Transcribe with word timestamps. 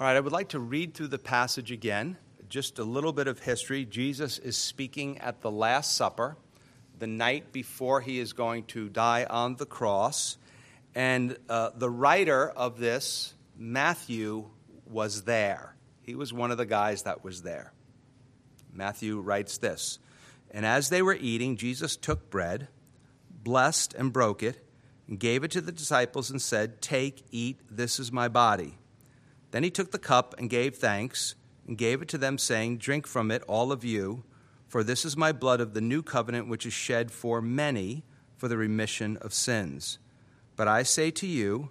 All 0.00 0.06
right, 0.06 0.16
I 0.16 0.20
would 0.20 0.32
like 0.32 0.48
to 0.48 0.58
read 0.58 0.94
through 0.94 1.08
the 1.08 1.18
passage 1.18 1.70
again. 1.70 2.16
Just 2.48 2.78
a 2.78 2.84
little 2.84 3.12
bit 3.12 3.28
of 3.28 3.38
history. 3.38 3.84
Jesus 3.84 4.38
is 4.38 4.56
speaking 4.56 5.18
at 5.18 5.42
the 5.42 5.50
Last 5.50 5.94
Supper, 5.94 6.38
the 6.98 7.06
night 7.06 7.52
before 7.52 8.00
he 8.00 8.18
is 8.18 8.32
going 8.32 8.64
to 8.68 8.88
die 8.88 9.26
on 9.28 9.56
the 9.56 9.66
cross. 9.66 10.38
And 10.94 11.36
uh, 11.50 11.72
the 11.76 11.90
writer 11.90 12.48
of 12.48 12.78
this, 12.78 13.34
Matthew, 13.58 14.48
was 14.86 15.24
there. 15.24 15.76
He 16.00 16.14
was 16.14 16.32
one 16.32 16.50
of 16.50 16.56
the 16.56 16.64
guys 16.64 17.02
that 17.02 17.22
was 17.22 17.42
there. 17.42 17.74
Matthew 18.72 19.20
writes 19.20 19.58
this 19.58 19.98
And 20.50 20.64
as 20.64 20.88
they 20.88 21.02
were 21.02 21.18
eating, 21.20 21.58
Jesus 21.58 21.94
took 21.94 22.30
bread, 22.30 22.68
blessed 23.30 23.92
and 23.92 24.14
broke 24.14 24.42
it, 24.42 24.66
and 25.06 25.20
gave 25.20 25.44
it 25.44 25.50
to 25.50 25.60
the 25.60 25.72
disciples 25.72 26.30
and 26.30 26.40
said, 26.40 26.80
Take, 26.80 27.22
eat, 27.30 27.60
this 27.70 28.00
is 28.00 28.10
my 28.10 28.28
body. 28.28 28.78
Then 29.50 29.62
he 29.62 29.70
took 29.70 29.90
the 29.90 29.98
cup 29.98 30.34
and 30.38 30.48
gave 30.48 30.76
thanks 30.76 31.34
and 31.66 31.76
gave 31.76 32.02
it 32.02 32.08
to 32.08 32.18
them, 32.18 32.38
saying, 32.38 32.78
Drink 32.78 33.06
from 33.06 33.30
it, 33.30 33.42
all 33.48 33.72
of 33.72 33.84
you, 33.84 34.24
for 34.68 34.84
this 34.84 35.04
is 35.04 35.16
my 35.16 35.32
blood 35.32 35.60
of 35.60 35.74
the 35.74 35.80
new 35.80 36.02
covenant, 36.02 36.48
which 36.48 36.66
is 36.66 36.72
shed 36.72 37.10
for 37.10 37.42
many 37.42 38.04
for 38.36 38.48
the 38.48 38.56
remission 38.56 39.16
of 39.18 39.34
sins. 39.34 39.98
But 40.56 40.68
I 40.68 40.82
say 40.82 41.10
to 41.12 41.26
you, 41.26 41.70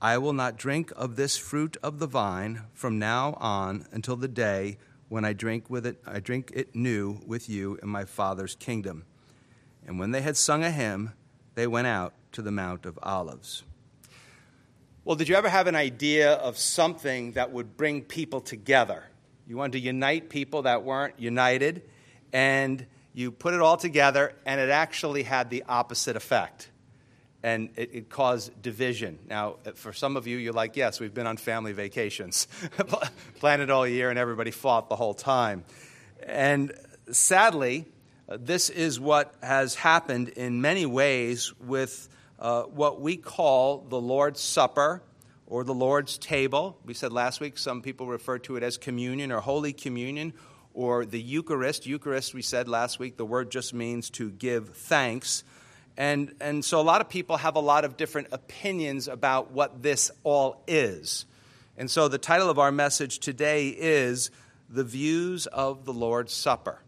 I 0.00 0.18
will 0.18 0.32
not 0.32 0.56
drink 0.56 0.92
of 0.96 1.14
this 1.14 1.38
fruit 1.38 1.76
of 1.82 2.00
the 2.00 2.08
vine 2.08 2.64
from 2.74 2.98
now 2.98 3.34
on 3.34 3.86
until 3.92 4.16
the 4.16 4.26
day 4.26 4.78
when 5.08 5.24
I 5.24 5.32
drink 5.32 5.70
with 5.70 5.86
it 5.86 6.02
I 6.06 6.18
drink 6.18 6.50
it 6.54 6.74
new 6.74 7.20
with 7.26 7.48
you 7.48 7.78
in 7.82 7.88
my 7.88 8.04
Father's 8.04 8.56
kingdom. 8.56 9.04
And 9.86 9.98
when 10.00 10.10
they 10.10 10.22
had 10.22 10.36
sung 10.36 10.64
a 10.64 10.70
hymn, 10.70 11.12
they 11.54 11.66
went 11.66 11.86
out 11.86 12.14
to 12.32 12.42
the 12.42 12.50
Mount 12.50 12.86
of 12.86 12.98
Olives. 13.02 13.62
Well, 15.04 15.16
did 15.16 15.28
you 15.28 15.34
ever 15.34 15.48
have 15.48 15.66
an 15.66 15.74
idea 15.74 16.34
of 16.34 16.56
something 16.56 17.32
that 17.32 17.50
would 17.50 17.76
bring 17.76 18.02
people 18.02 18.40
together? 18.40 19.02
You 19.48 19.56
wanted 19.56 19.72
to 19.72 19.80
unite 19.80 20.28
people 20.28 20.62
that 20.62 20.84
weren't 20.84 21.18
united, 21.18 21.82
and 22.32 22.86
you 23.12 23.32
put 23.32 23.52
it 23.52 23.60
all 23.60 23.76
together, 23.76 24.32
and 24.46 24.60
it 24.60 24.70
actually 24.70 25.24
had 25.24 25.50
the 25.50 25.64
opposite 25.68 26.14
effect. 26.14 26.70
And 27.42 27.70
it, 27.74 27.90
it 27.92 28.10
caused 28.10 28.62
division. 28.62 29.18
Now, 29.28 29.56
for 29.74 29.92
some 29.92 30.16
of 30.16 30.28
you, 30.28 30.36
you're 30.36 30.52
like, 30.52 30.76
yes, 30.76 31.00
we've 31.00 31.12
been 31.12 31.26
on 31.26 31.36
family 31.36 31.72
vacations, 31.72 32.46
planned 33.40 33.60
it 33.60 33.70
all 33.70 33.88
year, 33.88 34.08
and 34.08 34.20
everybody 34.20 34.52
fought 34.52 34.88
the 34.88 34.94
whole 34.94 35.14
time. 35.14 35.64
And 36.24 36.72
sadly, 37.10 37.86
this 38.28 38.70
is 38.70 39.00
what 39.00 39.34
has 39.42 39.74
happened 39.74 40.28
in 40.28 40.60
many 40.60 40.86
ways 40.86 41.52
with 41.58 42.08
uh, 42.42 42.64
what 42.64 43.00
we 43.00 43.16
call 43.16 43.86
the 43.88 44.00
Lord's 44.00 44.40
Supper 44.40 45.00
or 45.46 45.62
the 45.62 45.72
Lord's 45.72 46.18
table. 46.18 46.76
We 46.84 46.92
said 46.92 47.12
last 47.12 47.40
week 47.40 47.56
some 47.56 47.82
people 47.82 48.08
refer 48.08 48.38
to 48.40 48.56
it 48.56 48.64
as 48.64 48.76
communion 48.76 49.30
or 49.30 49.38
Holy 49.38 49.72
Communion 49.72 50.34
or 50.74 51.06
the 51.06 51.20
Eucharist. 51.20 51.86
Eucharist, 51.86 52.34
we 52.34 52.42
said 52.42 52.68
last 52.68 52.98
week, 52.98 53.16
the 53.16 53.24
word 53.24 53.52
just 53.52 53.72
means 53.72 54.10
to 54.10 54.28
give 54.28 54.70
thanks. 54.70 55.44
And, 55.96 56.34
and 56.40 56.64
so 56.64 56.80
a 56.80 56.82
lot 56.82 57.00
of 57.00 57.08
people 57.08 57.36
have 57.36 57.54
a 57.54 57.60
lot 57.60 57.84
of 57.84 57.96
different 57.96 58.28
opinions 58.32 59.06
about 59.06 59.52
what 59.52 59.80
this 59.80 60.10
all 60.24 60.64
is. 60.66 61.26
And 61.78 61.88
so 61.88 62.08
the 62.08 62.18
title 62.18 62.50
of 62.50 62.58
our 62.58 62.72
message 62.72 63.20
today 63.20 63.68
is 63.68 64.32
The 64.68 64.84
Views 64.84 65.46
of 65.46 65.84
the 65.84 65.92
Lord's 65.92 66.32
Supper. 66.32 66.80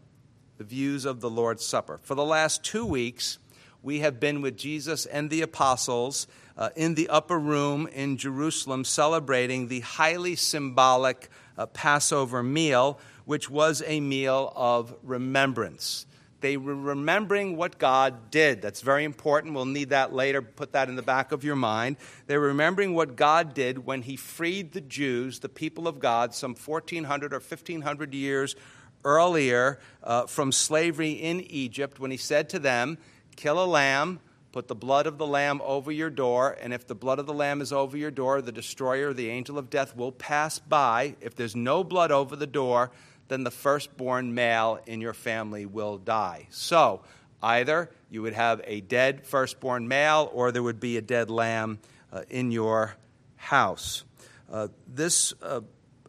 The 0.57 0.65
Views 0.65 1.05
of 1.05 1.21
the 1.21 1.29
Lord's 1.29 1.65
Supper. 1.65 2.01
For 2.03 2.15
the 2.15 2.25
last 2.25 2.61
two 2.61 2.85
weeks, 2.85 3.39
we 3.85 3.99
have 3.99 4.19
been 4.19 4.41
with 4.41 4.57
Jesus 4.57 5.05
and 5.05 5.29
the 5.29 5.43
apostles 5.43 6.25
uh, 6.57 6.69
in 6.75 6.95
the 6.95 7.07
upper 7.07 7.37
room 7.37 7.85
in 7.93 8.17
Jerusalem 8.17 8.83
celebrating 8.83 9.67
the 9.67 9.81
highly 9.81 10.35
symbolic 10.35 11.29
uh, 11.55 11.67
Passover 11.67 12.41
meal, 12.41 12.99
which 13.25 13.47
was 13.47 13.83
a 13.85 13.99
meal 13.99 14.51
of 14.55 14.95
remembrance. 15.03 16.07
They 16.41 16.57
were 16.57 16.75
remembering 16.75 17.57
what 17.57 17.77
God 17.77 18.31
did. 18.31 18.59
That's 18.59 18.81
very 18.81 19.03
important. 19.03 19.53
We'll 19.53 19.65
need 19.65 19.89
that 19.89 20.13
later. 20.13 20.41
Put 20.41 20.71
that 20.71 20.89
in 20.89 20.95
the 20.95 21.03
back 21.03 21.31
of 21.31 21.43
your 21.43 21.55
mind. 21.55 21.97
They're 22.25 22.39
remembering 22.39 22.95
what 22.95 23.15
God 23.15 23.53
did 23.53 23.85
when 23.85 24.01
He 24.01 24.15
freed 24.15 24.71
the 24.73 24.81
Jews, 24.81 25.39
the 25.39 25.49
people 25.49 25.87
of 25.87 25.99
God, 25.99 26.33
some 26.33 26.55
1,400 26.55 27.33
or 27.33 27.37
1,500 27.37 28.15
years 28.15 28.55
earlier 29.03 29.79
uh, 30.03 30.25
from 30.25 30.51
slavery 30.51 31.11
in 31.11 31.41
Egypt, 31.41 31.99
when 31.99 32.09
He 32.09 32.17
said 32.17 32.49
to 32.49 32.57
them, 32.57 32.97
kill 33.35 33.63
a 33.63 33.65
lamb, 33.65 34.19
put 34.51 34.67
the 34.67 34.75
blood 34.75 35.07
of 35.07 35.17
the 35.17 35.27
lamb 35.27 35.61
over 35.63 35.91
your 35.91 36.09
door, 36.09 36.57
and 36.61 36.73
if 36.73 36.87
the 36.87 36.95
blood 36.95 37.19
of 37.19 37.25
the 37.25 37.33
lamb 37.33 37.61
is 37.61 37.73
over 37.73 37.97
your 37.97 38.11
door, 38.11 38.41
the 38.41 38.51
destroyer, 38.51 39.13
the 39.13 39.29
angel 39.29 39.57
of 39.57 39.69
death, 39.69 39.95
will 39.95 40.11
pass 40.11 40.59
by. 40.59 41.15
If 41.21 41.35
there's 41.35 41.55
no 41.55 41.83
blood 41.83 42.11
over 42.11 42.35
the 42.35 42.47
door, 42.47 42.91
then 43.27 43.43
the 43.43 43.51
firstborn 43.51 44.33
male 44.33 44.79
in 44.85 45.01
your 45.01 45.13
family 45.13 45.65
will 45.65 45.97
die. 45.97 46.47
So, 46.51 47.01
either 47.41 47.89
you 48.09 48.21
would 48.21 48.33
have 48.33 48.61
a 48.65 48.81
dead 48.81 49.25
firstborn 49.25 49.87
male 49.87 50.29
or 50.33 50.51
there 50.51 50.63
would 50.63 50.79
be 50.79 50.97
a 50.97 51.01
dead 51.01 51.29
lamb 51.29 51.79
uh, 52.13 52.21
in 52.29 52.51
your 52.51 52.95
house. 53.35 54.03
Uh, 54.51 54.67
this 54.87 55.33
uh, 55.41 55.61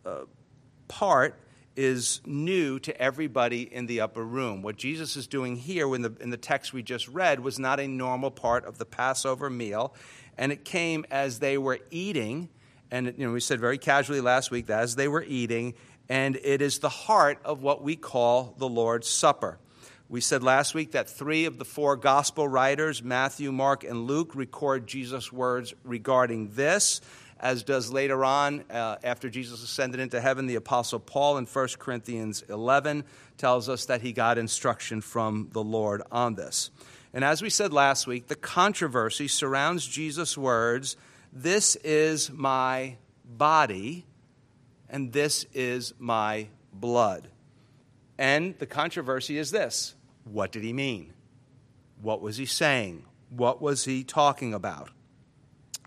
uh 0.04 0.20
part 0.88 1.34
is 1.76 2.20
new 2.24 2.78
to 2.80 3.00
everybody 3.00 3.62
in 3.62 3.86
the 3.86 4.00
upper 4.00 4.24
room. 4.24 4.62
What 4.62 4.76
Jesus 4.76 5.16
is 5.16 5.26
doing 5.26 5.56
here 5.56 5.94
in 5.94 6.02
the, 6.02 6.14
in 6.20 6.30
the 6.30 6.36
text 6.36 6.72
we 6.72 6.82
just 6.82 7.06
read 7.08 7.40
was 7.40 7.58
not 7.58 7.78
a 7.78 7.86
normal 7.86 8.30
part 8.30 8.64
of 8.64 8.78
the 8.78 8.84
Passover 8.84 9.50
meal, 9.50 9.94
and 10.38 10.50
it 10.50 10.64
came 10.64 11.04
as 11.10 11.38
they 11.38 11.58
were 11.58 11.78
eating. 11.90 12.48
And 12.90 13.14
you 13.16 13.26
know, 13.26 13.32
we 13.32 13.40
said 13.40 13.60
very 13.60 13.78
casually 13.78 14.20
last 14.20 14.50
week 14.50 14.66
that 14.66 14.80
as 14.80 14.96
they 14.96 15.08
were 15.08 15.24
eating, 15.26 15.74
and 16.08 16.36
it 16.36 16.62
is 16.62 16.78
the 16.78 16.88
heart 16.88 17.38
of 17.44 17.62
what 17.62 17.82
we 17.82 17.96
call 17.96 18.54
the 18.58 18.68
Lord's 18.68 19.08
Supper. 19.08 19.58
We 20.08 20.20
said 20.20 20.44
last 20.44 20.72
week 20.72 20.92
that 20.92 21.10
three 21.10 21.46
of 21.46 21.58
the 21.58 21.64
four 21.64 21.96
gospel 21.96 22.46
writers, 22.46 23.02
Matthew, 23.02 23.50
Mark, 23.50 23.82
and 23.82 24.06
Luke, 24.06 24.36
record 24.36 24.86
Jesus' 24.86 25.32
words 25.32 25.74
regarding 25.82 26.50
this 26.54 27.00
as 27.38 27.62
does 27.62 27.92
later 27.92 28.24
on, 28.24 28.64
uh, 28.70 28.96
after 29.04 29.28
Jesus 29.28 29.62
ascended 29.62 30.00
into 30.00 30.20
heaven, 30.20 30.46
the 30.46 30.54
Apostle 30.54 30.98
Paul 30.98 31.36
in 31.36 31.44
1 31.44 31.68
Corinthians 31.78 32.42
11 32.48 33.04
tells 33.36 33.68
us 33.68 33.86
that 33.86 34.00
he 34.00 34.12
got 34.12 34.38
instruction 34.38 35.00
from 35.00 35.48
the 35.52 35.62
Lord 35.62 36.02
on 36.10 36.34
this. 36.34 36.70
And 37.12 37.24
as 37.24 37.42
we 37.42 37.50
said 37.50 37.72
last 37.72 38.06
week, 38.06 38.28
the 38.28 38.36
controversy 38.36 39.28
surrounds 39.28 39.86
Jesus' 39.86 40.36
words 40.36 40.96
This 41.32 41.76
is 41.76 42.30
my 42.30 42.96
body, 43.24 44.06
and 44.88 45.12
this 45.12 45.44
is 45.52 45.92
my 45.98 46.48
blood. 46.72 47.28
And 48.18 48.58
the 48.58 48.66
controversy 48.66 49.38
is 49.38 49.50
this 49.50 49.94
what 50.24 50.52
did 50.52 50.64
he 50.64 50.72
mean? 50.72 51.12
What 52.00 52.20
was 52.20 52.36
he 52.36 52.46
saying? 52.46 53.04
What 53.30 53.60
was 53.60 53.84
he 53.84 54.04
talking 54.04 54.54
about? 54.54 54.90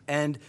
And 0.08 0.40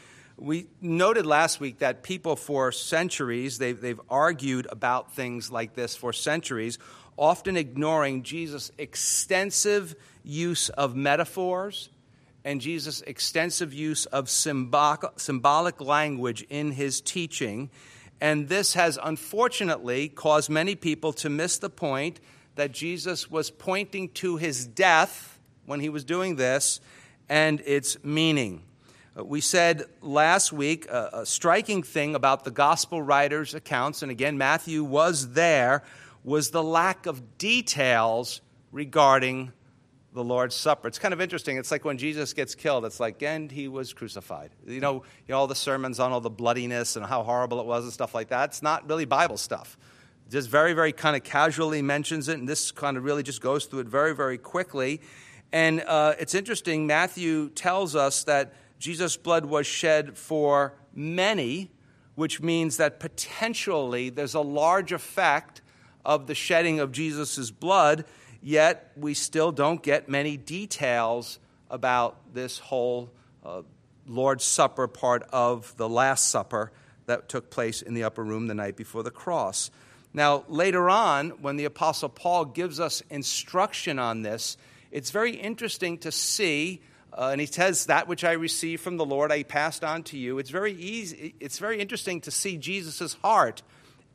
we 0.40 0.68
noted 0.80 1.26
last 1.26 1.60
week 1.60 1.80
that 1.80 2.02
people 2.02 2.34
for 2.34 2.72
centuries, 2.72 3.58
they've, 3.58 3.78
they've 3.78 4.00
argued 4.08 4.66
about 4.70 5.12
things 5.12 5.52
like 5.52 5.74
this 5.74 5.94
for 5.94 6.14
centuries, 6.14 6.78
often 7.16 7.58
ignoring 7.58 8.22
Jesus' 8.22 8.72
extensive 8.78 9.94
use 10.24 10.70
of 10.70 10.96
metaphors 10.96 11.90
and 12.42 12.62
Jesus' 12.62 13.02
extensive 13.02 13.74
use 13.74 14.06
of 14.06 14.30
symbolic, 14.30 15.02
symbolic 15.16 15.78
language 15.78 16.42
in 16.48 16.72
his 16.72 17.02
teaching. 17.02 17.68
And 18.18 18.48
this 18.48 18.72
has 18.72 18.98
unfortunately 19.02 20.08
caused 20.08 20.48
many 20.48 20.74
people 20.74 21.12
to 21.14 21.28
miss 21.28 21.58
the 21.58 21.68
point 21.68 22.18
that 22.54 22.72
Jesus 22.72 23.30
was 23.30 23.50
pointing 23.50 24.08
to 24.10 24.38
his 24.38 24.66
death 24.66 25.38
when 25.66 25.80
he 25.80 25.90
was 25.90 26.02
doing 26.02 26.36
this 26.36 26.80
and 27.28 27.60
its 27.66 28.02
meaning. 28.02 28.62
We 29.26 29.40
said 29.40 29.84
last 30.00 30.52
week 30.52 30.88
a, 30.88 31.10
a 31.12 31.26
striking 31.26 31.82
thing 31.82 32.14
about 32.14 32.44
the 32.44 32.50
gospel 32.50 33.02
writers' 33.02 33.54
accounts, 33.54 34.02
and 34.02 34.10
again, 34.10 34.38
Matthew 34.38 34.84
was 34.84 35.32
there, 35.32 35.82
was 36.24 36.50
the 36.50 36.62
lack 36.62 37.06
of 37.06 37.38
details 37.38 38.40
regarding 38.72 39.52
the 40.12 40.24
Lord's 40.24 40.54
Supper. 40.54 40.88
It's 40.88 40.98
kind 40.98 41.14
of 41.14 41.20
interesting. 41.20 41.56
It's 41.56 41.70
like 41.70 41.84
when 41.84 41.98
Jesus 41.98 42.32
gets 42.32 42.54
killed, 42.54 42.84
it's 42.84 42.98
like, 42.98 43.22
and 43.22 43.50
he 43.50 43.68
was 43.68 43.92
crucified. 43.92 44.50
You 44.66 44.80
know, 44.80 44.94
you 45.26 45.32
know 45.32 45.38
all 45.38 45.46
the 45.46 45.54
sermons 45.54 46.00
on 46.00 46.12
all 46.12 46.20
the 46.20 46.30
bloodiness 46.30 46.96
and 46.96 47.06
how 47.06 47.22
horrible 47.22 47.60
it 47.60 47.66
was 47.66 47.84
and 47.84 47.92
stuff 47.92 48.14
like 48.14 48.28
that. 48.28 48.50
It's 48.50 48.62
not 48.62 48.88
really 48.88 49.04
Bible 49.04 49.36
stuff. 49.36 49.78
Just 50.28 50.48
very, 50.48 50.72
very 50.72 50.92
kind 50.92 51.16
of 51.16 51.24
casually 51.24 51.82
mentions 51.82 52.28
it, 52.28 52.38
and 52.38 52.48
this 52.48 52.70
kind 52.70 52.96
of 52.96 53.04
really 53.04 53.22
just 53.22 53.40
goes 53.40 53.66
through 53.66 53.80
it 53.80 53.88
very, 53.88 54.14
very 54.14 54.38
quickly. 54.38 55.00
And 55.52 55.82
uh, 55.86 56.14
it's 56.18 56.34
interesting, 56.34 56.86
Matthew 56.86 57.50
tells 57.50 57.96
us 57.96 58.24
that 58.24 58.52
Jesus' 58.80 59.16
blood 59.16 59.44
was 59.44 59.66
shed 59.66 60.16
for 60.16 60.74
many, 60.94 61.70
which 62.14 62.40
means 62.40 62.78
that 62.78 62.98
potentially 62.98 64.08
there's 64.08 64.34
a 64.34 64.40
large 64.40 64.90
effect 64.90 65.60
of 66.04 66.26
the 66.26 66.34
shedding 66.34 66.80
of 66.80 66.90
Jesus' 66.90 67.50
blood, 67.50 68.06
yet 68.42 68.90
we 68.96 69.12
still 69.12 69.52
don't 69.52 69.82
get 69.82 70.08
many 70.08 70.38
details 70.38 71.38
about 71.70 72.34
this 72.34 72.58
whole 72.58 73.12
uh, 73.44 73.62
Lord's 74.06 74.44
Supper 74.44 74.88
part 74.88 75.24
of 75.30 75.76
the 75.76 75.88
Last 75.88 76.28
Supper 76.28 76.72
that 77.04 77.28
took 77.28 77.50
place 77.50 77.82
in 77.82 77.92
the 77.92 78.04
upper 78.04 78.24
room 78.24 78.46
the 78.46 78.54
night 78.54 78.76
before 78.76 79.02
the 79.02 79.10
cross. 79.10 79.70
Now, 80.14 80.44
later 80.48 80.88
on, 80.88 81.30
when 81.42 81.56
the 81.56 81.66
Apostle 81.66 82.08
Paul 82.08 82.46
gives 82.46 82.80
us 82.80 83.02
instruction 83.10 83.98
on 83.98 84.22
this, 84.22 84.56
it's 84.90 85.10
very 85.10 85.36
interesting 85.36 85.98
to 85.98 86.10
see, 86.10 86.80
uh, 87.12 87.30
and 87.32 87.40
he 87.40 87.46
says, 87.46 87.86
That 87.86 88.08
which 88.08 88.24
I 88.24 88.32
received 88.32 88.82
from 88.82 88.96
the 88.96 89.04
Lord, 89.04 89.32
I 89.32 89.42
passed 89.42 89.84
on 89.84 90.02
to 90.04 90.18
you. 90.18 90.38
It's 90.38 90.50
very 90.50 90.72
easy, 90.72 91.34
it's 91.40 91.58
very 91.58 91.80
interesting 91.80 92.20
to 92.22 92.30
see 92.30 92.56
Jesus' 92.56 93.14
heart 93.22 93.62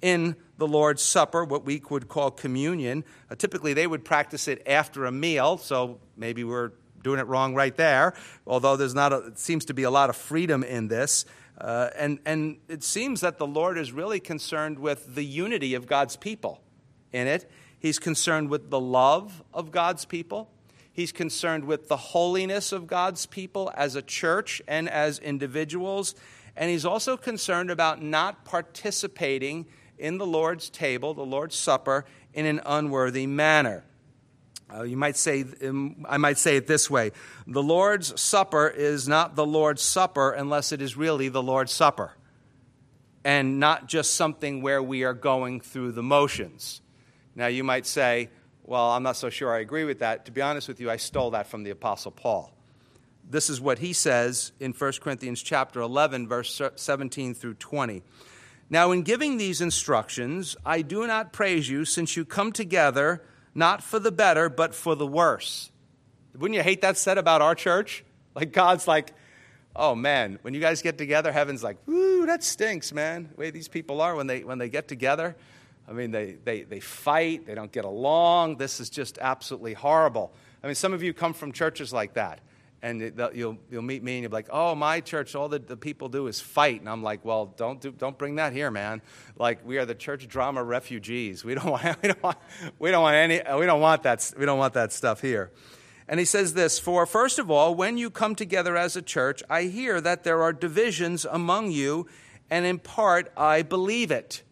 in 0.02 0.36
the 0.58 0.68
Lord's 0.68 1.02
Supper, 1.02 1.44
what 1.44 1.66
we 1.66 1.82
would 1.90 2.08
call 2.08 2.32
communion. 2.32 3.04
Uh, 3.30 3.36
typically, 3.36 3.74
they 3.74 3.88
would 3.88 4.06
practice 4.06 4.48
it 4.48 4.62
after 4.68 5.06
a 5.06 5.12
meal, 5.12 5.58
so 5.58 6.00
maybe 6.16 6.44
we're 6.44 6.72
doing 7.04 7.20
it 7.20 7.28
wrong 7.28 7.54
right 7.54 7.76
there, 7.76 8.14
although 8.48 8.76
there's 8.76 8.96
not 8.96 9.14
a, 9.14 9.18
it 9.28 9.40
seems 9.40 9.66
to 9.66 9.74
be 9.74 9.84
a 9.84 9.92
lot 9.92 10.10
of 10.10 10.16
freedom 10.16 10.64
in 10.64 10.88
this. 10.88 11.26
Uh, 11.58 11.90
and, 11.96 12.20
and 12.26 12.58
it 12.68 12.84
seems 12.84 13.22
that 13.22 13.38
the 13.38 13.48
Lord 13.48 13.78
is 13.78 13.92
really 13.92 14.20
concerned 14.20 14.80
with 14.80 15.16
the 15.16 15.24
unity 15.24 15.74
of 15.76 15.88
God's 15.88 16.18
people 16.18 16.62
in 17.14 17.28
it. 17.28 17.50
He's 17.80 18.00
concerned 18.00 18.50
with 18.50 18.70
the 18.70 18.80
love 18.80 19.44
of 19.54 19.72
God's 19.72 20.04
people. 20.04 20.50
He's 20.96 21.12
concerned 21.12 21.66
with 21.66 21.90
the 21.90 21.98
holiness 21.98 22.72
of 22.72 22.88
God's 22.88 23.26
people 23.26 23.70
as 23.76 23.96
a 23.96 24.02
church 24.02 24.62
and 24.66 24.88
as 24.88 25.20
individuals. 25.20 26.16
And 26.56 26.72
he's 26.72 26.86
also 26.86 27.18
concerned 27.18 27.70
about 27.70 28.02
not 28.02 28.46
participating 28.46 29.66
in 29.98 30.18
the 30.18 30.26
Lord's 30.26 30.70
table, 30.70 31.14
the 31.14 31.26
Lord's 31.26 31.58
Supper, 31.58 32.06
in 32.34 32.46
an 32.46 32.62
unworthy 32.66 33.28
manner. 33.28 33.84
Uh, 34.74 34.84
you 34.84 34.96
might 34.96 35.18
say, 35.18 35.44
um, 35.66 36.06
I 36.08 36.16
might 36.16 36.38
say 36.38 36.56
it 36.56 36.66
this 36.66 36.90
way 36.90 37.12
The 37.46 37.62
Lord's 37.62 38.20
Supper 38.20 38.70
is 38.70 39.06
not 39.06 39.36
the 39.36 39.46
Lord's 39.46 39.82
Supper 39.82 40.32
unless 40.32 40.72
it 40.72 40.82
is 40.82 40.96
really 40.96 41.28
the 41.28 41.44
Lord's 41.44 41.74
Supper 41.74 42.14
and 43.26 43.60
not 43.60 43.88
just 43.88 44.14
something 44.14 44.62
where 44.62 44.82
we 44.82 45.04
are 45.04 45.14
going 45.14 45.60
through 45.60 45.92
the 45.92 46.04
motions. 46.04 46.80
Now, 47.36 47.48
you 47.48 47.66
might 47.66 47.86
say, 47.86 48.30
Well, 48.68 48.90
I'm 48.90 49.04
not 49.04 49.16
so 49.16 49.30
sure 49.30 49.54
I 49.54 49.60
agree 49.60 49.84
with 49.84 50.00
that. 50.00 50.26
To 50.26 50.32
be 50.32 50.42
honest 50.42 50.68
with 50.68 50.80
you, 50.80 50.90
I 50.90 50.98
stole 50.98 51.32
that 51.32 51.46
from 51.46 51.64
the 51.64 51.70
Apostle 51.70 52.10
Paul. 52.10 52.52
This 53.30 53.48
is 53.48 53.62
what 53.62 53.78
he 53.78 53.94
says 53.94 54.54
in 54.60 54.74
1 54.74 54.94
Corinthians 55.02 55.44
chapter 55.44 55.82
11, 55.82 56.28
verse 56.28 56.60
17 56.76 57.36
through 57.36 57.54
20. 57.56 58.02
Now, 58.68 58.92
in 58.92 59.04
giving 59.04 59.38
these 59.38 59.62
instructions, 59.62 60.56
I 60.66 60.82
do 60.82 61.06
not 61.06 61.32
praise 61.32 61.70
you, 61.70 61.86
since 61.86 62.18
you 62.18 62.26
come 62.26 62.52
together 62.52 63.24
not 63.54 63.84
for 63.84 64.00
the 64.00 64.12
better, 64.12 64.50
but 64.50 64.74
for 64.74 64.96
the 64.96 65.08
worse. 65.08 65.72
Wouldn't 66.36 66.56
you 66.56 66.64
hate 66.64 66.82
that 66.82 66.98
said 66.98 67.20
about 67.20 67.44
our 67.44 67.54
church? 67.54 68.04
Like, 68.34 68.52
God's 68.52 68.88
like, 68.88 69.14
oh 69.76 69.94
man, 69.94 70.40
when 70.42 70.56
you 70.56 70.60
guys 70.60 70.82
get 70.82 70.98
together, 70.98 71.32
heaven's 71.32 71.64
like, 71.64 71.78
ooh, 71.88 72.26
that 72.26 72.44
stinks, 72.44 72.92
man. 72.92 73.30
The 73.36 73.40
way 73.40 73.52
these 73.52 73.68
people 73.68 74.02
are 74.02 74.16
when 74.16 74.26
they, 74.26 74.44
when 74.44 74.58
they 74.58 74.70
get 74.70 74.88
together. 74.88 75.36
I 75.88 75.94
mean, 75.94 76.12
they, 76.12 76.38
they, 76.44 76.64
they 76.64 76.80
fight, 76.80 77.46
they 77.46 77.56
don't 77.56 77.72
get 77.72 77.86
along. 77.86 78.58
This 78.58 78.80
is 78.80 78.90
just 78.90 79.18
absolutely 79.20 79.74
horrible. 79.74 80.34
I 80.64 80.68
mean, 80.68 80.76
some 80.76 80.94
of 80.94 81.04
you 81.04 81.14
come 81.14 81.34
from 81.34 81.52
churches 81.52 81.94
like 81.94 82.16
that 82.16 82.40
and 82.86 83.14
you'll, 83.34 83.58
you'll 83.72 83.82
meet 83.82 84.04
me 84.04 84.18
and 84.18 84.22
you'll 84.22 84.30
be 84.30 84.36
like, 84.36 84.50
oh, 84.52 84.76
my 84.76 85.00
church, 85.00 85.34
all 85.34 85.50
the, 85.50 85.58
the 85.58 85.76
people 85.76 86.08
do 86.08 86.28
is 86.28 86.40
fight. 86.40 86.82
And 86.82 86.88
I'm 86.88 87.02
like, 87.02 87.26
well, 87.26 87.48
don't, 87.58 87.82
do, 87.82 87.92
don't 87.92 88.16
bring 88.16 88.36
that 88.36 88.54
here, 88.54 88.70
man. 88.70 89.02
Like, 89.38 89.66
we 89.66 89.80
are 89.80 89.86
the 89.86 89.96
church 89.96 90.28
drama 90.28 90.64
refugees. 90.64 91.44
We 91.44 91.56
don't 91.56 91.66
want, 91.72 91.84
we 92.04 92.10
don't 92.10 92.24
want, 92.24 92.38
we 92.78 92.92
don't 92.92 93.02
want, 93.02 93.16
any, 93.16 93.42
we 93.58 93.66
don't 93.66 93.82
want, 93.82 94.04
that, 94.04 94.32
we 94.38 94.46
don't 94.46 94.60
want 94.60 94.76
that 94.76 94.94
stuff 94.94 95.22
here. 95.22 95.52
And 96.08 96.20
he 96.20 96.26
says 96.26 96.54
this 96.54 96.78
For 96.78 97.08
first 97.08 97.40
of 97.40 97.50
all, 97.50 97.74
when 97.74 97.98
you 97.98 98.12
come 98.12 98.36
together 98.36 98.78
as 98.78 98.96
a 98.96 99.02
church, 99.02 99.42
I 99.50 99.64
hear 99.64 100.00
that 100.02 100.24
there 100.24 100.44
are 100.44 100.54
divisions 100.54 101.26
among 101.26 101.72
you, 101.72 102.06
and 102.52 102.68
in 102.68 102.78
part 102.78 103.32
I 103.36 103.64
believe 103.64 104.12
it. 104.12 104.44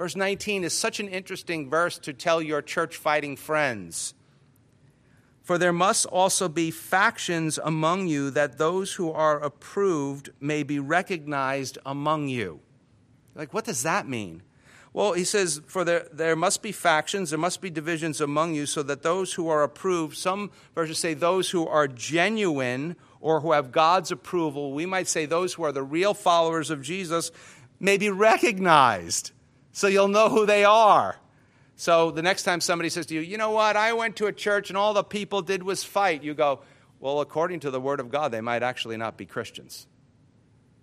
Verse 0.00 0.16
19 0.16 0.64
is 0.64 0.72
such 0.72 0.98
an 0.98 1.08
interesting 1.08 1.68
verse 1.68 1.98
to 1.98 2.14
tell 2.14 2.40
your 2.40 2.62
church 2.62 2.96
fighting 2.96 3.36
friends. 3.36 4.14
For 5.42 5.58
there 5.58 5.74
must 5.74 6.06
also 6.06 6.48
be 6.48 6.70
factions 6.70 7.58
among 7.62 8.06
you, 8.06 8.30
that 8.30 8.56
those 8.56 8.94
who 8.94 9.12
are 9.12 9.38
approved 9.42 10.30
may 10.40 10.62
be 10.62 10.78
recognized 10.78 11.76
among 11.84 12.28
you. 12.28 12.60
Like, 13.34 13.52
what 13.52 13.66
does 13.66 13.82
that 13.82 14.08
mean? 14.08 14.42
Well, 14.94 15.12
he 15.12 15.24
says, 15.24 15.60
For 15.66 15.84
there, 15.84 16.08
there 16.10 16.34
must 16.34 16.62
be 16.62 16.72
factions, 16.72 17.28
there 17.28 17.38
must 17.38 17.60
be 17.60 17.68
divisions 17.68 18.22
among 18.22 18.54
you, 18.54 18.64
so 18.64 18.82
that 18.84 19.02
those 19.02 19.34
who 19.34 19.50
are 19.50 19.62
approved, 19.62 20.16
some 20.16 20.50
versions 20.74 20.96
say 20.96 21.12
those 21.12 21.50
who 21.50 21.68
are 21.68 21.86
genuine 21.86 22.96
or 23.20 23.40
who 23.40 23.52
have 23.52 23.70
God's 23.70 24.10
approval, 24.10 24.72
we 24.72 24.86
might 24.86 25.08
say 25.08 25.26
those 25.26 25.52
who 25.52 25.62
are 25.62 25.72
the 25.72 25.82
real 25.82 26.14
followers 26.14 26.70
of 26.70 26.80
Jesus, 26.80 27.30
may 27.78 27.98
be 27.98 28.08
recognized. 28.08 29.32
So 29.72 29.86
you'll 29.86 30.08
know 30.08 30.28
who 30.28 30.46
they 30.46 30.64
are. 30.64 31.16
So 31.76 32.10
the 32.10 32.22
next 32.22 32.42
time 32.42 32.60
somebody 32.60 32.90
says 32.90 33.06
to 33.06 33.14
you, 33.14 33.20
you 33.20 33.38
know 33.38 33.52
what, 33.52 33.76
I 33.76 33.92
went 33.94 34.16
to 34.16 34.26
a 34.26 34.32
church 34.32 34.68
and 34.68 34.76
all 34.76 34.92
the 34.92 35.02
people 35.02 35.40
did 35.40 35.62
was 35.62 35.82
fight, 35.82 36.22
you 36.22 36.34
go, 36.34 36.60
well, 36.98 37.20
according 37.20 37.60
to 37.60 37.70
the 37.70 37.80
Word 37.80 38.00
of 38.00 38.10
God, 38.10 38.32
they 38.32 38.42
might 38.42 38.62
actually 38.62 38.98
not 38.98 39.16
be 39.16 39.24
Christians. 39.24 39.86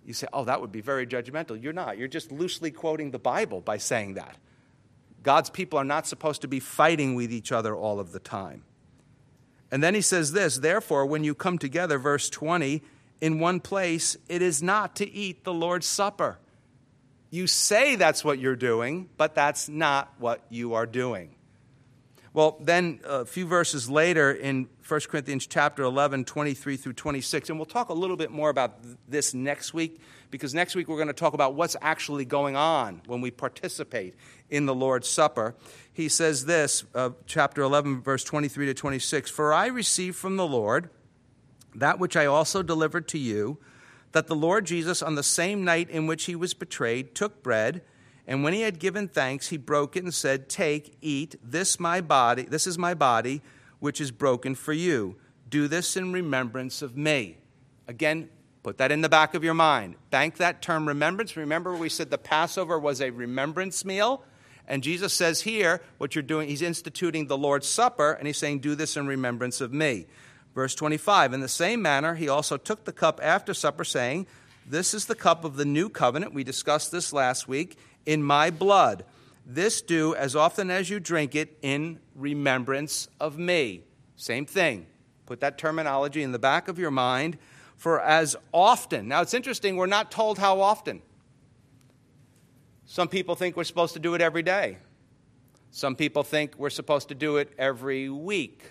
You 0.04 0.12
say, 0.12 0.26
oh, 0.32 0.44
that 0.44 0.60
would 0.60 0.72
be 0.72 0.80
very 0.80 1.06
judgmental. 1.06 1.62
You're 1.62 1.72
not. 1.72 1.98
You're 1.98 2.08
just 2.08 2.32
loosely 2.32 2.70
quoting 2.70 3.12
the 3.12 3.18
Bible 3.18 3.60
by 3.60 3.76
saying 3.76 4.14
that. 4.14 4.36
God's 5.22 5.50
people 5.50 5.78
are 5.78 5.84
not 5.84 6.06
supposed 6.06 6.40
to 6.40 6.48
be 6.48 6.60
fighting 6.60 7.14
with 7.14 7.32
each 7.32 7.52
other 7.52 7.76
all 7.76 8.00
of 8.00 8.12
the 8.12 8.18
time. 8.18 8.64
And 9.70 9.82
then 9.82 9.94
he 9.94 10.00
says 10.00 10.32
this 10.32 10.56
Therefore, 10.56 11.06
when 11.06 11.24
you 11.24 11.34
come 11.34 11.58
together, 11.58 11.98
verse 11.98 12.30
20, 12.30 12.82
in 13.20 13.38
one 13.38 13.60
place, 13.60 14.16
it 14.28 14.42
is 14.42 14.62
not 14.62 14.96
to 14.96 15.10
eat 15.10 15.44
the 15.44 15.52
Lord's 15.52 15.86
Supper. 15.86 16.38
You 17.30 17.46
say 17.46 17.96
that's 17.96 18.24
what 18.24 18.38
you're 18.38 18.56
doing, 18.56 19.08
but 19.16 19.34
that's 19.34 19.68
not 19.68 20.12
what 20.18 20.42
you 20.48 20.74
are 20.74 20.86
doing. 20.86 21.34
Well, 22.32 22.56
then 22.60 23.00
a 23.04 23.24
few 23.24 23.46
verses 23.46 23.90
later 23.90 24.30
in 24.30 24.68
1 24.86 25.00
Corinthians 25.08 25.46
chapter 25.46 25.82
11, 25.82 26.24
23 26.24 26.76
through 26.76 26.92
26, 26.92 27.50
and 27.50 27.58
we'll 27.58 27.66
talk 27.66 27.88
a 27.88 27.94
little 27.94 28.16
bit 28.16 28.30
more 28.30 28.48
about 28.48 28.78
this 29.08 29.34
next 29.34 29.74
week 29.74 30.00
because 30.30 30.54
next 30.54 30.74
week 30.74 30.88
we're 30.88 30.96
going 30.96 31.08
to 31.08 31.14
talk 31.14 31.34
about 31.34 31.54
what's 31.54 31.74
actually 31.82 32.24
going 32.24 32.54
on 32.54 33.02
when 33.06 33.20
we 33.20 33.30
participate 33.30 34.14
in 34.50 34.66
the 34.66 34.74
Lord's 34.74 35.08
Supper. 35.08 35.54
He 35.92 36.08
says 36.08 36.44
this, 36.44 36.84
uh, 36.94 37.10
chapter 37.26 37.62
11, 37.62 38.02
verse 38.02 38.24
23 38.24 38.66
to 38.66 38.74
26 38.74 39.30
For 39.30 39.52
I 39.52 39.66
received 39.66 40.16
from 40.16 40.36
the 40.36 40.46
Lord 40.46 40.90
that 41.74 41.98
which 41.98 42.16
I 42.16 42.26
also 42.26 42.62
delivered 42.62 43.08
to 43.08 43.18
you 43.18 43.58
that 44.12 44.26
the 44.26 44.34
Lord 44.34 44.64
Jesus, 44.64 45.02
on 45.02 45.14
the 45.14 45.22
same 45.22 45.64
night 45.64 45.90
in 45.90 46.06
which 46.06 46.24
he 46.24 46.34
was 46.34 46.54
betrayed, 46.54 47.14
took 47.14 47.42
bread, 47.42 47.82
and 48.26 48.44
when 48.44 48.52
he 48.52 48.60
had 48.60 48.78
given 48.78 49.08
thanks, 49.08 49.48
he 49.48 49.56
broke 49.56 49.96
it 49.96 50.04
and 50.04 50.12
said, 50.12 50.50
Take, 50.50 50.98
eat, 51.00 51.36
this 51.42 51.80
my 51.80 52.02
body, 52.02 52.42
this 52.42 52.66
is 52.66 52.76
my 52.76 52.92
body, 52.92 53.40
which 53.80 54.02
is 54.02 54.10
broken 54.10 54.54
for 54.54 54.74
you. 54.74 55.16
Do 55.48 55.66
this 55.66 55.96
in 55.96 56.12
remembrance 56.12 56.82
of 56.82 56.94
me. 56.94 57.38
Again, 57.86 58.28
put 58.62 58.76
that 58.78 58.92
in 58.92 59.00
the 59.00 59.08
back 59.08 59.32
of 59.32 59.42
your 59.42 59.54
mind. 59.54 59.94
Bank 60.10 60.36
that 60.36 60.60
term 60.60 60.86
remembrance. 60.86 61.38
Remember, 61.38 61.74
we 61.74 61.88
said 61.88 62.10
the 62.10 62.18
Passover 62.18 62.78
was 62.78 63.00
a 63.00 63.08
remembrance 63.08 63.82
meal. 63.82 64.22
And 64.66 64.82
Jesus 64.82 65.14
says 65.14 65.40
here, 65.40 65.80
what 65.96 66.14
you're 66.14 66.22
doing, 66.22 66.50
he's 66.50 66.60
instituting 66.60 67.28
the 67.28 67.38
Lord's 67.38 67.66
Supper, 67.66 68.12
and 68.12 68.26
he's 68.26 68.36
saying, 68.36 68.58
Do 68.58 68.74
this 68.74 68.98
in 68.98 69.06
remembrance 69.06 69.62
of 69.62 69.72
me. 69.72 70.06
Verse 70.54 70.74
25 70.74 71.32
In 71.32 71.40
the 71.40 71.48
same 71.48 71.82
manner, 71.82 72.14
he 72.14 72.28
also 72.28 72.56
took 72.56 72.84
the 72.84 72.92
cup 72.92 73.20
after 73.22 73.54
supper, 73.54 73.84
saying, 73.84 74.26
This 74.66 74.94
is 74.94 75.06
the 75.06 75.14
cup 75.14 75.44
of 75.44 75.56
the 75.56 75.64
new 75.64 75.88
covenant. 75.88 76.34
We 76.34 76.44
discussed 76.44 76.90
this 76.90 77.12
last 77.12 77.48
week. 77.48 77.78
In 78.06 78.22
my 78.22 78.50
blood. 78.50 79.04
This 79.44 79.80
do 79.80 80.14
as 80.14 80.36
often 80.36 80.70
as 80.70 80.90
you 80.90 81.00
drink 81.00 81.34
it 81.34 81.58
in 81.62 82.00
remembrance 82.14 83.08
of 83.18 83.38
me. 83.38 83.82
Same 84.16 84.44
thing. 84.44 84.86
Put 85.24 85.40
that 85.40 85.56
terminology 85.56 86.22
in 86.22 86.32
the 86.32 86.38
back 86.38 86.68
of 86.68 86.78
your 86.78 86.90
mind. 86.90 87.38
For 87.76 88.00
as 88.00 88.36
often. 88.52 89.08
Now 89.08 89.22
it's 89.22 89.34
interesting, 89.34 89.76
we're 89.76 89.86
not 89.86 90.10
told 90.10 90.38
how 90.38 90.60
often. 90.60 91.00
Some 92.84 93.08
people 93.08 93.34
think 93.36 93.56
we're 93.56 93.64
supposed 93.64 93.92
to 93.92 94.00
do 94.00 94.14
it 94.14 94.20
every 94.20 94.42
day. 94.42 94.78
Some 95.70 95.94
people 95.94 96.22
think 96.22 96.56
we're 96.56 96.70
supposed 96.70 97.08
to 97.08 97.14
do 97.14 97.36
it 97.36 97.52
every 97.58 98.08
week. 98.08 98.62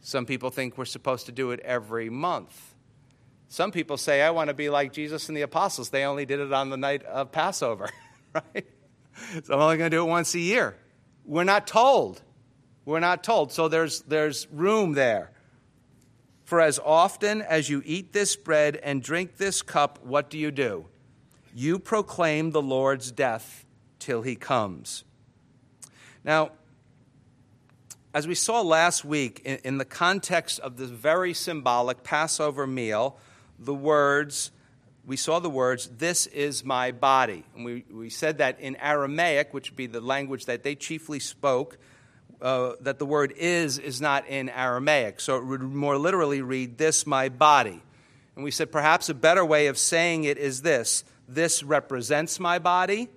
Some 0.00 0.26
people 0.26 0.50
think 0.50 0.78
we're 0.78 0.84
supposed 0.84 1.26
to 1.26 1.32
do 1.32 1.50
it 1.50 1.60
every 1.60 2.10
month. 2.10 2.74
Some 3.48 3.72
people 3.72 3.96
say, 3.96 4.22
I 4.22 4.30
want 4.30 4.48
to 4.48 4.54
be 4.54 4.70
like 4.70 4.92
Jesus 4.92 5.28
and 5.28 5.36
the 5.36 5.42
apostles. 5.42 5.90
They 5.90 6.04
only 6.04 6.24
did 6.24 6.40
it 6.40 6.52
on 6.52 6.70
the 6.70 6.76
night 6.76 7.02
of 7.04 7.32
Passover, 7.32 7.90
right? 8.34 8.66
So 9.42 9.54
I'm 9.54 9.60
only 9.60 9.76
going 9.76 9.90
to 9.90 9.96
do 9.96 10.06
it 10.06 10.08
once 10.08 10.34
a 10.34 10.38
year. 10.38 10.76
We're 11.24 11.44
not 11.44 11.66
told. 11.66 12.22
We're 12.84 13.00
not 13.00 13.22
told. 13.22 13.52
So 13.52 13.68
there's, 13.68 14.02
there's 14.02 14.46
room 14.52 14.92
there. 14.92 15.32
For 16.44 16.60
as 16.60 16.78
often 16.78 17.42
as 17.42 17.68
you 17.68 17.82
eat 17.84 18.12
this 18.12 18.34
bread 18.36 18.76
and 18.76 19.02
drink 19.02 19.36
this 19.36 19.62
cup, 19.62 20.04
what 20.04 20.30
do 20.30 20.38
you 20.38 20.50
do? 20.50 20.86
You 21.54 21.78
proclaim 21.78 22.52
the 22.52 22.62
Lord's 22.62 23.12
death 23.12 23.64
till 23.98 24.22
he 24.22 24.36
comes. 24.36 25.04
Now, 26.24 26.52
as 28.12 28.26
we 28.26 28.34
saw 28.34 28.60
last 28.60 29.04
week, 29.04 29.42
in, 29.44 29.58
in, 29.64 29.78
the 29.78 29.84
context 29.84 30.58
of 30.60 30.76
this 30.76 30.90
very 30.90 31.32
symbolic 31.32 32.02
Passover 32.02 32.66
meal, 32.66 33.16
the 33.58 33.74
words, 33.74 34.50
we 35.06 35.16
saw 35.16 35.38
the 35.38 35.50
words, 35.50 35.88
This 35.98 36.26
is 36.26 36.64
my 36.64 36.90
body. 36.90 37.44
And 37.54 37.64
we, 37.64 37.84
we 37.90 38.10
said 38.10 38.38
that 38.38 38.58
in 38.58 38.76
Aramaic, 38.76 39.54
which 39.54 39.70
would 39.70 39.76
be 39.76 39.86
the 39.86 40.00
language 40.00 40.46
that 40.46 40.64
they 40.64 40.74
chiefly 40.74 41.20
spoke, 41.20 41.78
uh, 42.42 42.72
that 42.80 42.98
the 42.98 43.06
word 43.06 43.32
is 43.36 43.78
is 43.78 44.00
not 44.00 44.26
in 44.26 44.48
Aramaic. 44.48 45.20
So 45.20 45.36
it 45.36 45.44
would 45.44 45.62
more 45.62 45.96
literally 45.96 46.42
read, 46.42 46.78
This 46.78 47.06
my 47.06 47.28
body. 47.28 47.80
And 48.34 48.44
we 48.44 48.50
said 48.50 48.72
perhaps 48.72 49.08
a 49.08 49.14
better 49.14 49.44
way 49.44 49.68
of 49.68 49.78
saying 49.78 50.24
it 50.24 50.38
is 50.38 50.62
this 50.62 51.04
This 51.28 51.62
represents 51.62 52.40
my 52.40 52.58
body, 52.58 53.08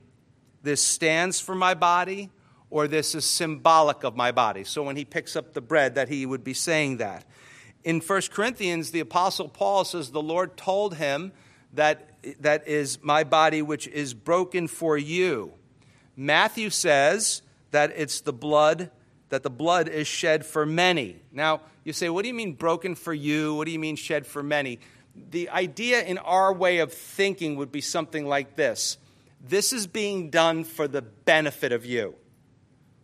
this 0.62 0.83
stands 0.83 1.39
for 1.39 1.55
my 1.55 1.73
body, 1.73 2.29
or 2.74 2.88
this 2.88 3.13
is 3.13 3.24
symbolic 3.24 4.03
of 4.03 4.15
my 4.15 4.32
body. 4.32 4.63
So 4.63 4.82
when 4.82 4.96
he 4.96 5.06
picks 5.06 5.36
up 5.36 5.53
the 5.53 5.62
bread, 5.62 5.94
that 5.94 6.10
he 6.10 6.25
would 6.25 6.44
be 6.44 6.56
saying 6.56 6.98
that. 6.98 7.24
In 7.84 8.00
1 8.00 8.22
Corinthians, 8.32 8.89
the 8.89 9.00
Apostle 9.00 9.48
Paul 9.48 9.86
says, 9.86 10.10
The 10.10 10.24
Lord 10.24 10.58
told 10.58 10.96
him 10.96 11.34
that, 11.74 12.10
that 12.42 12.68
is 12.68 12.98
my 13.03 13.24
body 13.25 13.62
which 13.62 13.88
is 13.88 14.15
broken 14.15 14.68
for 14.68 14.98
you. 14.98 15.53
Matthew 16.18 16.72
says 16.72 17.44
that 17.70 17.94
it's 17.96 18.22
the 18.22 18.34
blood, 18.34 18.89
that 19.30 19.44
the 19.44 19.51
blood 19.51 19.88
is 19.88 20.08
shed 20.08 20.44
for 20.44 20.65
many. 20.65 21.18
Now, 21.32 21.62
you 21.84 21.94
say, 21.94 22.10
what 22.10 22.24
do 22.24 22.27
you 22.27 22.34
mean 22.34 22.53
broken 22.53 22.96
for 22.96 23.13
you? 23.13 23.53
What 23.53 23.65
do 23.68 23.72
you 23.72 23.77
mean 23.80 23.98
shed 23.98 24.25
for 24.25 24.42
many? 24.42 24.80
The 25.30 25.50
idea 25.50 26.03
in 26.03 26.18
our 26.18 26.51
way 26.51 26.80
of 26.80 26.92
thinking 26.92 27.56
would 27.58 27.72
be 27.72 27.82
something 27.82 28.25
like 28.25 28.56
this 28.56 28.98
this 29.46 29.74
is 29.74 29.86
being 29.86 30.30
done 30.30 30.63
for 30.63 30.88
the 30.88 31.01
benefit 31.01 31.74
of 31.74 31.86
you. 31.86 32.15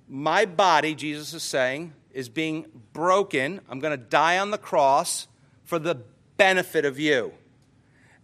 My 0.10 0.46
body, 0.46 0.96
Jesus 0.96 1.34
is 1.36 1.44
saying, 1.44 1.94
is 2.12 2.30
being 2.30 2.66
broken. 2.94 3.62
I'm 3.70 3.80
going 3.80 3.98
to 3.98 4.04
die 4.04 4.40
on 4.40 4.50
the 4.50 4.58
cross 4.58 5.28
for 5.64 5.78
the 5.78 6.02
benefit 6.36 6.84
of 6.84 7.00
you. 7.00 7.32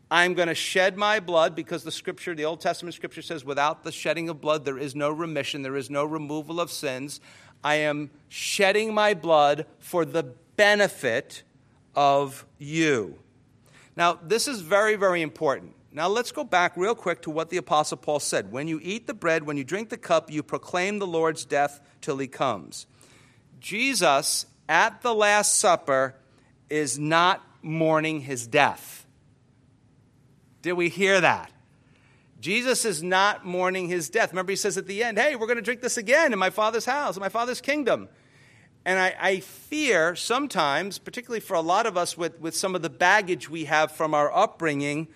I'm 0.09 0.33
going 0.33 0.47
to 0.47 0.55
shed 0.55 0.97
my 0.97 1.19
blood 1.19 1.55
because 1.55 1.83
the 1.83 1.91
scripture, 1.91 2.33
the 2.33 2.45
Old 2.45 2.59
Testament 2.59 2.95
scripture 2.95 3.21
says, 3.21 3.45
without 3.45 3.83
the 3.83 3.91
shedding 3.91 4.29
of 4.29 4.41
blood, 4.41 4.65
there 4.65 4.77
is 4.77 4.95
no 4.95 5.11
remission, 5.11 5.61
there 5.61 5.75
is 5.75 5.89
no 5.89 6.05
removal 6.05 6.59
of 6.59 6.71
sins. 6.71 7.19
I 7.63 7.75
am 7.75 8.09
shedding 8.29 8.93
my 8.93 9.13
blood 9.13 9.65
for 9.79 10.05
the 10.05 10.23
benefit 10.55 11.43
of 11.95 12.45
you. 12.57 13.19
Now, 13.95 14.19
this 14.21 14.47
is 14.47 14.61
very, 14.61 14.95
very 14.95 15.21
important. 15.21 15.73
Now, 15.95 16.09
let's 16.09 16.33
go 16.33 16.43
back 16.43 16.75
real 16.75 16.93
quick 16.93 17.21
to 17.21 17.29
what 17.29 17.49
the 17.49 17.55
Apostle 17.55 17.95
Paul 17.95 18.19
said. 18.19 18.51
When 18.51 18.67
you 18.67 18.81
eat 18.83 19.07
the 19.07 19.13
bread, 19.13 19.43
when 19.43 19.55
you 19.55 19.63
drink 19.63 19.87
the 19.87 19.97
cup, 19.97 20.29
you 20.29 20.43
proclaim 20.43 20.99
the 20.99 21.07
Lord's 21.07 21.45
death 21.45 21.79
till 22.01 22.17
he 22.17 22.27
comes. 22.27 22.85
Jesus, 23.61 24.45
at 24.67 25.01
the 25.03 25.15
Last 25.15 25.57
Supper, 25.57 26.15
is 26.69 26.99
not 26.99 27.41
mourning 27.61 28.19
his 28.19 28.45
death. 28.45 29.07
Did 30.61 30.73
we 30.73 30.89
hear 30.89 31.21
that? 31.21 31.49
Jesus 32.41 32.83
is 32.83 33.01
not 33.01 33.45
mourning 33.45 33.87
his 33.87 34.09
death. 34.09 34.31
Remember, 34.31 34.51
he 34.51 34.57
says 34.57 34.77
at 34.77 34.87
the 34.87 35.01
end, 35.01 35.17
Hey, 35.17 35.37
we're 35.37 35.47
going 35.47 35.55
to 35.55 35.61
drink 35.61 35.79
this 35.79 35.95
again 35.95 36.33
in 36.33 36.39
my 36.39 36.49
Father's 36.49 36.83
house, 36.83 37.15
in 37.15 37.21
my 37.21 37.29
Father's 37.29 37.61
kingdom. 37.61 38.09
And 38.83 38.99
I, 38.99 39.15
I, 39.17 39.39
fear 39.39 40.13
sometimes, 40.17 40.99
particularly 40.99 41.39
for 41.39 41.53
a 41.53 41.61
lot 41.61 41.85
of 41.85 41.95
us 41.95 42.17
with, 42.17 42.37
with 42.41 42.53
some 42.53 42.75
of 42.75 42.81
the 42.81 42.89
baggage 42.89 43.49
we 43.49 43.63
have 43.65 43.93
from 43.93 44.13
our 44.13 44.29
upbringing, 44.35 45.07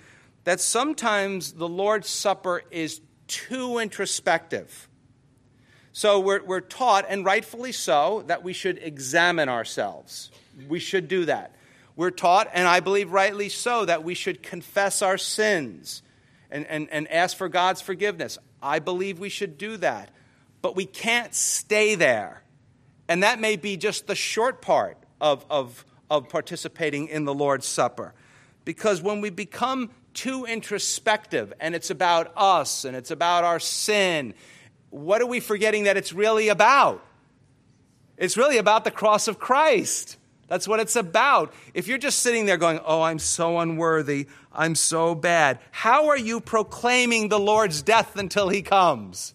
that 0.43 0.60
sometimes 0.60 1.53
the 1.53 1.67
Lord's 1.67 2.10
Supper 2.10 2.63
is 2.72 3.01
too 3.27 3.77
introspective. 3.77 4.88
So 5.91 6.19
we're, 6.19 6.43
we're 6.43 6.62
taught, 6.62 7.05
and 7.10 7.25
rightfully 7.25 7.72
so, 7.72 8.24
that 8.27 8.43
we 8.43 8.53
should 8.53 8.79
examine 8.81 9.50
ourselves. 9.50 10.31
We 10.67 10.79
should 10.79 11.08
do 11.08 11.25
that. 11.25 11.55
We're 11.96 12.12
taught, 12.12 12.50
and 12.53 12.67
I 12.67 12.79
believe 12.79 13.12
rightly 13.12 13.50
so, 13.50 13.86
that 13.86 14.03
we 14.03 14.13
should 14.13 14.41
confess 14.41 15.01
our 15.01 15.17
sins 15.17 16.01
and, 16.50 16.65
and, 16.67 16.88
and 16.91 17.12
ask 17.12 17.36
for 17.36 17.50
God's 17.50 17.81
forgiveness. 17.81 18.38
I 18.62 18.79
believe 18.79 19.19
we 19.19 19.29
should 19.29 19.58
do 19.58 19.77
that. 19.77 20.10
But 20.62 20.75
we 20.75 20.86
can't 20.86 21.34
stay 21.34 21.96
there. 21.96 22.43
And 23.08 23.24
that 23.24 23.39
may 23.39 23.55
be 23.55 23.77
just 23.77 24.08
the 24.08 24.15
short 24.15 24.62
part 24.62 24.98
of, 25.19 25.46
of, 25.50 25.86
of 26.10 26.29
participating 26.29 27.08
in 27.08 27.25
the 27.25 27.34
Lord's 27.34 27.67
Supper. 27.67 28.13
Because 28.65 29.01
when 29.01 29.19
we 29.22 29.29
become 29.29 29.89
too 30.19 30.43
introspective 30.43 31.53
and 31.61 31.73
it's 31.73 31.89
about 31.89 32.33
us 32.35 32.83
and 32.83 32.93
it's 32.93 33.09
about 33.09 33.45
our 33.45 33.57
sin, 33.57 34.33
what 34.89 35.21
are 35.21 35.25
we 35.25 35.39
forgetting 35.39 35.85
that 35.85 35.95
it's 35.95 36.11
really 36.11 36.49
about? 36.49 37.05
It's 38.17 38.35
really 38.35 38.57
about 38.57 38.83
the 38.83 38.91
cross 38.91 39.29
of 39.29 39.39
Christ. 39.39 40.17
That's 40.49 40.67
what 40.67 40.81
it's 40.81 40.97
about. 40.97 41.53
If 41.73 41.88
you're 41.88 41.97
just 41.97 42.19
sitting 42.19 42.47
there 42.47 42.57
going, 42.57 42.81
Oh, 42.83 43.01
I'm 43.01 43.17
so 43.17 43.59
unworthy, 43.59 44.27
I'm 44.51 44.75
so 44.75 45.15
bad, 45.15 45.59
how 45.71 46.09
are 46.09 46.17
you 46.17 46.41
proclaiming 46.41 47.29
the 47.29 47.39
Lord's 47.39 47.81
death 47.81 48.17
until 48.17 48.49
he 48.49 48.61
comes? 48.61 49.33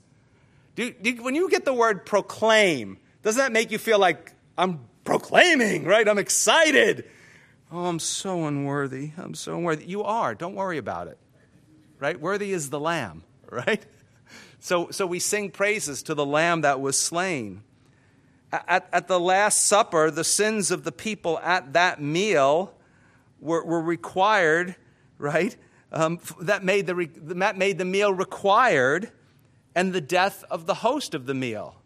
Do, 0.76 0.90
do, 0.92 1.22
when 1.22 1.34
you 1.34 1.48
get 1.48 1.64
the 1.64 1.72
word 1.72 2.04
proclaim, 2.04 2.98
doesn't 3.22 3.38
that 3.38 3.52
make 3.52 3.70
you 3.70 3.78
feel 3.78 3.98
like 3.98 4.34
I'm 4.58 4.80
proclaiming, 5.04 5.86
right? 5.86 6.06
I'm 6.06 6.18
excited. 6.18 7.08
Oh, 7.74 7.86
I'm 7.86 7.98
so 7.98 8.46
unworthy. 8.46 9.10
I'm 9.16 9.34
so 9.34 9.56
unworthy. 9.56 9.84
You 9.84 10.04
are. 10.04 10.36
Don't 10.36 10.54
worry 10.54 10.78
about 10.78 11.08
it, 11.08 11.18
right? 11.98 12.18
Worthy 12.18 12.52
is 12.52 12.70
the 12.70 12.78
Lamb, 12.78 13.24
right? 13.50 13.84
So, 14.60 14.90
so 14.92 15.06
we 15.06 15.18
sing 15.18 15.50
praises 15.50 16.04
to 16.04 16.14
the 16.14 16.24
Lamb 16.24 16.60
that 16.60 16.80
was 16.80 16.96
slain 16.96 17.62
at, 18.52 18.88
at 18.92 19.08
the 19.08 19.18
Last 19.18 19.66
Supper, 19.66 20.10
the 20.10 20.24
sins 20.24 20.70
of 20.70 20.84
the 20.84 20.92
people 20.92 21.38
at 21.40 21.72
that 21.72 22.00
meal 22.00 22.72
were, 23.40 23.64
were 23.64 23.80
required, 23.80 24.76
right? 25.18 25.56
Um, 25.92 26.20
that, 26.40 26.62
made 26.64 26.86
the, 26.86 27.08
that 27.34 27.58
made 27.58 27.78
the 27.78 27.84
meal 27.84 28.12
required, 28.12 29.10
and 29.74 29.92
the 29.92 30.00
death 30.00 30.44
of 30.48 30.66
the 30.66 30.74
host 30.74 31.14
of 31.14 31.26
the 31.26 31.34
meal 31.34 31.76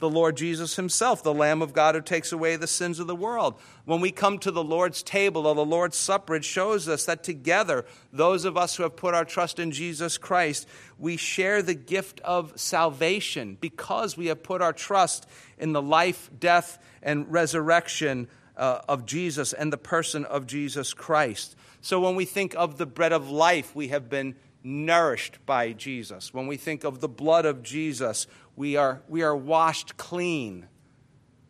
the 0.00 0.10
Lord 0.10 0.36
Jesus 0.36 0.76
Himself, 0.76 1.22
the 1.22 1.32
Lamb 1.32 1.62
of 1.62 1.72
God 1.72 1.94
who 1.94 2.00
takes 2.00 2.32
away 2.32 2.56
the 2.56 2.66
sins 2.66 2.98
of 2.98 3.06
the 3.06 3.14
world. 3.14 3.60
When 3.84 4.00
we 4.00 4.10
come 4.10 4.38
to 4.38 4.50
the 4.50 4.64
Lord's 4.64 5.02
table 5.02 5.46
or 5.46 5.54
the 5.54 5.64
Lord's 5.64 5.96
Supper, 5.96 6.34
it 6.34 6.44
shows 6.44 6.88
us 6.88 7.04
that 7.04 7.22
together, 7.22 7.84
those 8.12 8.44
of 8.44 8.56
us 8.56 8.76
who 8.76 8.82
have 8.82 8.96
put 8.96 9.14
our 9.14 9.24
trust 9.24 9.58
in 9.58 9.70
Jesus 9.70 10.18
Christ, 10.18 10.66
we 10.98 11.16
share 11.16 11.62
the 11.62 11.74
gift 11.74 12.20
of 12.20 12.58
salvation 12.58 13.58
because 13.60 14.16
we 14.16 14.26
have 14.26 14.42
put 14.42 14.62
our 14.62 14.72
trust 14.72 15.28
in 15.58 15.72
the 15.72 15.82
life, 15.82 16.30
death, 16.40 16.78
and 17.02 17.30
resurrection 17.30 18.26
uh, 18.56 18.80
of 18.88 19.06
Jesus 19.06 19.52
and 19.52 19.72
the 19.72 19.78
person 19.78 20.24
of 20.24 20.46
Jesus 20.46 20.94
Christ. 20.94 21.56
So 21.82 22.00
when 22.00 22.14
we 22.14 22.24
think 22.24 22.54
of 22.56 22.78
the 22.78 22.86
bread 22.86 23.12
of 23.12 23.30
life, 23.30 23.74
we 23.74 23.88
have 23.88 24.08
been 24.08 24.34
nourished 24.62 25.44
by 25.46 25.72
Jesus. 25.72 26.34
When 26.34 26.46
we 26.46 26.56
think 26.56 26.84
of 26.84 27.00
the 27.00 27.08
blood 27.08 27.46
of 27.46 27.62
Jesus, 27.62 28.26
we 28.56 28.76
are, 28.76 29.02
we 29.08 29.22
are 29.22 29.36
washed 29.36 29.96
clean, 29.96 30.66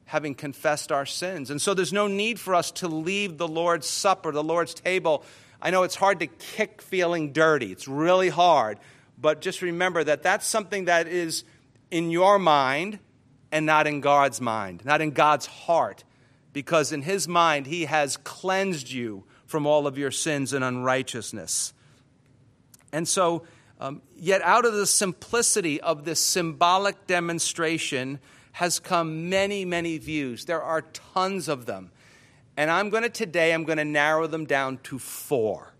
having 0.04 0.34
confessed 0.34 0.92
our 0.92 1.06
sins. 1.06 1.50
And 1.50 1.60
so 1.60 1.74
there's 1.74 1.92
no 1.92 2.06
need 2.06 2.38
for 2.38 2.54
us 2.54 2.70
to 2.72 2.88
leave 2.88 3.38
the 3.38 3.48
Lord's 3.48 3.88
Supper, 3.88 4.32
the 4.32 4.42
Lord's 4.42 4.74
table. 4.74 5.24
I 5.60 5.70
know 5.70 5.82
it's 5.82 5.96
hard 5.96 6.20
to 6.20 6.26
kick 6.26 6.82
feeling 6.82 7.32
dirty, 7.32 7.72
it's 7.72 7.88
really 7.88 8.28
hard. 8.28 8.78
But 9.18 9.42
just 9.42 9.60
remember 9.60 10.02
that 10.02 10.22
that's 10.22 10.46
something 10.46 10.86
that 10.86 11.06
is 11.06 11.44
in 11.90 12.10
your 12.10 12.38
mind 12.38 12.98
and 13.52 13.66
not 13.66 13.86
in 13.86 14.00
God's 14.00 14.40
mind, 14.40 14.84
not 14.84 15.00
in 15.00 15.10
God's 15.10 15.46
heart. 15.46 16.04
Because 16.52 16.90
in 16.90 17.02
His 17.02 17.28
mind, 17.28 17.66
He 17.66 17.84
has 17.84 18.16
cleansed 18.16 18.90
you 18.90 19.24
from 19.46 19.66
all 19.66 19.86
of 19.86 19.98
your 19.98 20.10
sins 20.10 20.52
and 20.52 20.64
unrighteousness. 20.64 21.74
And 22.92 23.06
so, 23.06 23.44
um, 23.78 24.02
yet 24.16 24.42
out 24.42 24.64
of 24.64 24.74
the 24.74 24.86
simplicity 24.86 25.80
of 25.80 26.04
this 26.04 26.20
symbolic 26.20 27.06
demonstration 27.06 28.18
has 28.52 28.78
come 28.78 29.30
many, 29.30 29.64
many 29.64 29.98
views. 29.98 30.44
There 30.44 30.62
are 30.62 30.82
tons 30.82 31.48
of 31.48 31.66
them. 31.66 31.90
And 32.56 32.70
I'm 32.70 32.90
going 32.90 33.04
to 33.04 33.08
today, 33.08 33.54
I'm 33.54 33.64
going 33.64 33.78
to 33.78 33.84
narrow 33.84 34.26
them 34.26 34.44
down 34.44 34.78
to 34.84 34.98
four. 34.98 35.72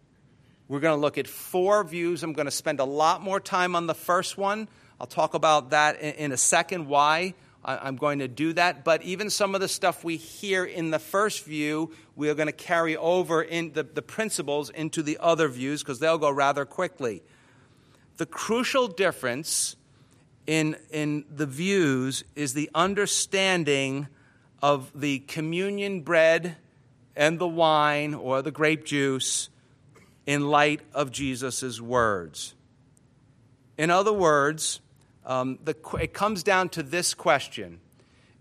We're 0.68 0.80
going 0.80 0.96
to 0.96 1.00
look 1.00 1.18
at 1.18 1.26
four 1.26 1.84
views. 1.84 2.22
I'm 2.22 2.32
going 2.32 2.46
to 2.46 2.52
spend 2.52 2.80
a 2.80 2.84
lot 2.84 3.22
more 3.22 3.40
time 3.40 3.74
on 3.74 3.86
the 3.86 3.94
first 3.94 4.38
one. 4.38 4.68
I'll 5.00 5.06
talk 5.06 5.34
about 5.34 5.70
that 5.70 6.00
in, 6.00 6.14
in 6.14 6.32
a 6.32 6.36
second, 6.36 6.86
why 6.86 7.34
I'm 7.64 7.96
going 7.96 8.20
to 8.20 8.28
do 8.28 8.54
that. 8.54 8.84
But 8.84 9.02
even 9.02 9.28
some 9.28 9.54
of 9.54 9.60
the 9.60 9.68
stuff 9.68 10.02
we 10.02 10.16
hear 10.16 10.64
in 10.64 10.90
the 10.90 10.98
first 10.98 11.44
view, 11.44 11.92
we 12.16 12.30
are 12.30 12.34
going 12.34 12.46
to 12.46 12.52
carry 12.52 12.96
over 12.96 13.42
in 13.42 13.72
the, 13.72 13.82
the 13.82 14.02
principles 14.02 14.70
into 14.70 15.02
the 15.02 15.18
other 15.20 15.48
views 15.48 15.82
because 15.82 15.98
they'll 15.98 16.18
go 16.18 16.30
rather 16.30 16.64
quickly. 16.64 17.22
The 18.16 18.26
crucial 18.26 18.88
difference 18.88 19.76
in, 20.46 20.76
in 20.90 21.24
the 21.30 21.46
views 21.46 22.24
is 22.34 22.54
the 22.54 22.70
understanding 22.74 24.08
of 24.62 24.90
the 24.94 25.20
communion 25.20 26.00
bread 26.00 26.56
and 27.14 27.38
the 27.38 27.48
wine 27.48 28.14
or 28.14 28.40
the 28.42 28.50
grape 28.50 28.84
juice 28.84 29.48
in 30.26 30.48
light 30.48 30.80
of 30.94 31.10
Jesus' 31.10 31.80
words. 31.80 32.54
In 33.76 33.90
other 33.90 34.12
words, 34.12 34.80
um, 35.24 35.58
the, 35.64 35.76
it 36.00 36.12
comes 36.12 36.42
down 36.42 36.68
to 36.70 36.82
this 36.82 37.14
question 37.14 37.80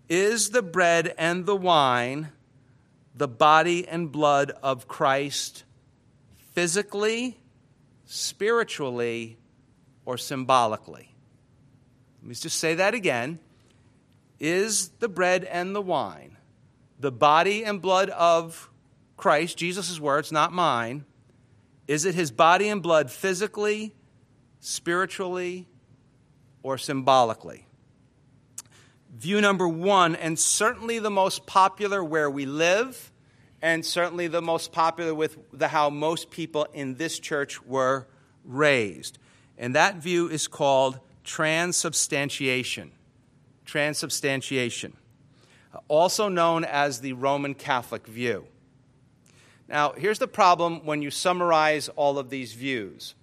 Is 0.08 0.50
the 0.50 0.62
bread 0.62 1.14
and 1.18 1.46
the 1.46 1.56
wine 1.56 2.32
the 3.14 3.28
body 3.28 3.86
and 3.86 4.10
blood 4.10 4.52
of 4.62 4.88
Christ 4.88 5.64
physically 6.54 7.38
spiritually 8.06 9.38
or 10.04 10.18
symbolically. 10.18 11.14
Let 12.20 12.28
me 12.28 12.34
just 12.34 12.58
say 12.58 12.74
that 12.74 12.94
again. 12.94 13.38
Is 14.38 14.88
the 15.00 15.08
bread 15.08 15.44
and 15.44 15.74
the 15.74 15.82
wine 15.82 16.36
the 16.98 17.12
body 17.12 17.64
and 17.64 17.80
blood 17.80 18.10
of 18.10 18.68
Christ, 19.16 19.56
Jesus' 19.56 19.98
words, 19.98 20.30
not 20.30 20.52
mine? 20.52 21.06
Is 21.88 22.04
it 22.04 22.14
his 22.14 22.30
body 22.30 22.68
and 22.68 22.82
blood 22.82 23.10
physically, 23.10 23.94
spiritually, 24.60 25.66
or 26.62 26.78
symbolically? 26.78 27.66
View 29.16 29.40
number 29.40 29.68
one, 29.68 30.14
and 30.16 30.38
certainly 30.38 30.98
the 30.98 31.10
most 31.10 31.46
popular 31.46 32.02
where 32.02 32.30
we 32.30 32.46
live, 32.46 33.12
and 33.60 33.84
certainly 33.84 34.28
the 34.28 34.40
most 34.40 34.72
popular 34.72 35.14
with 35.14 35.36
the, 35.52 35.68
how 35.68 35.90
most 35.90 36.30
people 36.30 36.66
in 36.72 36.94
this 36.94 37.18
church 37.18 37.62
were 37.64 38.06
raised. 38.44 39.18
And 39.58 39.74
that 39.74 39.96
view 39.96 40.28
is 40.28 40.48
called 40.48 41.00
transubstantiation. 41.24 42.92
Transubstantiation, 43.66 44.96
also 45.86 46.28
known 46.28 46.64
as 46.64 47.00
the 47.00 47.12
Roman 47.12 47.54
Catholic 47.54 48.06
view. 48.06 48.46
Now, 49.68 49.92
here's 49.92 50.18
the 50.18 50.26
problem 50.26 50.84
when 50.84 51.02
you 51.02 51.12
summarize 51.12 51.88
all 51.90 52.18
of 52.18 52.30
these 52.30 52.54
views. 52.54 53.14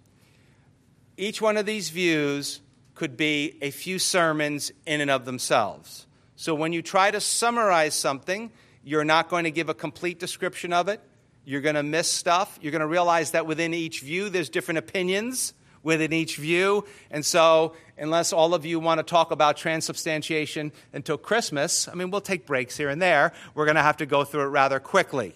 Each 1.18 1.42
one 1.42 1.58
of 1.58 1.66
these 1.66 1.90
views 1.90 2.62
could 2.98 3.16
be 3.16 3.58
a 3.62 3.70
few 3.70 4.00
sermons 4.00 4.72
in 4.88 5.02
and 5.02 5.12
of 5.12 5.24
themselves. 5.24 6.08
So 6.36 6.56
when 6.56 6.74
you 6.74 6.82
try 6.82 7.12
to 7.12 7.22
summarize 7.22 7.94
something, 7.94 8.52
you're 8.84 9.06
not 9.06 9.30
going 9.30 9.44
to 9.44 9.52
give 9.52 9.70
a 9.70 9.76
complete 9.76 10.20
description 10.20 10.74
of 10.74 10.88
it. 10.88 11.00
You're 11.46 11.62
going 11.62 11.76
to 11.76 11.84
miss 11.84 12.10
stuff. 12.10 12.58
You're 12.60 12.72
going 12.72 12.82
to 12.82 12.88
realize 12.88 13.32
that 13.32 13.46
within 13.46 13.74
each 13.74 14.02
view, 14.02 14.30
there's 14.30 14.50
different 14.50 14.80
opinions 14.80 15.54
within 15.84 16.12
each 16.12 16.38
view. 16.38 16.86
And 17.12 17.24
so, 17.24 17.76
unless 18.00 18.34
all 18.34 18.54
of 18.54 18.66
you 18.66 18.80
want 18.80 18.98
to 18.98 19.04
talk 19.04 19.30
about 19.32 19.58
transubstantiation 19.58 20.72
until 20.92 21.18
Christmas, 21.18 21.88
I 21.88 21.94
mean, 21.94 22.10
we'll 22.10 22.20
take 22.20 22.46
breaks 22.48 22.76
here 22.76 22.90
and 22.90 23.02
there. 23.02 23.32
We're 23.54 23.66
going 23.66 23.76
to 23.76 23.84
have 23.84 23.98
to 23.98 24.06
go 24.06 24.24
through 24.24 24.42
it 24.42 24.48
rather 24.48 24.80
quickly. 24.80 25.36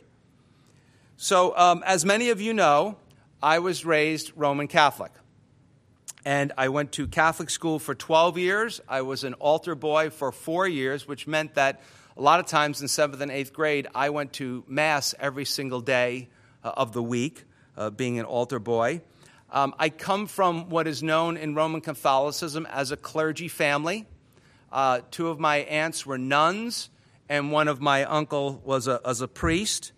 So, 1.15 1.55
um, 1.55 1.83
as 1.85 2.05
many 2.05 2.31
of 2.31 2.41
you 2.41 2.53
know, 2.53 2.97
I 3.41 3.59
was 3.59 3.85
raised 3.85 4.31
Roman 4.35 4.67
Catholic. 4.67 5.11
And 6.23 6.51
I 6.57 6.69
went 6.69 6.91
to 6.93 7.07
Catholic 7.07 7.49
school 7.49 7.79
for 7.79 7.95
12 7.95 8.37
years. 8.37 8.79
I 8.87 9.01
was 9.01 9.23
an 9.23 9.33
altar 9.35 9.73
boy 9.73 10.11
for 10.11 10.31
four 10.31 10.67
years, 10.67 11.07
which 11.07 11.25
meant 11.25 11.55
that 11.55 11.81
a 12.15 12.21
lot 12.21 12.39
of 12.39 12.45
times 12.45 12.81
in 12.81 12.87
seventh 12.87 13.21
and 13.21 13.31
eighth 13.31 13.53
grade, 13.53 13.87
I 13.95 14.11
went 14.11 14.33
to 14.33 14.63
Mass 14.67 15.15
every 15.19 15.45
single 15.45 15.81
day 15.81 16.29
uh, 16.63 16.73
of 16.77 16.93
the 16.93 17.01
week, 17.01 17.45
uh, 17.75 17.89
being 17.89 18.19
an 18.19 18.25
altar 18.25 18.59
boy. 18.59 19.01
Um, 19.49 19.73
I 19.79 19.89
come 19.89 20.27
from 20.27 20.69
what 20.69 20.87
is 20.87 21.01
known 21.01 21.37
in 21.37 21.55
Roman 21.55 21.81
Catholicism 21.81 22.67
as 22.67 22.91
a 22.91 22.97
clergy 22.97 23.47
family. 23.47 24.05
Uh, 24.71 25.01
two 25.09 25.29
of 25.29 25.39
my 25.39 25.57
aunts 25.57 26.05
were 26.05 26.17
nuns, 26.17 26.89
and 27.27 27.51
one 27.51 27.67
of 27.67 27.81
my 27.81 28.03
uncle 28.05 28.61
was 28.63 28.87
a, 28.87 29.01
was 29.03 29.21
a 29.21 29.27
priest. 29.27 29.91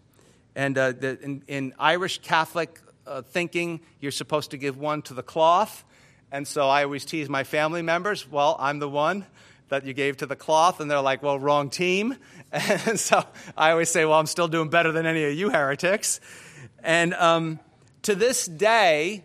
And 0.56 0.78
uh, 0.78 0.94
the, 0.94 1.20
in, 1.22 1.44
in, 1.48 1.74
Irish 1.78 2.20
Catholic 2.20 2.80
uh, 3.06 3.22
thinking, 3.24 3.82
you're 4.00 4.12
supposed 4.12 4.52
to 4.52 4.58
give 4.58 4.78
one 4.78 5.02
to 5.04 5.14
the 5.14 5.24
cloth. 5.24 5.84
And 6.34 6.48
so 6.48 6.68
I 6.68 6.84
always 6.84 7.06
tease 7.06 7.30
my 7.30 7.44
family 7.44 7.84
members, 7.84 8.28
well, 8.28 8.58
I'm 8.60 8.80
the 8.80 8.90
one 8.90 9.28
that 9.70 9.86
you 9.86 9.94
gave 9.94 10.18
to 10.18 10.26
the 10.26 10.36
cloth. 10.36 10.80
And 10.80 10.90
they're 10.90 11.00
like, 11.00 11.22
well, 11.22 11.38
wrong 11.38 11.70
team. 11.70 12.18
And 12.52 13.00
so 13.00 13.24
I 13.58 13.72
always 13.72 13.90
say, 13.90 14.06
well, 14.06 14.20
I'm 14.20 14.28
still 14.28 14.48
doing 14.48 14.70
better 14.70 14.92
than 14.92 15.08
any 15.08 15.24
of 15.24 15.34
you 15.34 15.50
heretics. 15.50 16.20
And 16.84 17.16
um, 17.16 17.60
to 18.04 18.14
this 18.14 18.46
day, 18.46 19.24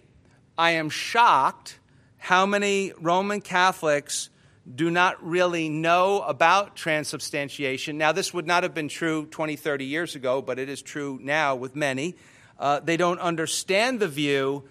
I 0.56 0.72
am 0.72 0.88
shocked 0.88 1.78
how 2.16 2.46
many 2.46 2.92
Roman 2.98 3.42
Catholics 3.42 4.30
do 4.74 4.90
not 4.90 5.22
really 5.22 5.68
know 5.68 6.23
about 6.23 6.75
transubstantiation. 6.75 7.99
Now, 7.99 8.12
this 8.12 8.32
would 8.32 8.47
not 8.47 8.62
have 8.62 8.73
been 8.73 8.88
true 8.88 9.26
20, 9.26 9.56
30 9.56 9.84
years 9.84 10.14
ago, 10.14 10.40
but 10.40 10.58
it 10.58 10.71
is 10.71 10.80
true 10.80 11.18
now 11.23 11.54
with 11.54 11.76
many. 11.76 12.16
Uh, 12.58 12.80
they 12.80 12.97
don't 12.97 13.21
understand 13.21 14.00
the 14.00 14.08
view, 14.08 14.64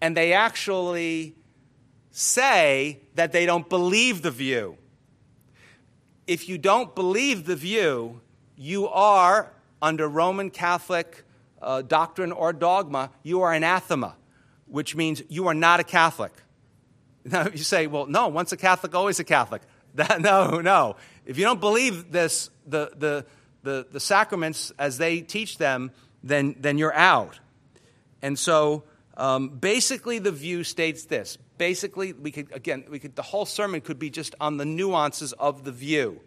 and 0.00 0.16
they 0.16 0.32
actually 0.32 1.34
say 2.16 2.98
that 3.14 3.30
they 3.30 3.44
don't 3.44 3.68
believe 3.68 4.22
the 4.22 4.30
view. 4.30 4.78
If 6.26 6.48
you 6.48 6.56
don't 6.56 6.94
believe 6.94 7.44
the 7.44 7.56
view, 7.56 8.22
you 8.56 8.88
are, 8.88 9.52
under 9.82 10.08
Roman 10.08 10.48
Catholic 10.48 11.24
uh, 11.60 11.82
doctrine 11.82 12.32
or 12.32 12.54
dogma, 12.54 13.10
you 13.22 13.42
are 13.42 13.52
anathema, 13.52 14.16
which 14.66 14.96
means 14.96 15.22
you 15.28 15.46
are 15.48 15.54
not 15.54 15.78
a 15.80 15.84
Catholic. 15.84 16.32
Now 17.26 17.48
you 17.48 17.58
say, 17.58 17.86
well, 17.86 18.06
no, 18.06 18.28
once 18.28 18.52
a 18.52 18.56
Catholic, 18.56 18.94
always 18.94 19.20
a 19.20 19.24
Catholic. 19.24 19.62
That, 19.96 20.20
no, 20.20 20.60
no. 20.60 20.96
If 21.24 21.38
you 21.38 21.44
don't 21.44 21.60
believe 21.60 22.12
this, 22.12 22.50
the, 22.66 22.92
the, 22.96 23.26
the, 23.62 23.86
the 23.90 24.00
sacraments 24.00 24.70
as 24.78 24.98
they 24.98 25.22
teach 25.22 25.56
them, 25.56 25.90
then, 26.22 26.54
then 26.60 26.76
you're 26.76 26.94
out. 26.94 27.40
And 28.20 28.38
so 28.38 28.84
um, 29.16 29.48
basically 29.48 30.18
the 30.18 30.32
view 30.32 30.64
states 30.64 31.04
this. 31.04 31.38
Basically, 31.58 32.12
we 32.12 32.30
could, 32.30 32.52
again, 32.52 32.84
we 32.90 32.98
could, 32.98 33.16
the 33.16 33.22
whole 33.22 33.46
sermon 33.46 33.80
could 33.80 33.98
be 33.98 34.10
just 34.10 34.34
on 34.40 34.56
the 34.56 34.64
nuances 34.64 35.32
of 35.34 35.64
the 35.64 35.72
view. 35.72 36.20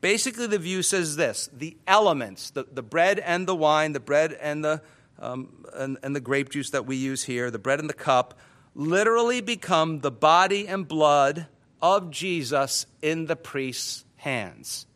Basically, 0.00 0.46
the 0.46 0.58
view 0.58 0.82
says 0.82 1.16
this 1.16 1.48
the 1.52 1.76
elements, 1.86 2.50
the, 2.50 2.66
the 2.70 2.82
bread 2.82 3.18
and 3.18 3.46
the 3.46 3.54
wine, 3.54 3.92
the 3.92 4.00
bread 4.00 4.32
and 4.40 4.64
the, 4.64 4.82
um, 5.18 5.64
and, 5.74 5.98
and 6.02 6.14
the 6.14 6.20
grape 6.20 6.50
juice 6.50 6.70
that 6.70 6.86
we 6.86 6.96
use 6.96 7.24
here, 7.24 7.50
the 7.50 7.58
bread 7.58 7.80
and 7.80 7.88
the 7.88 7.94
cup, 7.94 8.38
literally 8.74 9.40
become 9.40 10.00
the 10.00 10.10
body 10.10 10.68
and 10.68 10.86
blood 10.86 11.46
of 11.80 12.10
Jesus 12.10 12.86
in 13.02 13.26
the 13.26 13.36
priest's 13.36 14.04
hands. 14.16 14.86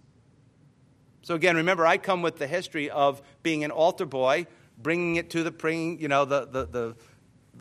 So 1.23 1.35
again, 1.35 1.57
remember, 1.57 1.87
I 1.87 1.99
come 1.99 2.23
with 2.23 2.39
the 2.39 2.47
history 2.47 2.91
of 2.91 3.23
being 3.43 3.65
an 3.65 3.71
altar 3.71 4.07
boy, 4.07 4.47
bringing 4.77 5.17
it 5.17 5.31
to 5.31 5.43
the, 5.43 5.51
bringing, 5.51 6.01
you 6.01 6.09
know, 6.09 6.25
the, 6.25 6.47
the, 6.47 6.67
the, 6.67 6.97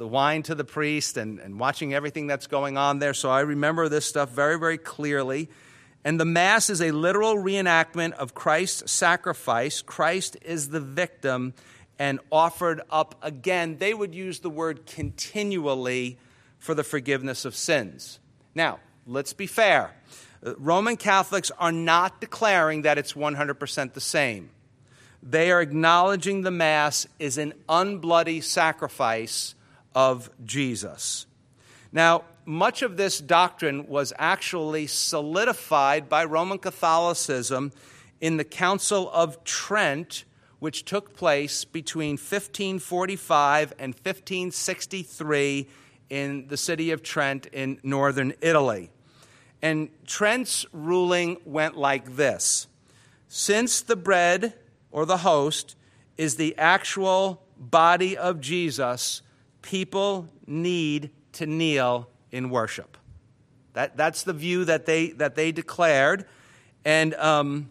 the 0.02 0.08
wine 0.08 0.42
to 0.42 0.56
the 0.56 0.64
priest 0.64 1.16
and, 1.16 1.38
and 1.38 1.60
watching 1.60 1.94
everything 1.94 2.26
that's 2.26 2.48
going 2.48 2.76
on 2.76 2.98
there. 2.98 3.14
So 3.14 3.30
I 3.30 3.42
remember 3.42 3.88
this 3.88 4.04
stuff 4.04 4.32
very, 4.32 4.58
very 4.58 4.80
clearly. 4.80 5.48
And 6.04 6.20
the 6.20 6.26
Mass 6.26 6.72
is 6.72 6.82
a 6.82 6.90
literal 6.90 7.36
reenactment 7.36 8.14
of 8.14 8.34
Christ's 8.34 8.92
sacrifice. 8.92 9.84
Christ 9.84 10.38
is 10.42 10.70
the 10.70 10.80
victim, 10.80 11.54
and 12.00 12.20
offered 12.32 12.82
up 12.90 13.14
again. 13.22 13.78
They 13.78 13.94
would 13.94 14.16
use 14.16 14.40
the 14.40 14.50
word 14.50 14.88
continually 14.88 16.18
for 16.58 16.74
the 16.74 16.84
forgiveness 16.84 17.46
of 17.46 17.56
sins. 17.56 18.20
Now, 18.56 18.80
let's 19.06 19.34
be 19.34 19.46
fair. 19.46 19.94
Roman 20.42 20.98
Catholics 20.98 21.52
are 21.60 21.72
not 21.72 22.20
declaring 22.20 22.82
that 22.82 22.98
it's 22.98 23.14
100% 23.14 23.94
the 23.94 24.02
same. 24.02 24.50
They 25.22 25.52
are 25.52 25.62
acknowledging 25.62 26.42
the 26.42 26.50
Mass 26.50 27.06
is 27.20 27.38
an 27.38 27.54
unbloody 27.70 28.44
sacrifice 28.44 29.54
of 29.96 30.30
Jesus. 30.46 31.26
Now, 31.92 32.24
much 32.46 32.82
of 32.82 32.98
this 32.98 33.20
doctrine 33.20 33.88
was 33.88 34.14
actually 34.18 34.88
solidified 34.88 36.10
by 36.10 36.26
Roman 36.26 36.58
Catholicism 36.58 37.72
in 38.20 38.38
the 38.38 38.44
Council 38.44 39.10
of 39.12 39.44
Trent 39.44 40.26
which 40.62 40.86
took 40.86 41.16
place 41.16 41.66
between 41.66 42.12
1545 42.12 43.74
and 43.80 43.96
1563 43.96 45.68
in 46.12 46.48
the 46.50 46.56
city 46.56 46.92
of 46.92 47.02
Trent 47.02 47.48
in 47.48 47.80
northern 47.82 48.32
Italy. 48.42 48.92
And 49.64 49.90
Trent's 50.06 50.68
ruling 50.72 51.38
went 51.46 51.78
like 51.78 52.16
this 52.16 52.68
Since 53.28 53.82
the 53.82 53.96
bread 53.96 54.54
or 54.92 55.08
the 55.08 55.18
host 55.18 55.76
is 56.16 56.36
the 56.36 56.56
actual 56.60 57.42
body 57.58 58.16
of 58.16 58.40
Jesus, 58.40 59.24
people 59.62 60.28
need 60.46 61.12
to 61.34 61.46
kneel 61.46 62.10
in 62.32 62.50
worship. 62.50 62.98
That, 63.74 63.96
that's 63.96 64.24
the 64.24 64.34
view 64.34 64.66
that 64.66 64.86
they, 64.86 65.12
that 65.12 65.36
they 65.36 65.52
declared. 65.52 66.26
And 66.84 67.14
um, 67.16 67.70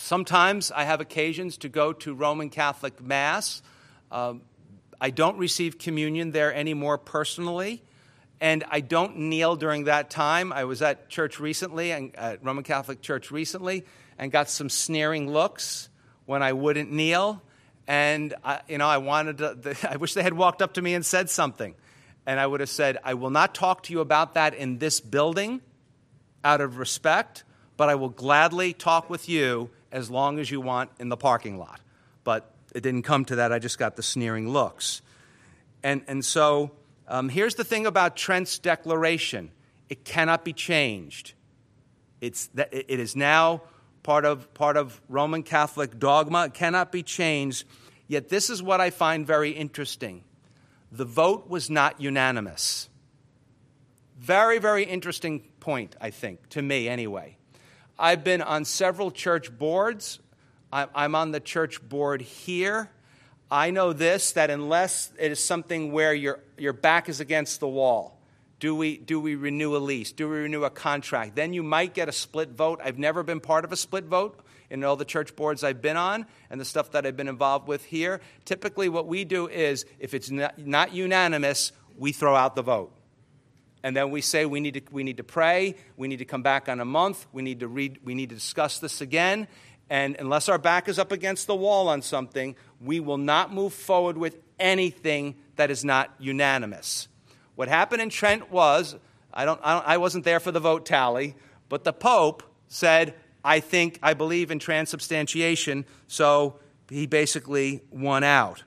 Sometimes 0.00 0.70
I 0.70 0.84
have 0.84 1.00
occasions 1.00 1.56
to 1.58 1.68
go 1.68 1.92
to 1.92 2.14
Roman 2.14 2.50
Catholic 2.50 3.02
Mass. 3.02 3.62
Um, 4.12 4.42
I 5.00 5.10
don't 5.10 5.36
receive 5.38 5.76
communion 5.76 6.30
there 6.30 6.54
anymore 6.54 6.98
personally, 6.98 7.82
and 8.40 8.62
I 8.70 8.78
don't 8.78 9.18
kneel 9.18 9.56
during 9.56 9.84
that 9.84 10.08
time. 10.08 10.52
I 10.52 10.64
was 10.64 10.82
at 10.82 11.08
church 11.08 11.40
recently, 11.40 11.90
and 11.90 12.14
at 12.14 12.44
Roman 12.44 12.62
Catholic 12.62 13.02
Church 13.02 13.32
recently, 13.32 13.84
and 14.20 14.30
got 14.30 14.48
some 14.48 14.68
sneering 14.68 15.32
looks 15.32 15.88
when 16.26 16.44
I 16.44 16.52
wouldn't 16.52 16.92
kneel. 16.92 17.42
And 17.88 18.34
I, 18.44 18.60
you 18.68 18.78
know, 18.78 18.86
I 18.86 18.98
wanted 18.98 19.38
to. 19.38 19.76
I 19.90 19.96
wish 19.96 20.14
they 20.14 20.22
had 20.22 20.34
walked 20.34 20.62
up 20.62 20.74
to 20.74 20.82
me 20.82 20.94
and 20.94 21.04
said 21.04 21.28
something, 21.28 21.74
and 22.26 22.38
I 22.38 22.46
would 22.46 22.60
have 22.60 22.68
said, 22.68 22.98
"I 23.02 23.14
will 23.14 23.30
not 23.30 23.54
talk 23.54 23.82
to 23.84 23.92
you 23.92 23.98
about 23.98 24.34
that 24.34 24.54
in 24.54 24.78
this 24.78 25.00
building, 25.00 25.62
out 26.44 26.60
of 26.60 26.78
respect, 26.78 27.42
but 27.76 27.88
I 27.88 27.96
will 27.96 28.10
gladly 28.10 28.72
talk 28.72 29.10
with 29.10 29.28
you." 29.28 29.70
as 29.92 30.10
long 30.10 30.38
as 30.38 30.50
you 30.50 30.60
want 30.60 30.90
in 30.98 31.08
the 31.08 31.16
parking 31.16 31.58
lot. 31.58 31.80
But 32.24 32.52
it 32.74 32.82
didn't 32.82 33.02
come 33.02 33.24
to 33.26 33.36
that. 33.36 33.52
I 33.52 33.58
just 33.58 33.78
got 33.78 33.96
the 33.96 34.02
sneering 34.02 34.50
looks. 34.50 35.02
And, 35.82 36.02
and 36.06 36.24
so 36.24 36.72
um, 37.06 37.28
here's 37.28 37.54
the 37.54 37.64
thing 37.64 37.86
about 37.86 38.16
Trent's 38.16 38.58
declaration 38.58 39.50
it 39.88 40.04
cannot 40.04 40.44
be 40.44 40.52
changed. 40.52 41.32
It's 42.20 42.48
that 42.48 42.68
it 42.72 43.00
is 43.00 43.16
now 43.16 43.62
part 44.08 44.24
of, 44.24 44.54
part 44.54 44.78
of 44.78 44.98
Roman 45.10 45.42
Catholic 45.42 45.98
dogma. 45.98 46.48
Cannot 46.48 46.90
be 46.90 47.02
changed. 47.02 47.66
Yet, 48.06 48.30
this 48.30 48.48
is 48.48 48.62
what 48.62 48.80
I 48.80 48.88
find 48.88 49.26
very 49.26 49.50
interesting 49.50 50.24
the 50.90 51.04
vote 51.04 51.50
was 51.50 51.68
not 51.68 52.00
unanimous. 52.00 52.88
Very, 54.18 54.58
very 54.60 54.84
interesting 54.84 55.40
point, 55.60 55.94
I 56.00 56.08
think, 56.08 56.48
to 56.50 56.62
me 56.62 56.88
anyway. 56.88 57.36
I've 57.98 58.24
been 58.24 58.40
on 58.40 58.64
several 58.64 59.10
church 59.10 59.56
boards. 59.58 60.20
I'm 60.72 61.14
on 61.14 61.32
the 61.32 61.40
church 61.40 61.86
board 61.86 62.22
here. 62.22 62.88
I 63.50 63.70
know 63.70 63.92
this 63.92 64.32
that 64.32 64.48
unless 64.48 65.12
it 65.18 65.32
is 65.32 65.44
something 65.44 65.92
where 65.92 66.14
your, 66.14 66.40
your 66.56 66.72
back 66.72 67.10
is 67.10 67.20
against 67.20 67.60
the 67.60 67.68
wall, 67.68 68.17
do 68.60 68.74
we, 68.74 68.96
do 68.96 69.20
we 69.20 69.36
renew 69.36 69.76
a 69.76 69.78
lease? 69.78 70.10
Do 70.12 70.28
we 70.28 70.38
renew 70.38 70.64
a 70.64 70.70
contract? 70.70 71.36
Then 71.36 71.52
you 71.52 71.62
might 71.62 71.94
get 71.94 72.08
a 72.08 72.12
split 72.12 72.50
vote. 72.50 72.80
I've 72.82 72.98
never 72.98 73.22
been 73.22 73.40
part 73.40 73.64
of 73.64 73.72
a 73.72 73.76
split 73.76 74.04
vote 74.04 74.40
in 74.68 74.82
all 74.82 74.96
the 74.96 75.04
church 75.04 75.36
boards 75.36 75.62
I've 75.62 75.80
been 75.80 75.96
on 75.96 76.26
and 76.50 76.60
the 76.60 76.64
stuff 76.64 76.90
that 76.92 77.06
I've 77.06 77.16
been 77.16 77.28
involved 77.28 77.68
with 77.68 77.84
here. 77.84 78.20
Typically, 78.44 78.88
what 78.88 79.06
we 79.06 79.24
do 79.24 79.48
is 79.48 79.86
if 80.00 80.12
it's 80.12 80.30
not, 80.30 80.58
not 80.58 80.92
unanimous, 80.92 81.72
we 81.96 82.12
throw 82.12 82.34
out 82.34 82.56
the 82.56 82.62
vote. 82.62 82.92
And 83.84 83.96
then 83.96 84.10
we 84.10 84.20
say 84.20 84.44
we 84.44 84.58
need, 84.58 84.74
to, 84.74 84.82
we 84.90 85.04
need 85.04 85.18
to 85.18 85.24
pray, 85.24 85.76
we 85.96 86.08
need 86.08 86.18
to 86.18 86.24
come 86.24 86.42
back 86.42 86.68
on 86.68 86.80
a 86.80 86.84
month, 86.84 87.26
we 87.32 87.42
need 87.42 87.60
to 87.60 87.68
read, 87.68 88.00
we 88.04 88.14
need 88.14 88.30
to 88.30 88.34
discuss 88.34 88.80
this 88.80 89.00
again. 89.00 89.46
And 89.88 90.16
unless 90.18 90.48
our 90.48 90.58
back 90.58 90.88
is 90.88 90.98
up 90.98 91.12
against 91.12 91.46
the 91.46 91.54
wall 91.54 91.88
on 91.88 92.02
something, 92.02 92.56
we 92.80 92.98
will 92.98 93.18
not 93.18 93.54
move 93.54 93.72
forward 93.72 94.18
with 94.18 94.36
anything 94.58 95.36
that 95.56 95.70
is 95.70 95.84
not 95.84 96.12
unanimous. 96.18 97.08
What 97.58 97.66
happened 97.66 98.00
in 98.00 98.08
Trent 98.08 98.52
was, 98.52 98.94
I, 99.34 99.44
don't, 99.44 99.60
I, 99.64 99.74
don't, 99.74 99.88
I 99.88 99.96
wasn't 99.96 100.22
there 100.22 100.38
for 100.38 100.52
the 100.52 100.60
vote 100.60 100.86
tally, 100.86 101.34
but 101.68 101.82
the 101.82 101.92
Pope 101.92 102.44
said, 102.68 103.16
I 103.44 103.58
think, 103.58 103.98
I 104.00 104.14
believe 104.14 104.52
in 104.52 104.60
transubstantiation, 104.60 105.84
so 106.06 106.60
he 106.88 107.08
basically 107.08 107.82
won 107.90 108.22
out. 108.22 108.62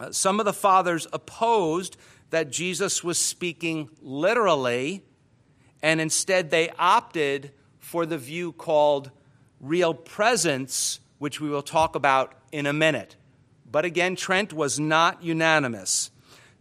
Uh, 0.00 0.12
some 0.12 0.40
of 0.40 0.46
the 0.46 0.54
fathers 0.54 1.08
opposed 1.12 1.98
that 2.30 2.50
Jesus 2.50 3.04
was 3.04 3.18
speaking 3.18 3.90
literally, 4.00 5.04
and 5.82 6.00
instead 6.00 6.48
they 6.50 6.70
opted 6.78 7.50
for 7.80 8.06
the 8.06 8.16
view 8.16 8.52
called 8.52 9.10
real 9.60 9.92
presence, 9.92 11.00
which 11.18 11.38
we 11.38 11.50
will 11.50 11.60
talk 11.60 11.94
about 11.94 12.32
in 12.50 12.64
a 12.64 12.72
minute. 12.72 13.16
But 13.70 13.84
again, 13.84 14.16
Trent 14.16 14.54
was 14.54 14.80
not 14.80 15.22
unanimous. 15.22 16.10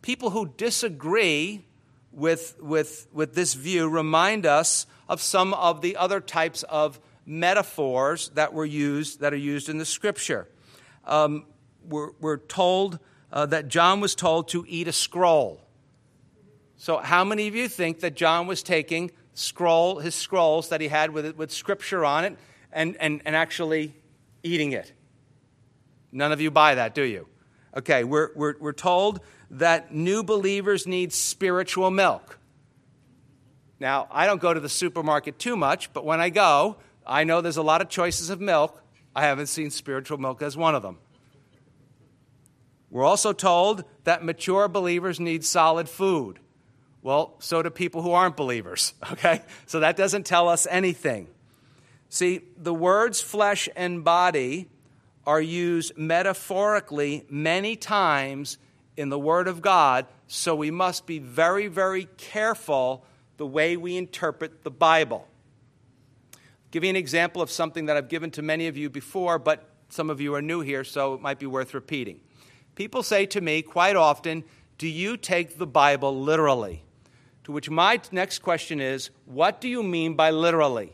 People 0.02 0.30
who 0.30 0.54
disagree 0.58 1.66
with, 2.12 2.58
with, 2.62 3.08
with 3.12 3.36
this 3.36 3.54
view 3.54 3.88
remind 3.88 4.46
us 4.46 4.88
of 5.08 5.22
some 5.22 5.54
of 5.54 5.82
the 5.82 5.98
other 5.98 6.20
types 6.20 6.64
of 6.64 7.00
metaphors 7.26 8.30
that 8.30 8.54
were 8.54 8.66
used 8.66 9.20
that 9.20 9.34
are 9.34 9.38
used 9.38 9.70
in 9.70 9.78
the 9.78 9.86
scripture. 9.86 10.48
Um, 11.06 11.46
we're, 11.88 12.12
we're 12.20 12.38
told 12.38 13.00
uh, 13.32 13.46
that 13.48 13.68
John 13.68 14.00
was 14.00 14.16
told 14.16 14.48
to 14.50 14.66
eat 14.68 14.88
a 14.88 14.92
scroll. 14.92 15.62
So, 16.78 16.98
how 16.98 17.24
many 17.24 17.48
of 17.48 17.56
you 17.56 17.68
think 17.68 18.00
that 18.00 18.16
John 18.16 18.48
was 18.48 18.64
taking 18.64 19.12
scroll 19.34 20.00
his 20.00 20.16
scrolls 20.16 20.70
that 20.70 20.82
he 20.82 20.88
had 20.88 21.12
with 21.12 21.36
with 21.36 21.52
scripture 21.52 22.04
on 22.04 22.26
it 22.26 22.38
and, 22.72 22.98
and, 23.00 23.22
and 23.26 23.36
actually 23.36 23.94
eating 24.44 24.72
it? 24.72 24.92
None 26.12 26.32
of 26.32 26.42
you 26.42 26.50
buy 26.50 26.76
that, 26.76 26.96
do 26.96 27.04
you? 27.04 27.28
Okay, 27.78 28.04
we're, 28.04 28.32
we're, 28.36 28.56
we're 28.60 28.74
told 28.74 29.20
that 29.52 29.94
new 29.94 30.24
believers 30.24 30.86
need 30.86 31.12
spiritual 31.12 31.92
milk. 31.92 32.38
Now, 33.80 34.08
I 34.12 34.26
don't 34.26 34.42
go 34.42 34.54
to 34.54 34.60
the 34.60 34.70
supermarket 34.70 35.40
too 35.40 35.56
much, 35.56 35.94
but 35.94 36.06
when 36.06 36.20
I 36.20 36.30
go, 36.30 36.78
I 37.08 37.24
know 37.24 37.42
there's 37.42 37.58
a 37.58 37.64
lot 37.64 37.82
of 37.82 37.90
choices 37.90 38.30
of 38.30 38.42
milk. 38.42 38.82
I 39.16 39.24
haven't 39.24 39.48
seen 39.48 39.72
spiritual 39.72 40.18
milk 40.18 40.42
as 40.42 40.58
one 40.58 40.76
of 40.76 40.84
them. 40.84 40.98
We're 42.92 43.06
also 43.06 43.34
told 43.34 43.84
that 44.04 44.24
mature 44.24 44.68
believers 44.68 45.20
need 45.20 45.46
solid 45.46 45.88
food. 45.88 46.40
Well, 47.02 47.36
so 47.40 47.62
do 47.62 47.70
people 47.70 48.02
who 48.02 48.12
aren't 48.12 48.36
believers, 48.36 48.94
okay? 49.12 49.42
So 49.66 49.80
that 49.80 49.96
doesn't 49.96 50.26
tell 50.26 50.50
us 50.50 50.68
anything. 50.70 51.28
See, 52.10 52.42
the 52.58 52.74
words 52.74 53.22
flesh 53.22 53.70
and 53.76 54.04
body 54.04 54.68
are 55.26 55.42
used 55.42 55.96
metaphorically 55.98 57.26
many 57.30 57.76
times 57.76 58.58
in 58.97 59.10
the 59.10 59.19
Word 59.19 59.47
of 59.47 59.62
God, 59.62 60.06
so 60.28 60.56
we 60.56 60.71
must 60.71 61.06
be 61.06 61.19
very, 61.19 61.67
very 61.67 62.08
careful 62.17 63.06
the 63.38 63.47
way 63.47 63.78
we 63.78 63.97
interpret 63.97 64.63
the 64.63 64.71
Bible. 64.71 65.28
I'll 66.34 66.39
give 66.71 66.84
you 66.84 66.89
an 66.89 66.95
example 66.95 67.41
of 67.41 67.49
something 67.49 67.86
that 67.88 67.97
I've 67.97 68.10
given 68.10 68.32
to 68.32 68.41
many 68.41 68.67
of 68.67 68.78
you 68.78 68.89
before, 68.89 69.39
but 69.39 69.69
some 69.89 70.10
of 70.10 70.21
you 70.21 70.36
are 70.36 70.41
new 70.41 70.62
here, 70.62 70.84
so 70.84 71.13
it 71.13 71.21
might 71.21 71.39
be 71.39 71.45
worth 71.45 71.73
repeating. 71.73 72.19
People 72.75 73.04
say 73.04 73.25
to 73.28 73.41
me 73.41 73.62
quite 73.62 73.95
often, 73.95 74.43
Do 74.78 74.88
you 74.88 75.17
take 75.17 75.58
the 75.58 75.67
Bible 75.67 76.21
literally? 76.21 76.84
To 77.45 77.52
which 77.52 77.69
my 77.69 77.99
next 78.12 78.39
question 78.39 78.80
is, 78.80 79.10
What 79.25 79.60
do 79.62 79.67
you 79.67 79.82
mean 79.82 80.13
by 80.13 80.32
literally? 80.32 80.93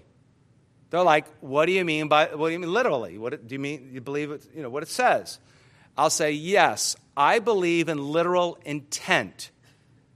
They're 0.89 1.03
like, 1.03 1.27
What 1.41 1.65
do 1.65 1.73
you 1.73 1.83
mean 1.83 2.07
by, 2.07 2.27
what 2.27 2.47
do 2.47 2.53
you 2.53 2.59
mean 2.59 2.71
literally? 2.73 3.17
What 3.17 3.47
do 3.47 3.53
you 3.53 3.59
mean, 3.59 3.89
you 3.91 4.01
believe 4.01 4.31
it, 4.31 4.47
you 4.55 4.61
know, 4.61 4.69
what 4.69 4.83
it 4.83 4.89
says? 4.89 5.39
I'll 5.97 6.09
say, 6.09 6.31
Yes, 6.31 6.95
I 7.15 7.39
believe 7.39 7.89
in 7.89 7.97
literal 7.97 8.57
intent. 8.65 9.51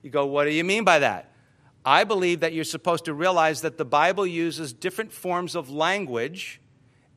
You 0.02 0.10
go, 0.10 0.26
What 0.26 0.46
do 0.46 0.52
you 0.52 0.64
mean 0.64 0.84
by 0.84 1.00
that? 1.00 1.32
I 1.86 2.04
believe 2.04 2.42
that 2.42 2.54
you're 2.54 2.66
supposed 2.66 3.06
to 3.06 3.14
realize 3.14 3.62
that 3.62 3.78
the 3.78 3.86
Bible 3.86 4.28
uses 4.28 4.74
different 4.74 5.14
forms 5.14 5.56
of 5.56 5.70
language, 5.70 6.60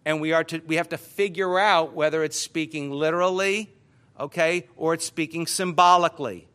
and 0.05 0.21
we, 0.21 0.33
are 0.33 0.45
to, 0.45 0.61
we 0.67 0.77
have 0.77 0.89
to 0.91 0.99
figure 0.99 1.59
out 1.59 1.95
whether 1.95 2.23
it's 2.23 2.39
speaking 2.39 2.91
literally, 2.91 3.75
okay, 4.19 4.69
or 4.77 4.95
it's 4.95 5.05
speaking 5.05 5.47
symbolically. 5.47 6.49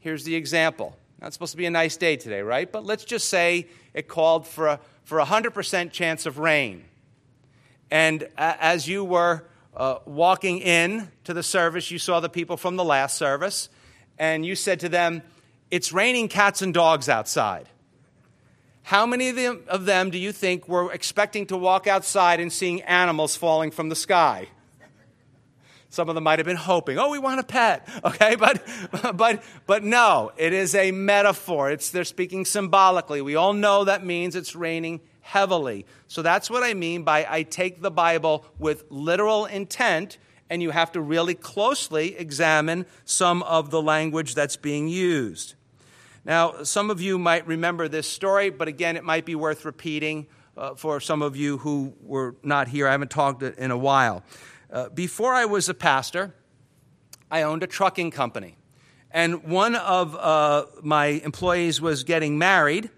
Here's 0.00 0.24
the 0.24 0.34
example. 0.34 0.96
Not 1.20 1.32
supposed 1.32 1.52
to 1.52 1.56
be 1.56 1.66
a 1.66 1.70
nice 1.70 1.96
day 1.96 2.16
today, 2.16 2.42
right? 2.42 2.70
But 2.70 2.84
let's 2.84 3.04
just 3.04 3.30
say 3.30 3.68
it 3.94 4.08
called 4.08 4.46
for 4.46 4.68
a, 4.68 4.80
for 5.04 5.18
a 5.18 5.24
100% 5.24 5.90
chance 5.90 6.26
of 6.26 6.38
rain. 6.38 6.84
And 7.90 8.28
as 8.36 8.86
you 8.86 9.04
were 9.04 9.46
uh, 9.76 9.98
walking 10.04 10.60
in 10.60 11.10
to 11.24 11.34
the 11.34 11.42
service, 11.42 11.90
you 11.90 11.98
saw 11.98 12.20
the 12.20 12.28
people 12.28 12.56
from 12.56 12.76
the 12.76 12.84
last 12.84 13.16
service, 13.16 13.68
and 14.18 14.44
you 14.46 14.54
said 14.54 14.80
to 14.80 14.88
them, 14.88 15.22
It's 15.70 15.92
raining 15.92 16.28
cats 16.28 16.62
and 16.62 16.72
dogs 16.72 17.08
outside. 17.08 17.68
How 18.82 19.06
many 19.06 19.30
of 19.30 19.36
them, 19.36 19.62
of 19.66 19.86
them 19.86 20.10
do 20.10 20.18
you 20.18 20.30
think 20.30 20.68
were 20.68 20.92
expecting 20.92 21.46
to 21.46 21.56
walk 21.56 21.86
outside 21.86 22.38
and 22.38 22.52
seeing 22.52 22.82
animals 22.82 23.34
falling 23.34 23.70
from 23.70 23.88
the 23.88 23.96
sky? 23.96 24.48
Some 25.88 26.08
of 26.08 26.16
them 26.16 26.24
might 26.24 26.38
have 26.38 26.46
been 26.46 26.56
hoping, 26.56 26.98
oh, 26.98 27.10
we 27.10 27.18
want 27.18 27.40
a 27.40 27.44
pet, 27.44 27.88
okay? 28.04 28.34
But, 28.36 28.62
but, 29.16 29.42
but 29.66 29.84
no, 29.84 30.32
it 30.36 30.52
is 30.52 30.74
a 30.74 30.90
metaphor. 30.90 31.70
It's, 31.70 31.90
they're 31.90 32.04
speaking 32.04 32.44
symbolically. 32.44 33.22
We 33.22 33.36
all 33.36 33.52
know 33.52 33.84
that 33.84 34.04
means 34.04 34.36
it's 34.36 34.54
raining 34.54 35.00
heavily. 35.24 35.86
So 36.06 36.20
that's 36.20 36.50
what 36.50 36.62
I 36.62 36.74
mean 36.74 37.02
by 37.02 37.26
I 37.28 37.42
take 37.44 37.80
the 37.80 37.90
Bible 37.90 38.44
with 38.58 38.84
literal 38.90 39.46
intent, 39.46 40.18
and 40.50 40.62
you 40.62 40.70
have 40.70 40.92
to 40.92 41.00
really 41.00 41.34
closely 41.34 42.14
examine 42.16 42.84
some 43.06 43.42
of 43.44 43.70
the 43.70 43.80
language 43.80 44.34
that's 44.34 44.56
being 44.56 44.86
used. 44.86 45.54
Now, 46.26 46.62
some 46.62 46.90
of 46.90 47.00
you 47.00 47.18
might 47.18 47.46
remember 47.46 47.88
this 47.88 48.06
story, 48.06 48.50
but 48.50 48.68
again, 48.68 48.96
it 48.96 49.04
might 49.04 49.24
be 49.24 49.34
worth 49.34 49.64
repeating 49.64 50.26
uh, 50.56 50.74
for 50.74 51.00
some 51.00 51.22
of 51.22 51.36
you 51.36 51.58
who 51.58 51.94
were 52.02 52.36
not 52.42 52.68
here. 52.68 52.86
I 52.86 52.92
haven't 52.92 53.10
talked 53.10 53.42
in 53.42 53.70
a 53.70 53.78
while. 53.78 54.22
Uh, 54.70 54.90
before 54.90 55.32
I 55.32 55.46
was 55.46 55.70
a 55.70 55.74
pastor, 55.74 56.34
I 57.30 57.42
owned 57.42 57.62
a 57.62 57.66
trucking 57.66 58.10
company. 58.10 58.56
And 59.10 59.44
one 59.44 59.74
of 59.74 60.14
uh, 60.16 60.66
my 60.82 61.06
employees 61.06 61.80
was 61.80 62.04
getting 62.04 62.36
married, 62.36 62.90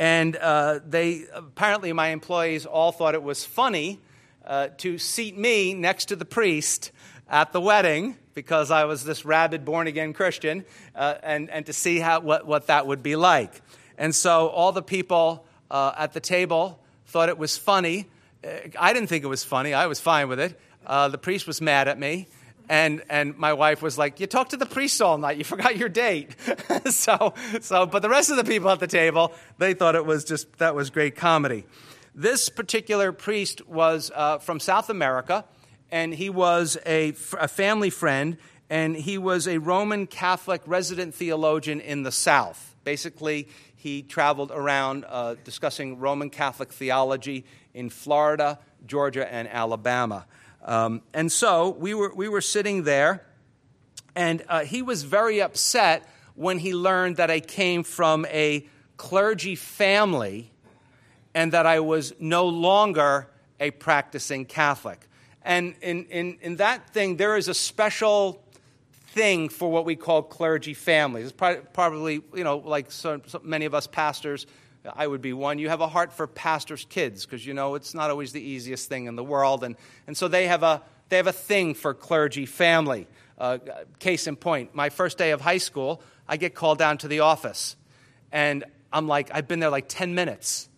and 0.00 0.34
uh, 0.36 0.80
they 0.84 1.26
apparently, 1.34 1.92
my 1.92 2.08
employees 2.08 2.64
all 2.64 2.90
thought 2.90 3.14
it 3.14 3.22
was 3.22 3.44
funny 3.44 4.00
uh, 4.46 4.68
to 4.78 4.96
seat 4.96 5.36
me 5.36 5.74
next 5.74 6.06
to 6.06 6.16
the 6.16 6.24
priest 6.24 6.90
at 7.28 7.52
the 7.52 7.60
wedding 7.60 8.16
because 8.32 8.70
I 8.70 8.86
was 8.86 9.04
this 9.04 9.26
rabid 9.26 9.66
born 9.66 9.86
again 9.86 10.14
Christian, 10.14 10.64
uh, 10.96 11.16
and, 11.22 11.50
and 11.50 11.66
to 11.66 11.74
see 11.74 11.98
how, 11.98 12.20
what, 12.20 12.46
what 12.46 12.68
that 12.68 12.86
would 12.86 13.02
be 13.02 13.14
like. 13.14 13.60
And 13.98 14.14
so 14.14 14.48
all 14.48 14.72
the 14.72 14.82
people 14.82 15.44
at 15.70 16.14
the 16.14 16.20
table 16.20 16.80
thought 17.06 17.28
it 17.28 17.36
was 17.36 17.58
funny. 17.58 18.06
I 18.78 18.94
didn't 18.94 19.08
think 19.08 19.22
it 19.22 19.28
was 19.28 19.44
funny, 19.44 19.74
I 19.74 19.86
was 19.86 20.00
fine 20.00 20.30
with 20.30 20.40
it. 20.40 20.58
Uh, 20.86 21.08
the 21.08 21.18
priest 21.18 21.46
was 21.46 21.60
mad 21.60 21.88
at 21.88 21.98
me. 21.98 22.26
And, 22.70 23.02
and 23.10 23.36
my 23.36 23.52
wife 23.52 23.82
was 23.82 23.98
like, 23.98 24.20
You 24.20 24.28
talked 24.28 24.52
to 24.52 24.56
the 24.56 24.64
priest 24.64 25.02
all 25.02 25.18
night. 25.18 25.36
You 25.36 25.44
forgot 25.56 25.76
your 25.76 25.88
date. 25.88 26.36
so, 26.86 27.34
so, 27.60 27.84
but 27.84 28.00
the 28.00 28.08
rest 28.08 28.30
of 28.30 28.36
the 28.36 28.44
people 28.44 28.70
at 28.70 28.78
the 28.78 28.86
table, 28.86 29.32
they 29.58 29.74
thought 29.74 29.96
it 29.96 30.06
was 30.06 30.24
just, 30.24 30.56
that 30.58 30.76
was 30.76 30.88
great 30.88 31.16
comedy. 31.16 31.66
This 32.14 32.48
particular 32.48 33.10
priest 33.10 33.66
was 33.66 34.12
uh, 34.14 34.38
from 34.38 34.60
South 34.60 34.88
America, 34.88 35.44
and 35.90 36.14
he 36.14 36.30
was 36.30 36.78
a, 36.86 37.08
a 37.38 37.48
family 37.48 37.90
friend, 37.90 38.36
and 38.68 38.96
he 38.96 39.18
was 39.18 39.48
a 39.48 39.58
Roman 39.58 40.06
Catholic 40.06 40.62
resident 40.64 41.12
theologian 41.12 41.80
in 41.80 42.04
the 42.04 42.12
South. 42.12 42.76
Basically, 42.84 43.48
he 43.74 44.02
traveled 44.02 44.52
around 44.52 45.04
uh, 45.08 45.34
discussing 45.42 45.98
Roman 45.98 46.30
Catholic 46.30 46.72
theology 46.72 47.44
in 47.74 47.90
Florida, 47.90 48.60
Georgia, 48.86 49.32
and 49.32 49.48
Alabama. 49.48 50.26
Um, 50.64 51.02
and 51.14 51.30
so 51.32 51.70
we 51.70 51.94
were, 51.94 52.12
we 52.14 52.28
were 52.28 52.40
sitting 52.40 52.84
there, 52.84 53.24
and 54.14 54.42
uh, 54.48 54.60
he 54.64 54.82
was 54.82 55.02
very 55.02 55.40
upset 55.40 56.08
when 56.34 56.58
he 56.58 56.74
learned 56.74 57.16
that 57.16 57.30
I 57.30 57.40
came 57.40 57.82
from 57.82 58.26
a 58.26 58.66
clergy 58.96 59.56
family 59.56 60.50
and 61.34 61.52
that 61.52 61.66
I 61.66 61.80
was 61.80 62.12
no 62.18 62.46
longer 62.46 63.28
a 63.58 63.70
practicing 63.70 64.44
Catholic. 64.44 65.06
And 65.42 65.74
in, 65.80 66.04
in, 66.06 66.38
in 66.42 66.56
that 66.56 66.90
thing, 66.90 67.16
there 67.16 67.36
is 67.36 67.48
a 67.48 67.54
special 67.54 68.42
thing 69.08 69.48
for 69.48 69.70
what 69.70 69.84
we 69.84 69.96
call 69.96 70.22
clergy 70.22 70.74
families. 70.74 71.26
It's 71.26 71.64
probably, 71.72 72.22
you 72.34 72.44
know, 72.44 72.58
like 72.58 72.90
so, 72.90 73.20
so 73.26 73.40
many 73.42 73.64
of 73.64 73.74
us 73.74 73.86
pastors, 73.86 74.46
I 74.84 75.06
would 75.06 75.20
be 75.20 75.32
one. 75.32 75.58
You 75.58 75.68
have 75.68 75.80
a 75.80 75.88
heart 75.88 76.12
for 76.12 76.26
pastors' 76.26 76.86
kids 76.88 77.26
because 77.26 77.44
you 77.44 77.54
know 77.54 77.74
it's 77.74 77.94
not 77.94 78.10
always 78.10 78.32
the 78.32 78.40
easiest 78.40 78.88
thing 78.88 79.06
in 79.06 79.16
the 79.16 79.24
world, 79.24 79.62
and, 79.62 79.76
and 80.06 80.16
so 80.16 80.28
they 80.28 80.46
have 80.46 80.62
a 80.62 80.82
they 81.08 81.16
have 81.16 81.26
a 81.26 81.32
thing 81.32 81.74
for 81.74 81.92
clergy 81.92 82.46
family. 82.46 83.06
Uh, 83.36 83.58
case 83.98 84.26
in 84.26 84.36
point, 84.36 84.74
my 84.74 84.90
first 84.90 85.18
day 85.18 85.32
of 85.32 85.40
high 85.40 85.58
school, 85.58 86.02
I 86.28 86.36
get 86.36 86.54
called 86.54 86.78
down 86.78 86.98
to 86.98 87.08
the 87.08 87.20
office, 87.20 87.76
and 88.32 88.64
I'm 88.92 89.08
like, 89.08 89.30
I've 89.32 89.48
been 89.48 89.60
there 89.60 89.70
like 89.70 89.88
ten 89.88 90.14
minutes, 90.14 90.68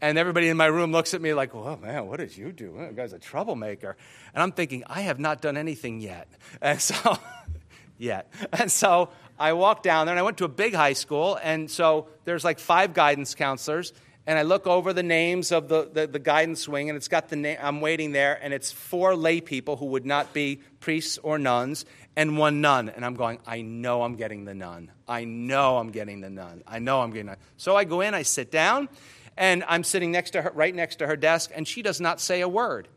and 0.00 0.18
everybody 0.18 0.48
in 0.48 0.56
my 0.56 0.66
room 0.66 0.92
looks 0.92 1.14
at 1.14 1.22
me 1.22 1.32
like, 1.32 1.54
"Oh 1.54 1.76
man, 1.76 2.06
what 2.06 2.18
did 2.18 2.36
you 2.36 2.52
do? 2.52 2.74
That 2.78 2.94
guy's 2.94 3.12
a 3.12 3.18
troublemaker," 3.18 3.96
and 4.34 4.42
I'm 4.42 4.52
thinking, 4.52 4.84
I 4.86 5.02
have 5.02 5.18
not 5.18 5.40
done 5.40 5.56
anything 5.56 6.00
yet, 6.00 6.28
and 6.60 6.80
so 6.80 7.18
yet, 7.98 8.32
and 8.52 8.70
so 8.70 9.10
I 9.38 9.52
walked 9.52 9.82
down 9.82 10.06
there 10.06 10.14
and 10.14 10.18
I 10.18 10.22
went 10.22 10.38
to 10.38 10.44
a 10.44 10.48
big 10.48 10.74
high 10.74 10.94
school, 10.94 11.38
and 11.42 11.70
so 11.70 12.08
there's 12.24 12.44
like 12.44 12.58
five 12.58 12.94
guidance 12.94 13.34
counselors. 13.34 13.92
And 14.28 14.36
I 14.36 14.42
look 14.42 14.66
over 14.66 14.92
the 14.92 15.04
names 15.04 15.52
of 15.52 15.68
the, 15.68 15.88
the, 15.92 16.08
the 16.08 16.18
guidance 16.18 16.68
wing, 16.68 16.90
and 16.90 16.96
it's 16.96 17.06
got 17.06 17.28
the 17.28 17.36
name, 17.36 17.58
I'm 17.62 17.80
waiting 17.80 18.10
there, 18.10 18.36
and 18.42 18.52
it's 18.52 18.72
four 18.72 19.14
lay 19.14 19.40
people 19.40 19.76
who 19.76 19.86
would 19.86 20.04
not 20.04 20.32
be 20.32 20.56
priests 20.80 21.16
or 21.18 21.38
nuns, 21.38 21.84
and 22.16 22.36
one 22.36 22.60
nun. 22.60 22.88
And 22.88 23.04
I'm 23.04 23.14
going, 23.14 23.38
I 23.46 23.62
know 23.62 24.02
I'm 24.02 24.16
getting 24.16 24.44
the 24.44 24.54
nun. 24.54 24.90
I 25.06 25.24
know 25.24 25.78
I'm 25.78 25.90
getting 25.90 26.22
the 26.22 26.30
nun. 26.30 26.64
I 26.66 26.80
know 26.80 27.02
I'm 27.02 27.10
getting 27.10 27.26
the 27.26 27.32
nun. 27.32 27.40
So 27.56 27.76
I 27.76 27.84
go 27.84 28.00
in, 28.00 28.14
I 28.14 28.22
sit 28.22 28.50
down, 28.50 28.88
and 29.36 29.62
I'm 29.68 29.84
sitting 29.84 30.10
next 30.10 30.32
to 30.32 30.42
her, 30.42 30.50
right 30.54 30.74
next 30.74 30.96
to 30.96 31.06
her 31.06 31.16
desk, 31.16 31.52
and 31.54 31.68
she 31.68 31.82
does 31.82 32.00
not 32.00 32.20
say 32.20 32.40
a 32.40 32.48
word. 32.48 32.88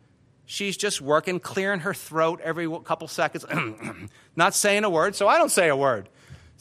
She's 0.48 0.78
just 0.78 1.00
working, 1.00 1.40
clearing 1.40 1.82
her 1.82 1.94
throat 1.94 2.42
every 2.44 2.68
couple 2.84 3.08
seconds, 3.08 3.46
not 4.36 4.56
saying 4.56 4.84
a 4.84 4.90
word, 4.90 5.16
so 5.16 5.28
I 5.28 5.38
don't 5.38 5.52
say 5.52 5.70
a 5.70 5.76
word. 5.76 6.10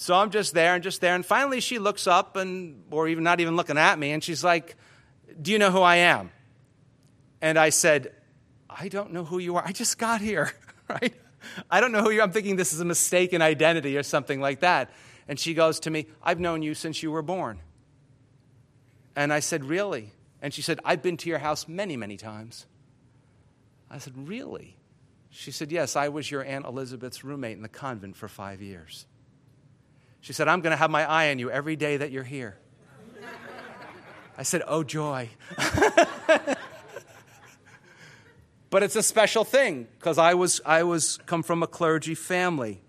So 0.01 0.15
I'm 0.15 0.31
just 0.31 0.55
there 0.55 0.75
and 0.75 0.83
just 0.83 1.01
there. 1.01 1.17
And 1.17 1.27
finally, 1.27 1.59
she 1.61 1.81
looks 1.81 2.07
up, 2.07 2.37
and, 2.37 2.85
or 2.93 3.09
even 3.09 3.25
not 3.25 3.41
even 3.41 3.57
looking 3.57 3.77
at 3.77 3.99
me, 3.99 4.13
and 4.13 4.23
she's 4.23 4.45
like, 4.45 4.77
Do 5.43 5.51
you 5.51 5.59
know 5.59 5.73
who 5.73 5.81
I 5.81 5.97
am? 5.97 6.31
And 7.43 7.59
I 7.59 7.71
said, 7.71 8.13
I 8.71 8.87
don't 8.87 9.13
know 9.13 9.25
who 9.25 9.39
you 9.39 9.57
are. 9.57 9.65
I 9.67 9.73
just 9.73 9.99
got 9.99 10.21
here, 10.21 10.53
right? 10.89 11.13
I 11.69 11.81
don't 11.81 11.91
know 11.91 12.03
who 12.03 12.11
you 12.11 12.21
are. 12.21 12.23
I'm 12.23 12.31
thinking 12.31 12.55
this 12.55 12.73
is 12.73 12.79
a 12.79 12.85
mistaken 12.85 13.43
identity 13.43 13.99
or 13.99 14.05
something 14.05 14.41
like 14.41 14.61
that. 14.61 14.93
And 15.27 15.39
she 15.39 15.53
goes 15.53 15.81
to 15.81 15.91
me, 15.91 16.07
I've 16.23 16.39
known 16.39 16.63
you 16.63 16.75
since 16.75 17.03
you 17.03 17.11
were 17.11 17.23
born. 17.23 17.59
And 19.17 19.33
I 19.33 19.41
said, 19.41 19.65
Really? 19.65 20.13
And 20.41 20.55
she 20.55 20.63
said, 20.63 20.79
I've 20.85 21.03
been 21.03 21.17
to 21.17 21.29
your 21.29 21.41
house 21.41 21.67
many, 21.67 21.97
many 21.97 22.17
times. 22.17 22.67
I 23.91 23.99
said, 23.99 24.29
Really? 24.29 24.77
She 25.29 25.51
said, 25.51 25.73
Yes, 25.73 25.97
I 25.97 26.09
was 26.09 26.31
your 26.31 26.45
Aunt 26.45 26.67
Elizabeth's 26.67 27.25
roommate 27.25 27.57
in 27.57 27.63
the 27.63 27.69
convent 27.69 28.17
for 28.17 28.29
five 28.29 28.63
years. 28.63 29.05
She 30.21 30.33
said, 30.33 30.49
I'm 30.49 30.61
going 30.61 30.73
to 30.73 30.77
have 30.77 30.91
my 30.91 31.05
eye 31.05 31.31
on 31.31 31.39
you 31.39 31.51
every 31.51 31.77
day 31.77 31.99
that 31.99 32.11
you're 32.11 32.25
here. 32.25 32.59
I 34.37 34.43
said, 34.43 34.63
Oh, 34.67 34.85
joy. 34.85 35.31
but 38.71 38.83
it's 38.83 38.97
a 38.97 39.03
special 39.03 39.45
thing 39.45 39.89
because 39.99 40.19
I 40.19 40.35
was, 40.35 40.61
I 40.65 40.85
was 40.85 41.19
come 41.27 41.43
from 41.43 41.63
a 41.63 41.67
clergy 41.67 42.15
family. 42.15 42.81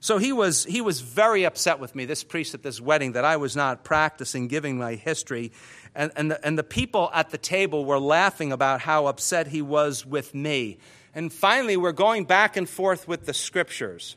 So 0.00 0.18
he 0.18 0.32
was, 0.32 0.64
he 0.64 0.80
was 0.80 1.00
very 1.00 1.44
upset 1.44 1.78
with 1.78 1.94
me, 1.94 2.06
this 2.06 2.24
priest 2.24 2.54
at 2.54 2.64
this 2.64 2.80
wedding, 2.80 3.12
that 3.12 3.24
I 3.24 3.36
was 3.36 3.54
not 3.54 3.84
practicing 3.84 4.48
giving 4.48 4.76
my 4.76 4.96
history. 4.96 5.52
And, 5.94 6.10
and, 6.16 6.32
the, 6.32 6.44
and 6.44 6.58
the 6.58 6.64
people 6.64 7.08
at 7.14 7.30
the 7.30 7.38
table 7.38 7.84
were 7.84 8.00
laughing 8.00 8.50
about 8.50 8.80
how 8.80 9.06
upset 9.06 9.46
he 9.46 9.62
was 9.62 10.04
with 10.04 10.34
me. 10.34 10.78
And 11.14 11.32
finally, 11.32 11.76
we're 11.76 11.92
going 11.92 12.24
back 12.24 12.56
and 12.56 12.68
forth 12.68 13.06
with 13.06 13.26
the 13.26 13.32
scriptures. 13.32 14.16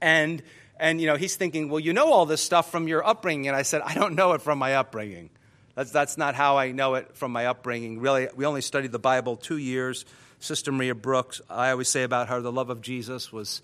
And 0.00 0.40
and, 0.78 1.00
you 1.00 1.06
know, 1.06 1.16
he's 1.16 1.36
thinking, 1.36 1.68
well, 1.68 1.80
you 1.80 1.92
know 1.92 2.12
all 2.12 2.26
this 2.26 2.42
stuff 2.42 2.70
from 2.70 2.88
your 2.88 3.06
upbringing. 3.06 3.48
And 3.48 3.56
I 3.56 3.62
said, 3.62 3.82
I 3.82 3.94
don't 3.94 4.14
know 4.14 4.32
it 4.32 4.42
from 4.42 4.58
my 4.58 4.74
upbringing. 4.74 5.30
That's, 5.74 5.90
that's 5.90 6.16
not 6.16 6.34
how 6.34 6.56
I 6.56 6.72
know 6.72 6.94
it 6.94 7.16
from 7.16 7.32
my 7.32 7.46
upbringing. 7.46 8.00
Really, 8.00 8.28
we 8.34 8.46
only 8.46 8.62
studied 8.62 8.92
the 8.92 8.98
Bible 8.98 9.36
two 9.36 9.58
years. 9.58 10.04
Sister 10.38 10.72
Maria 10.72 10.94
Brooks, 10.94 11.40
I 11.48 11.70
always 11.70 11.88
say 11.88 12.02
about 12.02 12.28
her, 12.28 12.40
the 12.40 12.52
love 12.52 12.70
of 12.70 12.80
Jesus 12.80 13.32
was, 13.32 13.62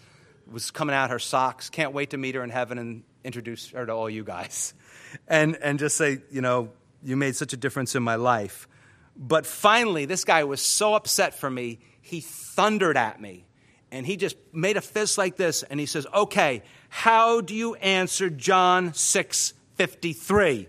was 0.51 0.71
coming 0.71 0.95
out 0.95 1.11
her 1.11 1.19
socks. 1.19 1.71
Can't 1.71 1.93
wait 1.93 2.11
to 2.11 2.19
meet 2.19 2.35
her 2.35 2.43
in 2.45 2.51
heaven 2.51 2.79
and 2.79 3.03
introduce 3.25 3.71
her 3.71 3.87
to 3.87 3.93
all 3.93 4.11
you 4.11 4.25
guys. 4.25 4.75
And, 5.29 5.57
and 5.57 5.79
just 5.79 5.99
say, 5.99 6.23
you 6.31 6.41
know, 6.41 6.71
you 7.03 7.19
made 7.19 7.37
such 7.37 7.53
a 7.53 7.57
difference 7.59 7.95
in 7.95 8.03
my 8.03 8.15
life. 8.15 8.67
But 9.15 9.45
finally, 9.45 10.07
this 10.07 10.25
guy 10.25 10.45
was 10.45 10.63
so 10.63 10.95
upset 10.95 11.35
for 11.35 11.51
me, 11.51 11.81
he 12.01 12.23
thundered 12.23 12.97
at 12.97 13.21
me. 13.21 13.45
And 13.91 14.07
he 14.07 14.17
just 14.17 14.37
made 14.55 14.79
a 14.79 14.81
fist 14.81 15.19
like 15.19 15.37
this, 15.37 15.65
and 15.65 15.79
he 15.79 15.85
says, 15.85 16.07
Okay, 16.15 16.63
how 16.95 17.41
do 17.41 17.55
you 17.55 17.75
answer 17.77 18.29
John 18.29 18.93
6:53? 18.93 20.69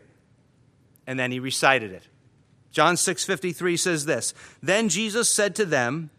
And 1.06 1.20
then 1.20 1.34
he 1.34 1.40
recited 1.40 1.92
it. 1.92 2.08
John 2.72 2.96
6:53 2.96 3.76
says 3.76 4.06
this, 4.06 4.34
Then 4.62 4.88
Jesus 4.88 5.30
said 5.30 5.54
to 5.58 5.66
them, 5.66 6.12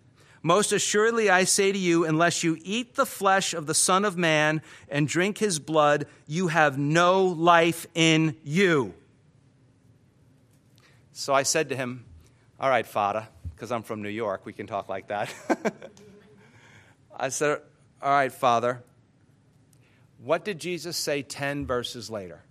most 0.42 0.72
assuredly, 0.72 1.30
I 1.30 1.44
say 1.44 1.72
to 1.72 1.78
you, 1.78 2.04
unless 2.04 2.44
you 2.44 2.58
eat 2.62 2.96
the 2.96 3.06
flesh 3.06 3.54
of 3.54 3.64
the 3.64 3.72
Son 3.72 4.04
of 4.04 4.18
Man 4.18 4.60
and 4.90 5.08
drink 5.08 5.38
his 5.38 5.58
blood, 5.58 6.06
you 6.26 6.48
have 6.48 6.76
no 6.76 7.24
life 7.24 7.86
in 7.94 8.36
you. 8.44 8.92
So 11.12 11.32
I 11.32 11.44
said 11.44 11.70
to 11.70 11.76
him, 11.76 12.04
All 12.60 12.68
right, 12.68 12.86
Father, 12.86 13.26
because 13.54 13.72
I'm 13.72 13.82
from 13.82 14.02
New 14.02 14.10
York, 14.10 14.44
we 14.44 14.52
can 14.52 14.66
talk 14.66 14.90
like 14.90 15.08
that. 15.08 15.34
I 17.16 17.30
said, 17.30 17.62
All 18.02 18.12
right, 18.12 18.30
Father, 18.30 18.82
what 20.24 20.44
did 20.44 20.58
Jesus 20.58 20.96
say 20.96 21.22
10 21.22 21.66
verses 21.66 22.08
later? 22.08 22.42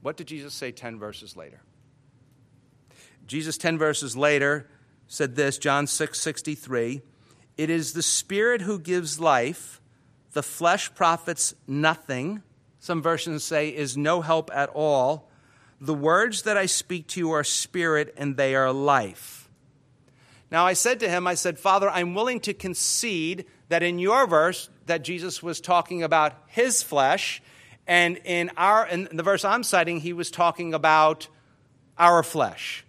What 0.00 0.16
did 0.16 0.26
Jesus 0.26 0.54
say 0.54 0.72
10 0.72 0.98
verses 0.98 1.36
later? 1.36 1.60
Jesus 3.26 3.58
10 3.58 3.76
verses 3.76 4.16
later 4.16 4.66
said 5.06 5.36
this, 5.36 5.58
John 5.58 5.86
6 5.86 6.18
63. 6.18 7.02
It 7.56 7.70
is 7.70 7.92
the 7.92 8.02
Spirit 8.02 8.62
who 8.62 8.78
gives 8.78 9.20
life, 9.20 9.80
the 10.32 10.42
flesh 10.42 10.94
profits 10.94 11.54
nothing. 11.66 12.42
Some 12.80 13.02
versions 13.02 13.44
say 13.44 13.68
is 13.68 13.96
no 13.96 14.20
help 14.20 14.50
at 14.52 14.70
all. 14.70 15.30
The 15.80 15.94
words 15.94 16.42
that 16.42 16.56
I 16.56 16.66
speak 16.66 17.06
to 17.08 17.20
you 17.20 17.32
are 17.32 17.44
spirit 17.44 18.14
and 18.16 18.36
they 18.36 18.54
are 18.54 18.72
life. 18.72 19.48
Now 20.50 20.66
I 20.66 20.72
said 20.72 21.00
to 21.00 21.08
him, 21.08 21.26
I 21.26 21.34
said, 21.34 21.58
Father, 21.58 21.88
I'm 21.88 22.14
willing 22.14 22.40
to 22.40 22.54
concede 22.54 23.44
that 23.68 23.82
in 23.82 23.98
your 23.98 24.26
verse 24.26 24.70
that 24.86 25.02
Jesus 25.02 25.42
was 25.42 25.60
talking 25.60 26.02
about 26.02 26.34
his 26.46 26.82
flesh, 26.82 27.42
and 27.86 28.18
in 28.24 28.50
our 28.56 28.86
in 28.86 29.08
the 29.12 29.22
verse 29.22 29.44
I'm 29.44 29.62
citing, 29.62 30.00
he 30.00 30.12
was 30.12 30.30
talking 30.30 30.74
about 30.74 31.28
our 31.98 32.22
flesh. 32.22 32.84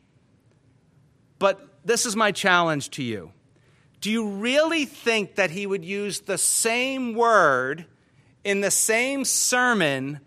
But 1.39 1.67
this 1.83 2.05
is 2.05 2.15
my 2.15 2.31
challenge 2.31 2.89
to 2.91 3.03
you. 3.03 3.31
Do 4.01 4.11
you 4.11 4.29
really 4.29 4.85
think 4.85 5.35
that 5.35 5.51
he 5.51 5.65
would 5.65 5.83
use 5.83 6.21
the 6.21 6.37
same 6.37 7.13
word 7.13 7.85
in 8.43 8.61
the 8.61 8.71
same 8.71 9.25
sermon 9.25 10.19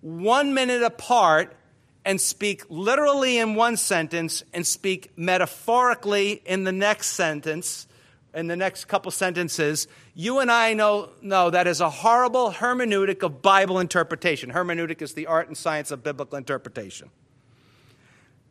one 0.00 0.52
minute 0.52 0.82
apart 0.82 1.56
and 2.04 2.20
speak 2.20 2.64
literally 2.68 3.38
in 3.38 3.54
one 3.54 3.76
sentence 3.76 4.42
and 4.52 4.66
speak 4.66 5.12
metaphorically 5.16 6.42
in 6.44 6.64
the 6.64 6.72
next 6.72 7.08
sentence 7.08 7.86
in 8.34 8.46
the 8.46 8.56
next 8.56 8.86
couple 8.86 9.10
sentences, 9.10 9.86
you 10.14 10.38
and 10.38 10.50
I 10.50 10.74
know, 10.74 11.10
know 11.20 11.50
that 11.50 11.66
is 11.66 11.80
a 11.80 11.90
horrible 11.90 12.50
hermeneutic 12.50 13.22
of 13.22 13.42
Bible 13.42 13.78
interpretation. 13.78 14.52
Hermeneutic 14.52 15.02
is 15.02 15.14
the 15.14 15.26
art 15.26 15.48
and 15.48 15.56
science 15.56 15.90
of 15.90 16.02
biblical 16.02 16.38
interpretation. 16.38 17.10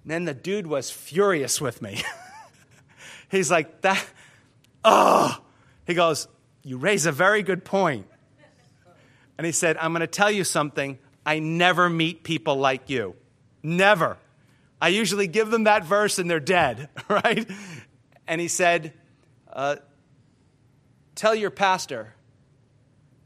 And 0.03 0.11
then 0.11 0.25
the 0.25 0.33
dude 0.33 0.67
was 0.67 0.91
furious 0.91 1.59
with 1.59 1.81
me. 1.81 2.01
He's 3.31 3.49
like, 3.49 3.81
that, 3.81 4.05
oh. 4.83 5.41
He 5.87 5.93
goes, 5.93 6.27
You 6.63 6.77
raise 6.77 7.05
a 7.05 7.11
very 7.11 7.43
good 7.43 7.65
point. 7.65 8.07
And 9.37 9.45
he 9.45 9.51
said, 9.51 9.77
I'm 9.77 9.91
going 9.91 10.01
to 10.01 10.07
tell 10.07 10.29
you 10.29 10.43
something. 10.43 10.99
I 11.25 11.39
never 11.39 11.89
meet 11.89 12.23
people 12.23 12.57
like 12.57 12.89
you. 12.89 13.15
Never. 13.63 14.17
I 14.79 14.89
usually 14.89 15.27
give 15.27 15.49
them 15.49 15.65
that 15.65 15.83
verse 15.83 16.19
and 16.19 16.29
they're 16.29 16.39
dead, 16.39 16.89
right? 17.09 17.49
And 18.27 18.39
he 18.39 18.47
said, 18.47 18.93
uh, 19.53 19.75
tell 21.15 21.35
your 21.35 21.51
pastor 21.51 22.13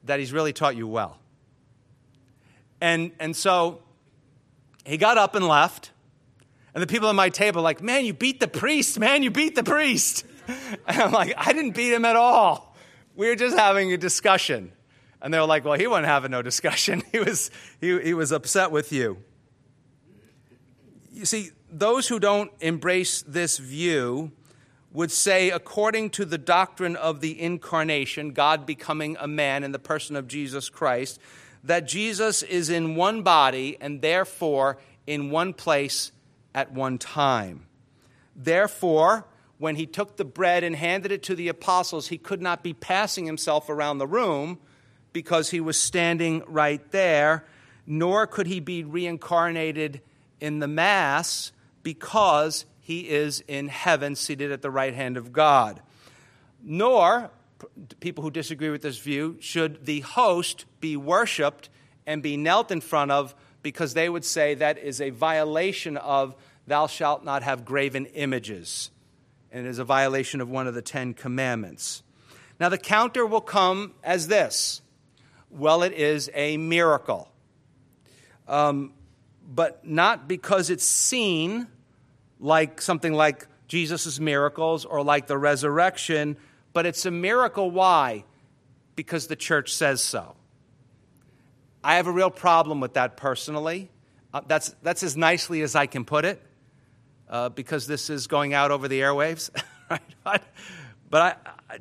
that 0.03 0.19
he's 0.19 0.31
really 0.31 0.53
taught 0.53 0.75
you 0.75 0.87
well. 0.87 1.17
And, 2.81 3.11
and 3.19 3.35
so 3.35 3.81
he 4.85 4.97
got 4.97 5.17
up 5.17 5.35
and 5.35 5.47
left. 5.47 5.91
And 6.73 6.81
the 6.81 6.87
people 6.87 7.09
at 7.09 7.15
my 7.15 7.29
table 7.29 7.61
like, 7.61 7.81
man, 7.81 8.05
you 8.05 8.13
beat 8.13 8.39
the 8.39 8.47
priest, 8.47 8.99
man, 8.99 9.23
you 9.23 9.31
beat 9.31 9.55
the 9.55 9.63
priest. 9.63 10.25
And 10.87 11.01
I'm 11.01 11.11
like, 11.11 11.33
I 11.35 11.53
didn't 11.53 11.71
beat 11.71 11.91
him 11.91 12.05
at 12.05 12.15
all. 12.15 12.75
We 13.15 13.27
were 13.27 13.35
just 13.35 13.57
having 13.57 13.91
a 13.93 13.97
discussion. 13.97 14.71
And 15.19 15.33
they 15.33 15.39
were 15.39 15.47
like, 15.47 15.65
well, 15.65 15.73
he 15.73 15.87
wasn't 15.87 16.05
having 16.05 16.29
no 16.29 16.43
discussion. 16.43 17.01
He 17.11 17.17
was, 17.17 17.49
he, 17.81 17.99
he 17.99 18.13
was 18.13 18.31
upset 18.31 18.69
with 18.69 18.91
you. 18.91 19.17
You 21.11 21.25
see, 21.25 21.49
those 21.71 22.07
who 22.07 22.19
don't 22.19 22.51
embrace 22.59 23.23
this 23.23 23.57
view 23.57 24.31
would 24.95 25.11
say, 25.11 25.51
according 25.51 26.09
to 26.09 26.23
the 26.23 26.37
doctrine 26.37 26.95
of 26.95 27.19
the 27.19 27.39
incarnation, 27.41 28.31
God 28.31 28.65
becoming 28.65 29.17
a 29.19 29.27
man 29.27 29.65
in 29.65 29.73
the 29.73 29.79
person 29.79 30.15
of 30.15 30.25
Jesus 30.25 30.69
Christ, 30.69 31.19
that 31.65 31.85
Jesus 31.85 32.41
is 32.41 32.69
in 32.69 32.95
one 32.95 33.21
body 33.21 33.77
and 33.81 34.01
therefore 34.01 34.77
in 35.05 35.31
one 35.31 35.51
place 35.51 36.13
at 36.53 36.71
one 36.71 36.97
time. 36.97 37.65
Therefore, 38.37 39.27
when 39.57 39.75
he 39.75 39.85
took 39.85 40.15
the 40.15 40.23
bread 40.23 40.63
and 40.63 40.77
handed 40.77 41.11
it 41.11 41.23
to 41.23 41.35
the 41.35 41.49
apostles, 41.49 42.07
he 42.07 42.17
could 42.17 42.41
not 42.41 42.63
be 42.63 42.73
passing 42.73 43.25
himself 43.25 43.69
around 43.69 43.97
the 43.97 44.07
room 44.07 44.59
because 45.11 45.49
he 45.49 45.59
was 45.59 45.77
standing 45.77 46.41
right 46.47 46.89
there, 46.91 47.43
nor 47.85 48.27
could 48.27 48.47
he 48.47 48.61
be 48.61 48.85
reincarnated 48.85 49.99
in 50.39 50.59
the 50.59 50.67
Mass 50.69 51.51
because 51.83 52.65
he 52.85 53.09
is 53.09 53.43
in 53.47 53.67
heaven, 53.67 54.15
seated 54.15 54.51
at 54.51 54.61
the 54.61 54.69
right 54.69 54.93
hand 54.93 55.17
of 55.17 55.33
God. 55.33 55.81
Nor, 56.61 57.31
people 57.99 58.23
who 58.23 58.29
disagree 58.29 58.69
with 58.69 58.83
this 58.83 58.99
view, 58.99 59.37
should 59.39 59.87
the 59.87 60.01
host 60.01 60.65
be 60.81 60.95
worshiped 60.95 61.69
and 62.05 62.21
be 62.21 62.37
knelt 62.37 62.69
in 62.69 62.81
front 62.81 63.09
of 63.09 63.33
because 63.63 63.95
they 63.95 64.07
would 64.07 64.23
say 64.23 64.53
that 64.53 64.77
is 64.77 65.01
a 65.01 65.09
violation 65.09 65.97
of 65.97 66.35
thou 66.67 66.85
shalt 66.85 67.25
not 67.25 67.41
have 67.41 67.65
graven 67.65 68.05
images. 68.05 68.91
And 69.51 69.65
it 69.65 69.69
is 69.69 69.79
a 69.79 69.83
violation 69.83 70.39
of 70.39 70.47
one 70.47 70.67
of 70.67 70.75
the 70.75 70.83
Ten 70.83 71.15
Commandments. 71.15 72.03
Now, 72.59 72.69
the 72.69 72.77
counter 72.77 73.25
will 73.25 73.41
come 73.41 73.95
as 74.03 74.27
this 74.27 74.83
well, 75.49 75.81
it 75.81 75.93
is 75.93 76.29
a 76.35 76.57
miracle. 76.57 77.31
Um, 78.47 78.93
but 79.47 79.87
not 79.87 80.27
because 80.27 80.69
it's 80.69 80.85
seen 80.85 81.65
like 82.39 82.81
something 82.81 83.13
like 83.13 83.47
Jesus' 83.67 84.19
miracles 84.19 84.85
or 84.85 85.03
like 85.03 85.27
the 85.27 85.37
resurrection, 85.37 86.37
but 86.73 86.85
it's 86.85 87.05
a 87.05 87.11
miracle. 87.11 87.71
Why? 87.71 88.25
Because 88.95 89.27
the 89.27 89.35
church 89.35 89.73
says 89.73 90.01
so. 90.01 90.35
I 91.83 91.95
have 91.95 92.07
a 92.07 92.11
real 92.11 92.31
problem 92.31 92.79
with 92.79 92.93
that 92.93 93.17
personally. 93.17 93.91
Uh, 94.33 94.41
that's, 94.47 94.75
that's 94.81 95.03
as 95.03 95.15
nicely 95.15 95.61
as 95.61 95.75
I 95.75 95.85
can 95.85 96.03
put 96.03 96.25
it, 96.25 96.41
uh, 97.29 97.49
because 97.49 97.87
this 97.87 98.09
is 98.09 98.27
going 98.27 98.53
out 98.53 98.71
over 98.71 98.87
the 98.87 98.99
airwaves. 99.01 99.49
right? 99.89 100.43
But, 101.09 101.21
I, 101.21 101.35
I, 101.69 101.77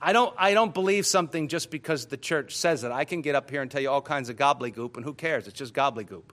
I, 0.00 0.12
don't, 0.12 0.34
I 0.38 0.54
don't 0.54 0.72
believe 0.72 1.06
something 1.06 1.48
just 1.48 1.70
because 1.70 2.06
the 2.06 2.16
church 2.16 2.54
says 2.54 2.84
it. 2.84 2.92
I 2.92 3.04
can 3.04 3.22
get 3.22 3.34
up 3.34 3.50
here 3.50 3.62
and 3.62 3.70
tell 3.70 3.80
you 3.80 3.90
all 3.90 4.02
kinds 4.02 4.28
of 4.28 4.36
gobbledygook, 4.36 4.96
and 4.96 5.04
who 5.04 5.14
cares? 5.14 5.46
It's 5.46 5.58
just 5.58 5.74
gobbledygook. 5.74 6.30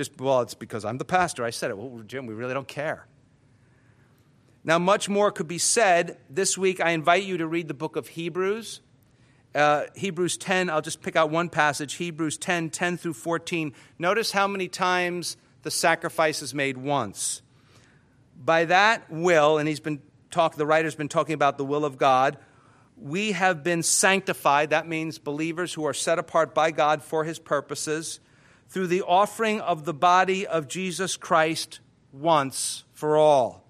Just, 0.00 0.18
well, 0.18 0.40
it's 0.40 0.54
because 0.54 0.86
I'm 0.86 0.96
the 0.96 1.04
pastor. 1.04 1.44
I 1.44 1.50
said 1.50 1.70
it. 1.70 1.76
Well, 1.76 2.02
Jim, 2.06 2.24
we 2.24 2.32
really 2.32 2.54
don't 2.54 2.66
care. 2.66 3.06
Now, 4.64 4.78
much 4.78 5.10
more 5.10 5.30
could 5.30 5.46
be 5.46 5.58
said. 5.58 6.16
This 6.30 6.56
week, 6.56 6.80
I 6.80 6.92
invite 6.92 7.24
you 7.24 7.36
to 7.36 7.46
read 7.46 7.68
the 7.68 7.74
book 7.74 7.96
of 7.96 8.08
Hebrews. 8.08 8.80
Uh, 9.54 9.82
Hebrews 9.94 10.38
10, 10.38 10.70
I'll 10.70 10.80
just 10.80 11.02
pick 11.02 11.16
out 11.16 11.28
one 11.28 11.50
passage 11.50 11.96
Hebrews 11.96 12.38
10, 12.38 12.70
10 12.70 12.96
through 12.96 13.12
14. 13.12 13.74
Notice 13.98 14.32
how 14.32 14.48
many 14.48 14.68
times 14.68 15.36
the 15.64 15.70
sacrifice 15.70 16.40
is 16.40 16.54
made 16.54 16.78
once. 16.78 17.42
By 18.42 18.64
that 18.64 19.10
will, 19.10 19.58
and 19.58 19.68
he's 19.68 19.80
been 19.80 20.00
talk, 20.30 20.56
the 20.56 20.64
writer's 20.64 20.94
been 20.94 21.10
talking 21.10 21.34
about 21.34 21.58
the 21.58 21.64
will 21.66 21.84
of 21.84 21.98
God, 21.98 22.38
we 22.96 23.32
have 23.32 23.62
been 23.62 23.82
sanctified. 23.82 24.70
That 24.70 24.88
means 24.88 25.18
believers 25.18 25.74
who 25.74 25.84
are 25.84 25.92
set 25.92 26.18
apart 26.18 26.54
by 26.54 26.70
God 26.70 27.02
for 27.02 27.24
his 27.24 27.38
purposes 27.38 28.18
through 28.70 28.86
the 28.86 29.02
offering 29.02 29.60
of 29.60 29.84
the 29.84 29.92
body 29.92 30.46
of 30.46 30.68
Jesus 30.68 31.16
Christ 31.16 31.80
once 32.12 32.84
for 32.92 33.16
all. 33.16 33.66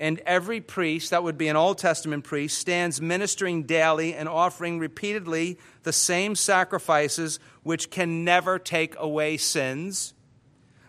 And 0.00 0.20
every 0.26 0.60
priest, 0.60 1.10
that 1.10 1.22
would 1.22 1.38
be 1.38 1.48
an 1.48 1.56
Old 1.56 1.78
Testament 1.78 2.24
priest, 2.24 2.58
stands 2.58 3.00
ministering 3.00 3.62
daily 3.62 4.12
and 4.14 4.28
offering 4.28 4.78
repeatedly 4.78 5.58
the 5.82 5.92
same 5.92 6.34
sacrifices 6.34 7.38
which 7.62 7.90
can 7.90 8.24
never 8.24 8.58
take 8.58 8.94
away 8.98 9.36
sins. 9.36 10.14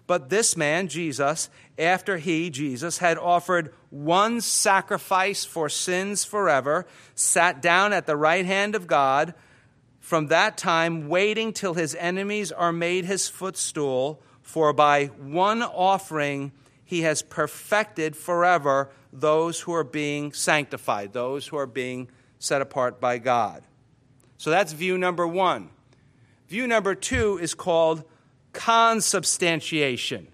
But 0.07 0.29
this 0.29 0.55
man, 0.55 0.87
Jesus, 0.87 1.49
after 1.77 2.17
he, 2.17 2.49
Jesus, 2.49 2.99
had 2.99 3.17
offered 3.17 3.73
one 3.89 4.39
sacrifice 4.39 5.43
for 5.43 5.67
sins 5.67 6.23
forever, 6.23 6.87
sat 7.15 7.61
down 7.61 7.91
at 7.91 8.05
the 8.05 8.17
right 8.17 8.45
hand 8.45 8.75
of 8.75 8.87
God 8.87 9.33
from 10.05 10.27
that 10.27 10.55
time, 10.55 11.09
waiting 11.09 11.51
till 11.51 11.73
his 11.73 11.95
enemies 11.95 12.51
are 12.51 12.71
made 12.71 13.05
his 13.05 13.27
footstool, 13.27 14.21
for 14.43 14.71
by 14.71 15.07
one 15.07 15.63
offering 15.63 16.51
he 16.83 17.01
has 17.01 17.23
perfected 17.23 18.15
forever 18.15 18.91
those 19.11 19.61
who 19.61 19.73
are 19.73 19.83
being 19.83 20.31
sanctified, 20.31 21.11
those 21.11 21.47
who 21.47 21.57
are 21.57 21.65
being 21.65 22.07
set 22.37 22.61
apart 22.61 23.01
by 23.01 23.17
God. 23.17 23.63
So 24.37 24.51
that's 24.51 24.73
view 24.73 24.95
number 24.99 25.27
one. 25.27 25.71
View 26.49 26.67
number 26.67 26.93
two 26.93 27.39
is 27.39 27.55
called 27.55 28.03
consubstantiation. 28.53 30.27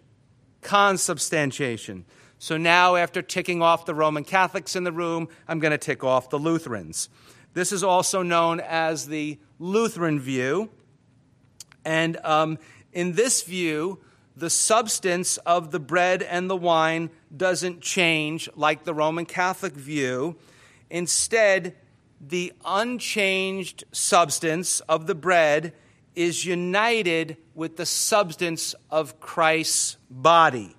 Consubstantiation. 0.61 2.03
So 2.39 2.57
now, 2.57 2.97
after 2.97 3.21
ticking 3.21 3.61
off 3.61 3.85
the 3.85 3.95
Roman 3.95 4.25
Catholics 4.25 4.75
in 4.75 4.83
the 4.83 4.91
room, 4.91 5.29
I'm 5.47 5.59
going 5.59 5.71
to 5.71 5.77
tick 5.77 6.03
off 6.03 6.29
the 6.29 6.39
Lutherans. 6.39 7.07
This 7.53 7.71
is 7.71 7.83
also 7.83 8.21
known 8.21 8.59
as 8.59 9.07
the 9.07 9.37
Lutheran 9.61 10.19
view. 10.19 10.71
And 11.85 12.17
um, 12.23 12.57
in 12.91 13.13
this 13.13 13.43
view, 13.43 13.99
the 14.35 14.49
substance 14.49 15.37
of 15.37 15.69
the 15.69 15.79
bread 15.79 16.23
and 16.23 16.49
the 16.49 16.55
wine 16.55 17.11
doesn't 17.35 17.79
change 17.81 18.49
like 18.55 18.83
the 18.83 18.93
Roman 18.93 19.25
Catholic 19.25 19.73
view. 19.73 20.35
Instead, 20.89 21.75
the 22.19 22.51
unchanged 22.65 23.83
substance 23.91 24.79
of 24.81 25.05
the 25.05 25.15
bread 25.15 25.73
is 26.15 26.43
united 26.43 27.37
with 27.53 27.77
the 27.77 27.85
substance 27.85 28.73
of 28.89 29.19
Christ's 29.19 29.97
body. 30.09 30.75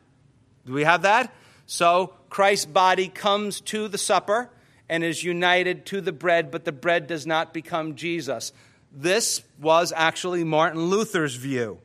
Do 0.66 0.72
we 0.72 0.84
have 0.84 1.02
that? 1.02 1.32
So, 1.66 2.14
Christ's 2.30 2.66
body 2.66 3.08
comes 3.08 3.60
to 3.62 3.86
the 3.86 3.98
supper 3.98 4.50
and 4.88 5.04
is 5.04 5.22
united 5.22 5.86
to 5.86 6.00
the 6.00 6.12
bread, 6.12 6.50
but 6.50 6.64
the 6.64 6.72
bread 6.72 7.06
does 7.06 7.26
not 7.26 7.54
become 7.54 7.94
Jesus. 7.94 8.52
This 8.94 9.42
was 9.58 9.92
actually 9.94 10.44
Martin 10.44 10.82
Luther's 10.82 11.34
view. 11.34 11.78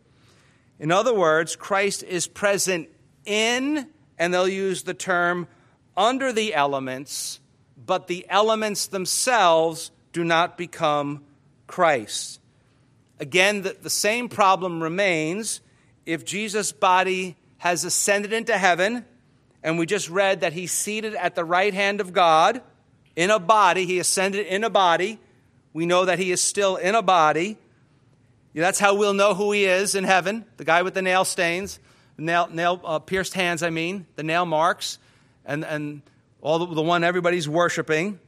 In 0.80 0.92
other 0.92 1.14
words, 1.14 1.56
Christ 1.56 2.04
is 2.04 2.28
present 2.28 2.90
in, 3.26 3.88
and 4.20 4.34
they'll 4.34 4.48
use 4.48 4.84
the 4.84 4.94
term 4.94 5.48
under 5.96 6.34
the 6.34 6.54
elements, 6.54 7.40
but 7.86 8.08
the 8.08 8.26
elements 8.30 8.88
themselves 8.88 9.92
do 10.12 10.24
not 10.24 10.58
become 10.58 11.24
Christ. 11.66 12.40
Again, 13.20 13.64
the, 13.64 13.78
the 13.82 13.90
same 13.90 14.30
problem 14.30 14.84
remains 14.84 15.62
if 16.06 16.26
Jesus' 16.26 16.72
body 16.72 17.36
has 17.60 17.84
ascended 17.84 18.34
into 18.34 18.58
heaven, 18.58 19.06
and 19.64 19.80
we 19.80 19.86
just 19.86 20.10
read 20.10 20.42
that 20.42 20.54
he's 20.54 20.72
seated 20.72 21.16
at 21.16 21.36
the 21.36 21.44
right 21.44 21.74
hand 21.74 22.00
of 22.00 22.14
God 22.14 22.62
in 23.16 23.32
a 23.32 23.40
body, 23.40 23.86
he 23.86 23.98
ascended 23.98 24.46
in 24.46 24.64
a 24.64 24.70
body. 24.70 25.20
We 25.78 25.86
know 25.86 26.06
that 26.06 26.18
he 26.18 26.32
is 26.32 26.42
still 26.42 26.76
in 26.78 26.96
a 26.96 27.04
body. 27.04 27.56
That's 28.56 28.80
how 28.80 28.96
we'll 28.96 29.14
know 29.14 29.36
who 29.36 29.52
he 29.52 29.66
is 29.66 29.94
in 29.94 30.06
heaven 30.06 30.44
the 30.58 30.64
guy 30.64 30.82
with 30.82 30.96
the 30.96 31.04
nail 31.04 31.24
stains, 31.24 31.80
nail, 32.18 32.48
nail 32.52 32.82
uh, 32.84 32.98
pierced 32.98 33.36
hands, 33.36 33.62
I 33.62 33.70
mean, 33.70 34.08
the 34.16 34.24
nail 34.24 34.48
marks, 34.48 34.98
and, 35.46 35.64
and 35.64 36.02
all 36.42 36.58
the, 36.58 36.74
the 36.74 36.82
one 36.82 37.04
everybody's 37.04 37.48
worshiping. 37.48 38.20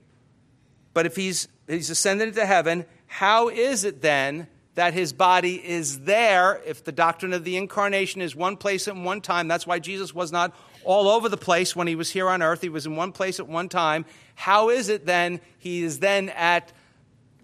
But 0.93 1.07
if 1.07 1.15
he's, 1.15 1.47
he's 1.65 1.89
ascended 1.89 2.27
into 2.27 2.45
heaven, 2.45 2.85
how 3.07 3.49
is 3.49 3.83
it 3.83 4.03
then 4.03 4.45
that 4.75 4.93
his 4.93 5.11
body 5.11 5.55
is 5.55 6.01
there 6.01 6.61
if 6.67 6.83
the 6.83 6.91
doctrine 6.91 7.33
of 7.33 7.43
the 7.45 7.57
incarnation 7.57 8.21
is 8.21 8.35
one 8.35 8.57
place 8.57 8.87
at 8.87 8.95
one 8.95 9.21
time? 9.21 9.47
That's 9.47 9.65
why 9.65 9.79
Jesus 9.79 10.13
was 10.13 10.31
not 10.31 10.55
all 10.83 11.07
over 11.07 11.27
the 11.27 11.35
place 11.35 11.75
when 11.75 11.87
he 11.87 11.95
was 11.95 12.11
here 12.11 12.29
on 12.29 12.43
earth. 12.43 12.61
He 12.61 12.69
was 12.69 12.85
in 12.85 12.95
one 12.95 13.11
place 13.11 13.39
at 13.39 13.47
one 13.47 13.69
time. 13.69 14.05
How 14.35 14.69
is 14.69 14.87
it 14.87 15.07
then 15.07 15.41
he 15.57 15.81
is 15.81 15.97
then 15.97 16.29
at 16.29 16.73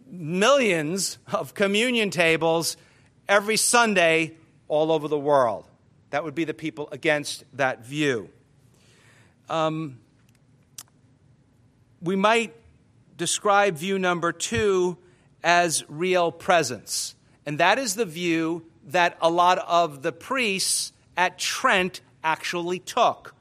millions 0.09 1.17
of 1.31 1.53
communion 1.53 2.09
tables 2.09 2.77
every 3.27 3.57
Sunday 3.57 4.33
all 4.67 4.91
over 4.91 5.07
the 5.07 5.19
world. 5.19 5.65
That 6.11 6.23
would 6.23 6.35
be 6.35 6.43
the 6.43 6.53
people 6.53 6.87
against 6.91 7.43
that 7.53 7.85
view. 7.85 8.29
Um, 9.49 9.99
we 12.01 12.15
might 12.15 12.53
describe 13.17 13.77
view 13.77 13.99
number 13.99 14.31
two 14.31 14.97
as 15.43 15.83
real 15.87 16.31
presence. 16.31 17.15
And 17.45 17.59
that 17.59 17.77
is 17.77 17.95
the 17.95 18.05
view 18.05 18.65
that 18.87 19.17
a 19.21 19.29
lot 19.29 19.59
of 19.59 20.01
the 20.01 20.11
priests 20.11 20.93
at 21.15 21.37
Trent 21.37 22.01
actually 22.23 22.79
took. 22.79 23.35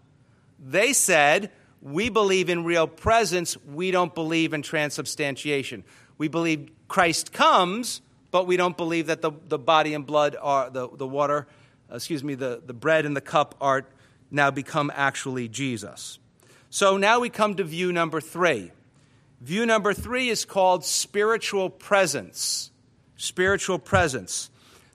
They 0.58 0.92
said, 0.92 1.50
We 1.80 2.08
believe 2.08 2.48
in 2.48 2.64
real 2.64 2.86
presence, 2.86 3.56
we 3.66 3.90
don't 3.90 4.14
believe 4.14 4.52
in 4.52 4.62
transubstantiation. 4.62 5.84
We 6.18 6.28
believe 6.28 6.70
Christ 6.88 7.32
comes, 7.32 8.00
but 8.30 8.46
we 8.46 8.56
don't 8.56 8.76
believe 8.76 9.06
that 9.06 9.22
the, 9.22 9.32
the 9.48 9.58
body 9.58 9.94
and 9.94 10.06
blood 10.06 10.36
are, 10.40 10.70
the, 10.70 10.88
the 10.88 11.06
water, 11.06 11.46
excuse 11.90 12.22
me, 12.22 12.34
the, 12.34 12.62
the 12.64 12.74
bread 12.74 13.06
and 13.06 13.16
the 13.16 13.20
cup 13.20 13.54
are 13.60 13.84
now 14.30 14.50
become 14.50 14.90
actually 14.94 15.48
Jesus. 15.48 16.18
So 16.70 16.96
now 16.96 17.20
we 17.20 17.30
come 17.30 17.54
to 17.56 17.64
view 17.64 17.92
number 17.92 18.20
three. 18.20 18.72
View 19.40 19.66
number 19.66 19.92
three 19.92 20.28
is 20.28 20.44
called 20.44 20.84
spiritual 20.84 21.70
presence. 21.70 22.70
Spiritual 23.16 23.78
presence. 23.78 24.50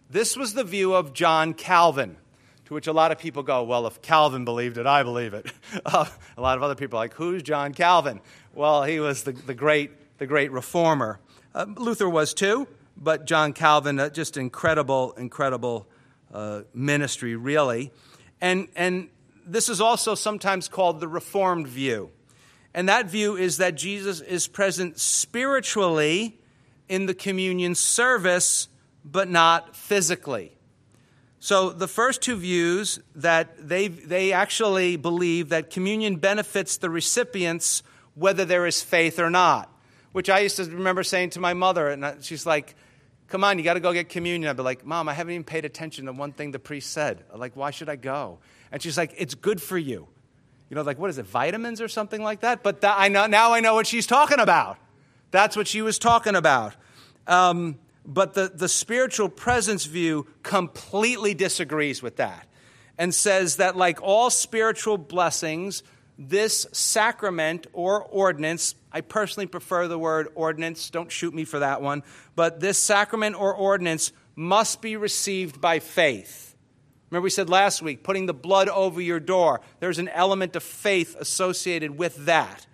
This 0.10 0.36
was 0.36 0.54
the 0.54 0.64
view 0.64 0.94
of 0.94 1.14
John 1.14 1.54
Calvin, 1.54 2.18
to 2.66 2.74
which 2.74 2.88
a 2.88 2.94
lot 2.94 3.12
of 3.12 3.20
people 3.20 3.44
go, 3.44 3.64
Well, 3.64 3.86
if 3.86 4.02
Calvin 4.02 4.44
believed 4.44 4.78
it, 4.78 4.88
I 4.88 5.04
believe 5.04 5.34
it. 5.34 5.52
A 5.86 6.08
lot 6.38 6.58
of 6.58 6.64
other 6.64 6.76
people 6.76 6.98
are 6.98 7.04
like, 7.04 7.14
Who's 7.14 7.44
John 7.44 7.74
Calvin? 7.74 8.20
Well, 8.54 8.84
he 8.84 9.00
was 9.00 9.24
the, 9.24 9.34
the, 9.34 9.54
great, 9.54 9.92
the 10.20 10.28
great 10.28 10.52
reformer. 10.52 11.20
Uh, 11.56 11.66
Luther 11.78 12.10
was 12.10 12.34
too, 12.34 12.68
but 12.96 13.26
John 13.26 13.54
Calvin, 13.54 14.00
uh, 14.00 14.10
just 14.10 14.38
incredible, 14.38 15.14
incredible 15.14 15.88
uh, 16.34 16.62
ministry, 16.74 17.36
really. 17.36 17.92
And, 18.42 18.68
and 18.76 19.10
this 19.46 19.70
is 19.70 19.82
also 19.82 20.16
sometimes 20.16 20.68
called 20.68 21.00
the 21.00 21.08
Reformed 21.08 21.68
view. 21.68 22.12
And 22.74 22.88
that 22.88 23.10
view 23.10 23.36
is 23.36 23.58
that 23.58 23.76
Jesus 23.76 24.22
is 24.22 24.48
present 24.48 25.00
spiritually 25.00 26.38
in 26.88 27.08
the 27.08 27.14
communion 27.14 27.74
service, 27.74 28.68
but 29.04 29.30
not 29.30 29.76
physically. 29.76 30.56
So 31.40 31.70
the 31.70 31.88
first 31.88 32.22
two 32.22 32.36
views 32.36 33.00
that 33.16 33.70
they, 33.70 33.88
they 33.88 34.34
actually 34.34 34.98
believe 34.98 35.50
that 35.50 35.70
communion 35.70 36.18
benefits 36.18 36.78
the 36.78 36.90
recipients 36.90 37.82
whether 38.14 38.44
there 38.44 38.66
is 38.66 38.82
faith 38.82 39.18
or 39.18 39.30
not, 39.30 39.74
which 40.12 40.30
I 40.30 40.40
used 40.40 40.58
to 40.58 40.64
remember 40.66 41.04
saying 41.04 41.32
to 41.32 41.40
my 41.40 41.54
mother, 41.54 41.90
and 41.90 42.24
she's 42.24 42.46
like, 42.46 42.76
come 43.28 43.44
on, 43.44 43.58
you 43.58 43.64
got 43.64 43.76
to 43.76 43.80
go 43.80 43.94
get 43.94 44.10
communion. 44.10 44.50
I'd 44.50 44.58
be 44.58 44.64
like, 44.64 44.86
Mom, 44.86 45.08
I 45.08 45.14
haven't 45.14 45.34
even 45.34 45.44
paid 45.44 45.66
attention 45.66 46.06
to 46.06 46.14
one 46.14 46.32
thing 46.32 46.52
the 46.52 46.60
priest 46.60 46.92
said. 46.92 47.24
Like, 47.36 47.56
why 47.56 47.72
should 47.72 47.90
I 47.90 47.96
go? 47.96 48.40
And 48.72 48.82
she's 48.82 48.98
like, 48.98 49.14
it's 49.18 49.36
good 49.36 49.62
for 49.62 49.78
you 49.78 50.08
you 50.70 50.76
know, 50.76 50.84
like 50.84 51.00
what 51.00 51.10
is 51.10 51.18
it, 51.18 51.26
vitamins 51.26 51.82
or 51.82 51.88
something 51.88 52.22
like 52.22 52.42
that? 52.42 52.62
But 52.62 52.82
that, 52.82 52.96
I 52.98 53.08
know, 53.08 53.26
now 53.26 53.54
I 53.54 53.60
know 53.60 53.74
what 53.74 53.88
she's 53.88 54.06
talking 54.06 54.40
about. 54.40 54.78
That's 55.32 55.56
what 55.56 55.68
she 55.68 55.82
was 55.82 55.98
talking 55.98 56.36
about. 56.36 56.76
Um, 57.28 57.80
but 58.06 58.34
the, 58.34 58.52
the 58.54 58.70
spiritual 58.70 59.30
presence 59.30 59.86
view 59.86 60.28
completely 60.44 61.34
disagrees 61.34 62.02
with 62.02 62.18
that 62.18 62.48
and 62.98 63.14
says 63.14 63.58
that, 63.58 63.76
like 63.76 64.02
all 64.02 64.30
spiritual 64.30 64.98
blessings, 64.98 65.84
this 66.22 66.68
sacrament 66.74 67.66
or 67.72 68.04
ordinance, 68.04 68.76
I 68.92 69.00
personally 69.00 69.48
prefer 69.48 69.88
the 69.88 69.98
word 69.98 70.28
ordinance, 70.36 70.90
don't 70.90 71.10
shoot 71.10 71.34
me 71.34 71.46
for 71.46 71.60
that 71.60 71.82
one, 71.82 72.04
but 72.36 72.60
this 72.60 72.78
sacrament 72.78 73.40
or 73.40 73.56
ordinance 73.56 74.12
must 74.36 74.82
be 74.82 74.98
received 74.98 75.62
by 75.62 75.80
faith. 75.80 76.58
Remember, 77.10 77.24
we 77.24 77.30
said 77.30 77.50
last 77.50 77.82
week, 77.82 78.04
putting 78.04 78.26
the 78.26 78.34
blood 78.34 78.68
over 78.68 79.00
your 79.00 79.20
door. 79.20 79.62
There's 79.80 79.98
an 79.98 80.10
element 80.10 80.56
of 80.58 80.62
faith 80.62 81.16
associated 81.18 81.98
with 81.98 82.26
that. 82.26 82.68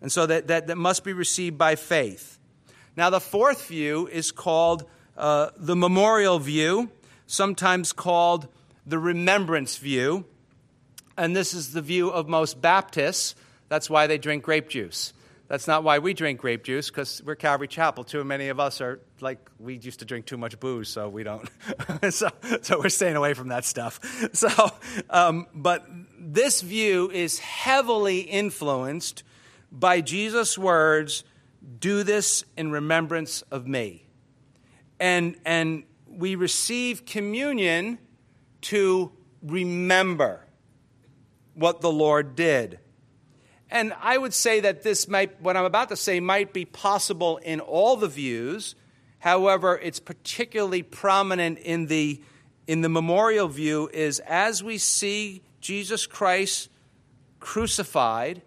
And 0.00 0.10
so 0.10 0.26
that, 0.26 0.48
that, 0.48 0.66
that 0.66 0.76
must 0.76 1.04
be 1.04 1.12
received 1.12 1.58
by 1.58 1.76
faith. 1.76 2.38
Now, 2.96 3.10
the 3.10 3.20
fourth 3.20 3.68
view 3.68 4.08
is 4.10 4.32
called 4.32 4.84
uh, 5.16 5.50
the 5.56 5.76
memorial 5.76 6.38
view, 6.38 6.90
sometimes 7.26 7.92
called 7.92 8.48
the 8.86 8.98
remembrance 8.98 9.76
view. 9.76 10.24
And 11.16 11.36
this 11.36 11.54
is 11.54 11.72
the 11.72 11.82
view 11.82 12.10
of 12.10 12.28
most 12.28 12.60
Baptists. 12.60 13.34
That's 13.68 13.88
why 13.88 14.06
they 14.06 14.18
drink 14.18 14.44
grape 14.44 14.68
juice. 14.68 15.12
That's 15.48 15.66
not 15.66 15.84
why 15.84 15.98
we 15.98 16.14
drink 16.14 16.40
grape 16.40 16.64
juice, 16.64 16.88
because 16.88 17.22
we're 17.26 17.34
Calvary 17.34 17.68
Chapel. 17.68 18.04
Too 18.04 18.24
many 18.24 18.48
of 18.48 18.58
us 18.58 18.80
are 18.80 19.00
like, 19.20 19.50
we 19.58 19.76
used 19.76 19.98
to 19.98 20.06
drink 20.06 20.24
too 20.24 20.38
much 20.38 20.58
booze, 20.58 20.88
so 20.88 21.10
we 21.10 21.24
don't. 21.24 21.46
so, 22.10 22.30
so 22.62 22.78
we're 22.78 22.88
staying 22.88 23.16
away 23.16 23.34
from 23.34 23.48
that 23.48 23.64
stuff. 23.64 24.00
So, 24.32 24.48
um, 25.10 25.46
but 25.54 25.86
this 26.18 26.62
view 26.62 27.10
is 27.10 27.38
heavily 27.38 28.20
influenced 28.20 29.24
by 29.70 30.00
Jesus' 30.00 30.56
words 30.56 31.24
do 31.78 32.02
this 32.02 32.44
in 32.56 32.70
remembrance 32.70 33.42
of 33.50 33.66
me. 33.66 34.06
And, 34.98 35.36
and 35.44 35.84
we 36.06 36.34
receive 36.34 37.04
communion 37.04 37.98
to 38.62 39.12
remember 39.42 40.46
what 41.54 41.80
the 41.80 41.92
Lord 41.92 42.34
did. 42.34 42.78
And 43.70 43.94
I 44.00 44.18
would 44.18 44.34
say 44.34 44.60
that 44.60 44.82
this 44.82 45.08
might, 45.08 45.40
what 45.40 45.56
I'm 45.56 45.64
about 45.64 45.88
to 45.88 45.96
say, 45.96 46.20
might 46.20 46.52
be 46.52 46.64
possible 46.64 47.38
in 47.38 47.60
all 47.60 47.96
the 47.96 48.08
views. 48.08 48.74
However, 49.18 49.78
it's 49.82 49.98
particularly 49.98 50.82
prominent 50.82 51.58
in 51.58 51.86
the, 51.86 52.20
in 52.66 52.82
the 52.82 52.90
memorial 52.90 53.48
view 53.48 53.88
is 53.92 54.20
as 54.20 54.62
we 54.62 54.76
see 54.76 55.42
Jesus 55.60 56.06
Christ 56.06 56.68
crucified 57.40 58.42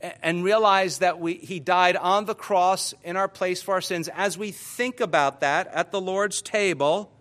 and 0.00 0.44
realize 0.44 0.98
that 0.98 1.18
we, 1.18 1.34
he 1.34 1.60
died 1.60 1.96
on 1.96 2.24
the 2.24 2.34
cross 2.34 2.94
in 3.02 3.16
our 3.16 3.28
place 3.28 3.62
for 3.62 3.74
our 3.74 3.80
sins, 3.80 4.08
as 4.14 4.38
we 4.38 4.52
think 4.52 5.00
about 5.00 5.40
that 5.40 5.66
at 5.68 5.90
the 5.90 6.00
Lord's 6.00 6.40
table, 6.40 7.12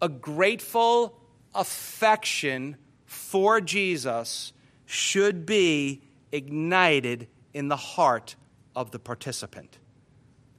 a 0.00 0.08
grateful 0.08 1.20
affection 1.54 2.76
for 3.32 3.62
Jesus 3.62 4.52
should 4.84 5.46
be 5.46 6.02
ignited 6.32 7.28
in 7.54 7.68
the 7.68 7.76
heart 7.76 8.36
of 8.76 8.90
the 8.90 8.98
participant. 8.98 9.78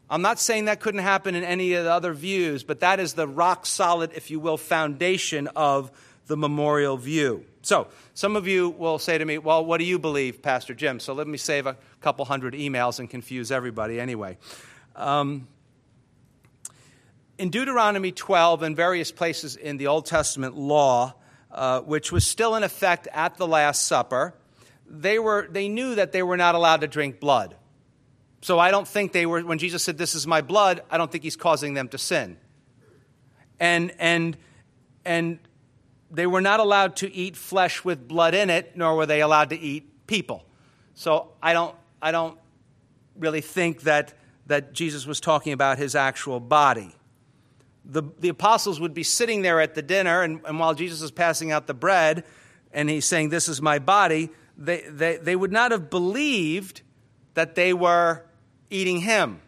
I'm 0.10 0.24
not 0.24 0.40
saying 0.40 0.66
that 0.66 0.80
couldn't 0.80 1.02
happen 1.02 1.36
in 1.36 1.44
any 1.44 1.74
of 1.74 1.84
the 1.84 1.92
other 1.92 2.14
views, 2.14 2.64
but 2.64 2.80
that 2.80 3.00
is 3.00 3.14
the 3.14 3.28
rock 3.28 3.68
solid, 3.68 4.14
if 4.16 4.32
you 4.32 4.40
will, 4.40 4.58
foundation 4.58 5.50
of 5.50 5.92
the 6.26 6.36
memorial 6.36 6.98
view. 6.98 7.46
So, 7.62 7.90
some 8.16 8.36
of 8.36 8.48
you 8.48 8.72
will 8.72 8.98
say 8.98 9.20
to 9.20 9.24
me, 9.24 9.38
Well, 9.38 9.64
what 9.64 9.78
do 9.78 9.84
you 9.84 10.00
believe, 10.00 10.42
Pastor 10.42 10.74
Jim? 10.74 11.00
So, 11.00 11.14
let 11.14 11.28
me 11.28 11.38
save 11.38 11.68
a 11.68 11.78
couple 12.02 12.26
hundred 12.26 12.56
emails 12.56 12.98
and 12.98 13.08
confuse 13.08 13.52
everybody 13.52 14.00
anyway. 14.00 14.40
Um, 14.96 15.48
in 17.38 17.52
Deuteronomy 17.52 18.12
12 18.12 18.64
and 18.64 18.76
various 18.76 19.12
places 19.12 19.58
in 19.58 19.78
the 19.78 19.86
Old 19.86 20.08
Testament 20.08 20.58
law, 20.58 21.14
uh, 21.54 21.82
which 21.82 22.12
was 22.12 22.26
still 22.26 22.56
in 22.56 22.64
effect 22.64 23.08
at 23.14 23.38
the 23.38 23.48
Last 23.48 23.88
Supper, 23.88 24.34
they, 24.88 25.20
were, 25.20 25.48
they 25.50 25.70
knew 25.70 25.96
that 25.96 26.12
they 26.12 26.24
were 26.24 26.38
not 26.38 26.56
allowed 26.56 26.82
to 26.82 26.88
drink 26.88 27.20
blood. 27.20 27.56
So 28.42 28.60
I 28.60 28.72
don't 28.72 28.88
think 28.88 29.12
they 29.12 29.26
were, 29.26 29.42
when 29.42 29.58
Jesus 29.58 29.84
said, 29.84 29.98
This 29.98 30.16
is 30.16 30.28
my 30.28 30.42
blood, 30.42 30.82
I 30.90 30.98
don't 30.98 31.12
think 31.12 31.24
he's 31.24 31.36
causing 31.36 31.76
them 31.76 31.88
to 31.90 31.98
sin. 31.98 32.38
And, 33.60 33.94
and, 34.00 34.36
and 35.06 35.40
they 36.12 36.28
were 36.28 36.42
not 36.42 36.60
allowed 36.60 36.98
to 36.98 37.14
eat 37.14 37.38
flesh 37.38 37.84
with 37.84 38.08
blood 38.08 38.34
in 38.34 38.50
it, 38.50 38.76
nor 38.76 38.96
were 38.96 39.06
they 39.06 39.22
allowed 39.22 39.52
to 39.52 39.60
eat 39.60 40.08
people. 40.08 40.46
So 40.96 41.32
I 41.42 41.54
don't, 41.54 41.76
I 42.02 42.12
don't 42.12 42.38
really 43.16 43.42
think 43.42 43.82
that, 43.82 44.14
that 44.48 44.74
Jesus 44.74 45.06
was 45.06 45.20
talking 45.20 45.54
about 45.54 45.78
his 45.78 45.96
actual 45.96 46.40
body 46.40 46.96
the, 47.86 48.04
the 48.20 48.30
apostles 48.30 48.80
would 48.80 48.94
be 48.94 49.04
sitting 49.04 49.42
there 49.42 49.60
at 49.60 49.76
the 49.76 49.82
dinner, 49.82 50.22
and, 50.22 50.42
and 50.46 50.60
while 50.60 50.74
Jesus 50.74 51.02
is 51.02 51.12
passing 51.12 51.52
out 51.52 51.68
the 51.68 51.74
bread 51.74 52.24
and 52.72 52.90
he's 52.90 53.06
saying, 53.06 53.30
This 53.30 53.48
is 53.48 53.62
my 53.62 53.80
body, 53.80 54.30
they, 54.58 54.82
they, 54.90 55.18
they 55.18 55.36
would 55.36 55.52
not 55.52 55.72
have 55.72 55.90
believed 55.90 56.82
that 57.34 57.56
they 57.56 57.74
were 57.74 58.24
eating 58.70 59.02
him. 59.02 59.42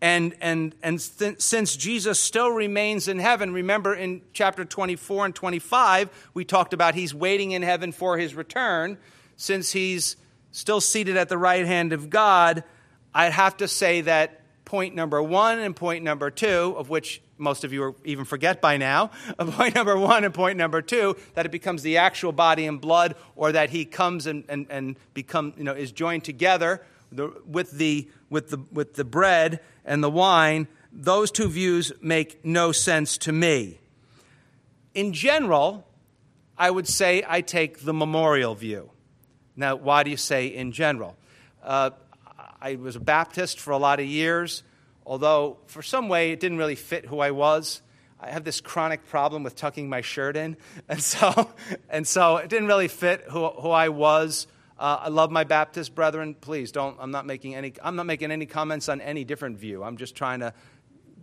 And, 0.00 0.34
and, 0.40 0.74
and 0.82 0.98
th- 1.18 1.40
since 1.40 1.76
Jesus 1.76 2.18
still 2.18 2.50
remains 2.50 3.06
in 3.06 3.20
heaven, 3.20 3.52
remember 3.52 3.94
in 3.94 4.22
chapter 4.32 4.64
24 4.64 5.26
and 5.26 5.34
25, 5.34 6.30
we 6.34 6.44
talked 6.44 6.74
about 6.74 6.96
he's 6.96 7.14
waiting 7.14 7.52
in 7.52 7.62
heaven 7.62 7.92
for 7.92 8.18
his 8.18 8.34
return. 8.34 8.98
Since 9.36 9.70
he's 9.70 10.16
still 10.50 10.80
seated 10.80 11.16
at 11.16 11.28
the 11.28 11.38
right 11.38 11.64
hand 11.64 11.92
of 11.92 12.10
God, 12.10 12.64
I'd 13.14 13.32
have 13.32 13.58
to 13.58 13.68
say 13.68 14.00
that 14.02 14.41
point 14.72 14.94
number 14.94 15.22
one 15.22 15.58
and 15.58 15.76
point 15.76 16.02
number 16.02 16.30
two, 16.30 16.74
of 16.78 16.88
which 16.88 17.20
most 17.36 17.62
of 17.62 17.74
you 17.74 17.94
even 18.06 18.24
forget 18.24 18.62
by 18.62 18.78
now, 18.78 19.10
point 19.38 19.74
number 19.74 19.98
one 19.98 20.24
and 20.24 20.32
point 20.32 20.56
number 20.56 20.80
two, 20.80 21.14
that 21.34 21.44
it 21.44 21.52
becomes 21.52 21.82
the 21.82 21.98
actual 21.98 22.32
body 22.32 22.64
and 22.64 22.80
blood, 22.80 23.14
or 23.36 23.52
that 23.52 23.68
he 23.68 23.84
comes 23.84 24.26
and, 24.26 24.44
and, 24.48 24.66
and 24.70 24.96
become, 25.12 25.52
you 25.58 25.64
know, 25.64 25.74
is 25.74 25.92
joined 25.92 26.24
together 26.24 26.80
with 27.46 27.72
the, 27.72 28.08
with, 28.30 28.48
the, 28.48 28.58
with 28.72 28.94
the 28.94 29.04
bread 29.04 29.60
and 29.84 30.02
the 30.02 30.08
wine, 30.08 30.66
those 30.90 31.30
two 31.30 31.50
views 31.50 31.92
make 32.00 32.42
no 32.42 32.72
sense 32.72 33.18
to 33.18 33.30
me. 33.30 33.78
In 34.94 35.12
general, 35.12 35.86
I 36.56 36.70
would 36.70 36.88
say 36.88 37.22
I 37.28 37.42
take 37.42 37.80
the 37.80 37.92
memorial 37.92 38.54
view. 38.54 38.88
Now, 39.54 39.76
why 39.76 40.02
do 40.02 40.08
you 40.08 40.16
say 40.16 40.46
in 40.46 40.72
general? 40.72 41.14
Uh, 41.62 41.90
I 42.62 42.76
was 42.76 42.94
a 42.94 43.00
Baptist 43.00 43.58
for 43.58 43.72
a 43.72 43.76
lot 43.76 43.98
of 43.98 44.06
years, 44.06 44.62
although 45.04 45.56
for 45.66 45.82
some 45.82 46.08
way 46.08 46.30
it 46.30 46.38
didn't 46.38 46.58
really 46.58 46.76
fit 46.76 47.04
who 47.04 47.18
I 47.18 47.32
was. 47.32 47.82
I 48.20 48.30
have 48.30 48.44
this 48.44 48.60
chronic 48.60 49.04
problem 49.08 49.42
with 49.42 49.56
tucking 49.56 49.88
my 49.88 50.00
shirt 50.00 50.36
in, 50.36 50.56
and 50.88 51.02
so, 51.02 51.50
and 51.90 52.06
so 52.06 52.36
it 52.36 52.48
didn't 52.48 52.68
really 52.68 52.86
fit 52.86 53.22
who, 53.22 53.48
who 53.48 53.70
I 53.70 53.88
was. 53.88 54.46
Uh, 54.78 55.00
I 55.00 55.08
love 55.08 55.32
my 55.32 55.42
Baptist 55.42 55.96
brethren. 55.96 56.36
Please 56.40 56.70
don't. 56.70 56.96
I'm 57.00 57.10
not 57.10 57.26
making 57.26 57.56
any. 57.56 57.72
I'm 57.82 57.96
not 57.96 58.06
making 58.06 58.30
any 58.30 58.46
comments 58.46 58.88
on 58.88 59.00
any 59.00 59.24
different 59.24 59.58
view. 59.58 59.82
I'm 59.82 59.96
just 59.96 60.14
trying 60.14 60.38
to 60.38 60.54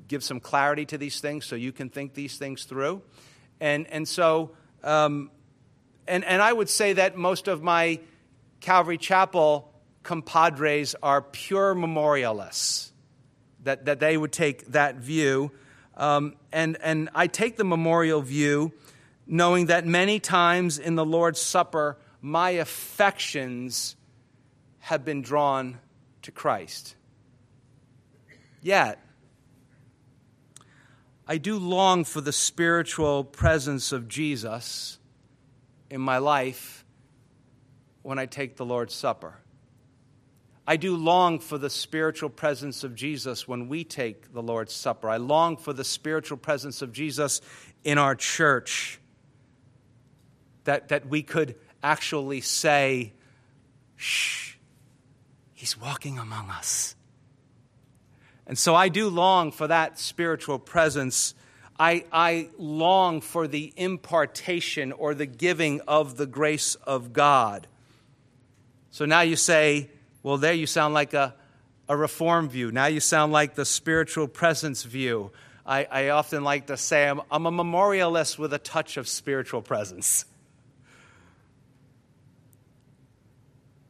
give 0.10 0.26
some 0.26 0.42
clarity 0.42 0.86
to 0.88 0.98
these 0.98 1.22
things 1.22 1.46
so 1.46 1.56
you 1.56 1.72
can 1.72 1.90
think 1.90 2.16
these 2.16 2.38
things 2.38 2.66
through. 2.66 3.02
And 3.62 3.88
and 3.88 4.06
so, 4.06 4.52
um, 4.84 5.32
and 6.06 6.26
and 6.26 6.42
I 6.42 6.52
would 6.52 6.68
say 6.68 6.92
that 6.94 7.16
most 7.16 7.48
of 7.48 7.64
my 7.64 8.02
Calvary 8.60 8.98
Chapel 8.98 9.69
compadres 10.04 10.96
are 11.02 11.22
pure 11.22 11.76
memorialists. 11.76 12.92
That 13.64 13.86
that 13.86 14.00
they 14.00 14.16
would 14.16 14.32
take 14.32 14.68
that 14.68 14.96
view. 14.96 15.52
Um, 15.98 16.36
and, 16.54 16.78
and 16.82 17.10
I 17.14 17.28
take 17.28 17.58
the 17.58 17.66
memorial 17.66 18.22
view 18.22 18.72
knowing 19.28 19.68
that 19.68 19.86
many 19.86 20.20
times 20.20 20.80
in 20.80 20.96
the 20.96 21.06
Lord's 21.06 21.42
Supper, 21.42 21.98
my 22.22 22.52
affections 22.52 23.96
have 24.80 25.06
been 25.06 25.22
drawn 25.22 25.78
to 26.24 26.32
Christ. 26.32 26.96
Yet, 28.62 29.00
I 31.28 31.38
do 31.38 31.60
long 31.60 32.06
for 32.06 32.22
the 32.22 32.34
spiritual 32.34 33.24
presence 33.24 33.92
of 33.92 34.08
Jesus 34.08 34.98
in 35.92 36.02
my 36.02 36.18
life 36.18 36.84
when 38.02 38.18
I 38.18 38.26
take 38.26 38.56
the 38.56 38.66
Lord's 38.66 38.96
Supper. 38.96 39.38
I 40.70 40.78
do 40.78 40.96
long 40.96 41.40
for 41.40 41.58
the 41.58 41.72
spiritual 41.72 42.30
presence 42.30 42.84
of 42.84 42.94
Jesus 42.94 43.48
when 43.48 43.70
we 43.70 43.84
take 43.84 44.34
the 44.34 44.44
Lord's 44.44 44.72
Supper. 44.72 45.10
I 45.10 45.18
long 45.18 45.58
for 45.58 45.74
the 45.74 45.84
spiritual 45.84 46.38
presence 46.38 46.84
of 46.84 46.94
Jesus 46.94 47.42
in 47.84 47.98
our 47.98 48.14
church. 48.14 49.00
That, 50.66 50.90
that 50.90 51.08
we 51.08 51.24
could 51.24 51.56
actually 51.82 52.42
say, 52.42 53.14
shh, 53.96 54.58
he's 55.56 55.76
walking 55.76 56.20
among 56.20 56.52
us. 56.52 56.96
And 58.46 58.56
so 58.56 58.76
I 58.76 58.90
do 58.90 59.10
long 59.10 59.52
for 59.52 59.66
that 59.66 59.98
spiritual 59.98 60.60
presence. 60.60 61.34
I, 61.80 62.06
I 62.14 62.50
long 62.60 63.22
for 63.22 63.48
the 63.48 63.74
impartation 63.76 64.92
or 64.92 65.16
the 65.16 65.26
giving 65.26 65.82
of 65.88 66.18
the 66.18 66.28
grace 66.28 66.76
of 66.76 67.12
God. 67.12 67.66
So 68.92 69.06
now 69.06 69.22
you 69.22 69.36
say, 69.36 69.90
well, 70.24 70.38
there 70.38 70.54
you 70.54 70.68
sound 70.68 70.94
like 70.94 71.14
a, 71.14 71.36
a 71.88 71.96
reform 71.96 72.50
view. 72.50 72.72
Now 72.72 72.88
you 72.88 73.00
sound 73.00 73.32
like 73.32 73.56
the 73.56 73.66
spiritual 73.66 74.28
presence 74.28 74.84
view. 74.84 75.32
I, 75.66 75.86
I 75.86 76.10
often 76.10 76.44
like 76.44 76.68
to 76.68 76.78
say 76.78 77.08
I'm, 77.08 77.22
I'm 77.32 77.46
a 77.46 77.52
memorialist 77.52 78.40
with 78.40 78.54
a 78.54 78.60
touch 78.60 78.98
of 78.98 79.08
spiritual 79.08 79.62
presence. 79.62 80.26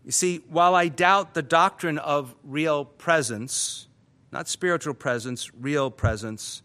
You 0.05 0.11
see, 0.11 0.37
while 0.49 0.75
I 0.75 0.87
doubt 0.87 1.35
the 1.35 1.41
doctrine 1.41 1.99
of 1.99 2.35
real 2.43 2.83
presence, 2.83 3.87
not 4.31 4.47
spiritual 4.47 4.93
presence, 4.93 5.53
real 5.53 5.91
presence, 5.91 6.63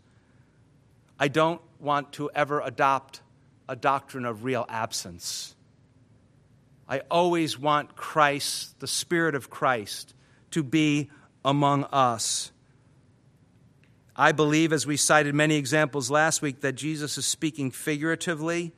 I 1.19 1.29
don't 1.29 1.61
want 1.79 2.13
to 2.15 2.31
ever 2.35 2.61
adopt 2.61 3.21
a 3.69 3.77
doctrine 3.77 4.25
of 4.25 4.45
real 4.45 4.67
absence. 4.69 5.54
I 6.89 7.01
always 7.11 7.59
want 7.59 7.97
Christ, 7.97 8.79
the 8.81 8.87
Spirit 8.87 9.35
of 9.35 9.51
Christ, 9.51 10.15
to 10.51 10.63
be 10.63 11.11
among 11.45 11.85
us. 11.85 12.53
I 14.17 14.33
believe, 14.33 14.73
as 14.73 14.87
we 14.87 14.97
cited 14.97 15.35
many 15.35 15.57
examples 15.57 16.11
last 16.11 16.43
week, 16.43 16.61
that 16.61 16.75
Jesus 16.75 17.19
is 17.19 17.27
speaking 17.27 17.71
figuratively, 17.71 18.73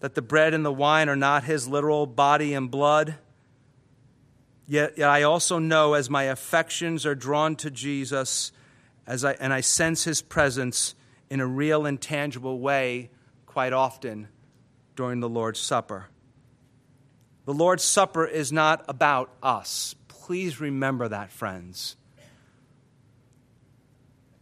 that 0.00 0.14
the 0.14 0.22
bread 0.22 0.54
and 0.54 0.64
the 0.64 0.72
wine 0.72 1.08
are 1.08 1.16
not 1.16 1.44
his 1.44 1.66
literal 1.66 2.06
body 2.06 2.54
and 2.54 2.70
blood. 2.70 3.16
Yet, 4.68 4.96
yet 4.96 5.08
I 5.08 5.22
also 5.22 5.58
know 5.58 5.94
as 5.94 6.08
my 6.08 6.24
affections 6.24 7.04
are 7.04 7.14
drawn 7.14 7.56
to 7.56 7.70
Jesus 7.70 8.52
as 9.06 9.24
I, 9.24 9.32
and 9.32 9.52
I 9.52 9.60
sense 9.60 10.04
his 10.04 10.22
presence 10.22 10.94
in 11.28 11.40
a 11.40 11.46
real 11.46 11.84
and 11.86 12.00
tangible 12.00 12.60
way 12.60 13.10
quite 13.46 13.72
often 13.72 14.28
during 14.94 15.20
the 15.20 15.28
Lord's 15.28 15.60
Supper. 15.60 16.08
The 17.46 17.54
Lord's 17.54 17.84
Supper 17.84 18.26
is 18.26 18.52
not 18.52 18.84
about 18.88 19.30
us. 19.42 19.94
Please 20.08 20.60
remember 20.60 21.08
that, 21.08 21.30
friends. 21.30 21.96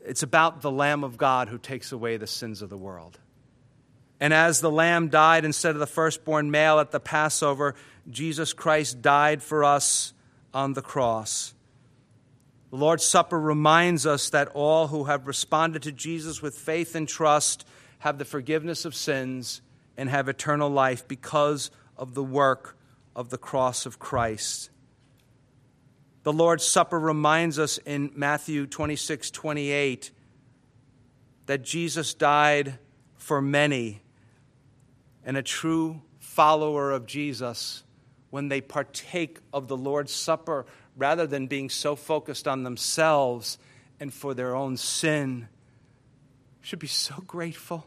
It's 0.05 0.23
about 0.23 0.63
the 0.63 0.71
Lamb 0.71 1.05
of 1.05 1.17
God 1.17 1.49
who 1.49 1.59
takes 1.59 1.93
away 1.93 2.17
the 2.17 2.27
sins 2.27 2.63
of 2.63 2.71
the 2.71 2.77
world. 2.77 3.19
And 4.21 4.33
as 4.33 4.61
the 4.61 4.71
Lamb 4.71 5.09
died 5.09 5.45
instead 5.45 5.75
of 5.75 5.81
the 5.81 5.87
firstborn 5.87 6.51
male 6.53 6.79
at 6.79 6.93
the 6.93 7.01
Passover, 7.01 7.75
Jesus 8.09 8.53
Christ 8.53 9.03
died 9.03 9.43
for 9.43 9.65
us 9.65 10.13
on 10.55 10.75
the 10.75 10.83
cross. 10.83 11.55
The 12.71 12.77
Lord's 12.77 13.05
Supper 13.05 13.39
reminds 13.39 14.07
us 14.07 14.31
that 14.31 14.49
all 14.55 14.87
who 14.87 15.05
have 15.05 15.27
responded 15.27 15.83
to 15.83 15.93
Jesus 15.93 16.41
with 16.41 16.55
faith 16.55 16.95
and 16.95 17.09
trust 17.09 17.67
have 17.99 18.19
the 18.19 18.25
forgiveness 18.25 18.85
of 18.85 18.95
sins 18.95 19.61
and 19.97 20.09
have 20.09 20.29
eternal 20.29 20.71
life 20.71 21.07
because 21.07 21.71
of 21.97 22.15
the 22.15 22.23
work 22.23 22.77
of 23.15 23.31
the 23.31 23.39
cross 23.39 23.87
of 23.87 23.99
Christ. 23.99 24.71
The 26.23 26.33
Lord's 26.33 26.65
Supper 26.65 26.99
reminds 26.99 27.59
us 27.59 27.79
in 27.79 28.13
Matthew 28.15 28.67
26 28.67 29.31
28 29.31 30.11
that 31.47 31.63
Jesus 31.63 32.15
died 32.15 32.79
for 33.17 33.43
many, 33.43 34.03
and 35.25 35.37
a 35.37 35.43
true 35.43 36.03
follower 36.21 36.93
of 36.93 37.07
Jesus, 37.07 37.83
when 38.31 38.49
they 38.49 38.61
partake 38.61 39.39
of 39.53 39.69
the 39.69 39.77
Lord's 39.77 40.13
Supper, 40.13 40.65
rather 40.97 41.27
than 41.27 41.49
being 41.49 41.69
so 41.69 41.97
focused 41.97 42.47
on 42.47 42.63
themselves 42.63 43.59
and 43.99 44.15
for 44.15 44.35
their 44.35 44.55
own 44.55 44.77
sin, 44.77 45.49
should 46.61 46.79
be 46.79 46.87
so 46.87 47.17
grateful 47.27 47.87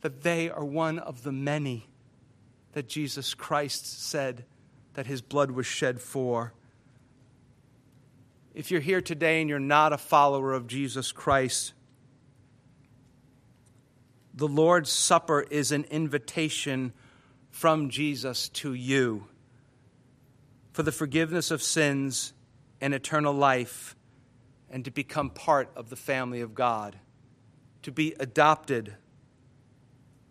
that 0.00 0.22
they 0.22 0.48
are 0.48 0.64
one 0.64 1.00
of 1.00 1.24
the 1.24 1.32
many 1.32 1.87
that 2.72 2.88
Jesus 2.88 3.34
Christ 3.34 4.02
said 4.02 4.44
that 4.94 5.06
his 5.06 5.22
blood 5.22 5.50
was 5.50 5.66
shed 5.66 6.00
for. 6.00 6.52
If 8.54 8.70
you're 8.70 8.80
here 8.80 9.00
today 9.00 9.40
and 9.40 9.48
you're 9.48 9.58
not 9.58 9.92
a 9.92 9.98
follower 9.98 10.52
of 10.52 10.66
Jesus 10.66 11.12
Christ, 11.12 11.72
the 14.34 14.48
Lord's 14.48 14.90
Supper 14.90 15.40
is 15.40 15.72
an 15.72 15.84
invitation 15.90 16.92
from 17.50 17.90
Jesus 17.90 18.48
to 18.50 18.72
you 18.72 19.26
for 20.72 20.84
the 20.84 20.92
forgiveness 20.92 21.50
of 21.50 21.60
sins 21.60 22.32
and 22.80 22.94
eternal 22.94 23.32
life, 23.32 23.96
and 24.70 24.84
to 24.84 24.92
become 24.92 25.30
part 25.30 25.68
of 25.74 25.90
the 25.90 25.96
family 25.96 26.40
of 26.40 26.54
God, 26.54 26.96
to 27.82 27.90
be 27.90 28.14
adopted 28.20 28.94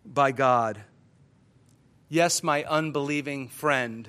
by 0.06 0.32
God. 0.32 0.80
Yes, 2.08 2.42
my 2.42 2.64
unbelieving 2.64 3.48
friend, 3.48 4.08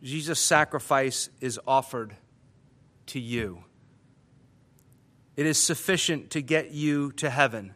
Jesus' 0.00 0.38
sacrifice 0.38 1.28
is 1.40 1.58
offered 1.66 2.14
to 3.06 3.18
you. 3.18 3.64
It 5.36 5.46
is 5.46 5.58
sufficient 5.58 6.30
to 6.30 6.40
get 6.40 6.70
you 6.70 7.10
to 7.12 7.30
heaven. 7.30 7.74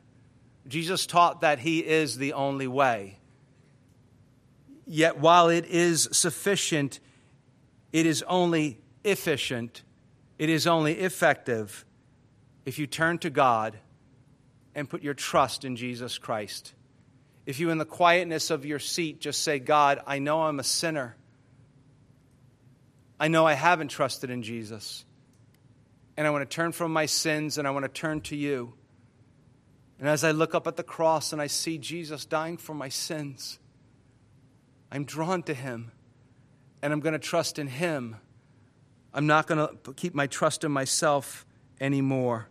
Jesus 0.69 1.05
taught 1.05 1.41
that 1.41 1.59
He 1.59 1.81
is 1.81 2.19
the 2.19 2.33
only 2.35 2.69
way. 2.69 3.19
Yet, 4.87 5.19
while 5.19 5.49
it 5.49 5.67
is 5.67 6.09
sufficient, 6.13 7.01
it 7.93 8.07
is 8.07 8.23
only 8.29 8.79
efficient, 9.03 9.83
it 10.39 10.49
is 10.49 10.67
only 10.67 10.93
effective 11.01 11.85
if 12.65 12.79
you 12.79 12.87
turn 12.87 13.19
to 13.19 13.31
God 13.31 13.79
and 14.75 14.89
put 14.89 15.03
your 15.03 15.15
trust 15.15 15.65
in 15.65 15.75
Jesus 15.75 16.19
Christ. 16.19 16.75
If 17.49 17.61
you, 17.61 17.71
in 17.71 17.79
the 17.79 17.87
quietness 17.87 18.51
of 18.51 18.67
your 18.67 18.79
seat, 18.79 19.21
just 19.21 19.43
say, 19.43 19.59
God, 19.59 20.03
I 20.07 20.19
know 20.19 20.43
I'm 20.43 20.61
a 20.61 20.63
sinner. 20.63 21.17
I 23.19 23.29
know 23.29 23.47
I 23.47 23.55
haven't 23.55 23.89
trusted 23.89 24.29
in 24.29 24.43
Jesus. 24.43 25.07
And 26.19 26.27
I 26.27 26.31
want 26.31 26.43
to 26.43 26.55
turn 26.55 26.73
from 26.73 26.93
my 26.93 27.07
sins 27.07 27.57
and 27.57 27.67
I 27.67 27.71
want 27.71 27.87
to 27.87 27.89
turn 27.89 28.21
to 28.21 28.37
you. 28.37 28.75
And 29.99 30.07
as 30.07 30.25
I 30.25 30.33
look 30.33 30.55
up 30.55 30.67
at 30.67 30.77
the 30.77 30.83
cross 30.83 31.33
and 31.33 31.41
I 31.41 31.47
see 31.47 31.79
Jesus 31.79 32.27
dying 32.27 32.59
for 32.59 32.75
my 32.75 32.91
sins, 32.91 33.59
I'm 34.93 35.07
drawn 35.07 35.43
to 35.45 35.55
him 35.55 35.91
and 36.83 36.93
I'm 36.93 37.01
going 37.01 37.15
to 37.15 37.19
trust 37.19 37.59
in 37.59 37.67
him. 37.67 38.17
I'm 39.15 39.27
not 39.27 39.47
going 39.47 39.75
to 39.85 39.93
keep 39.95 40.15
my 40.15 40.27
trust 40.27 40.65
in 40.65 40.71
myself 40.71 41.47
anymore. 41.81 42.51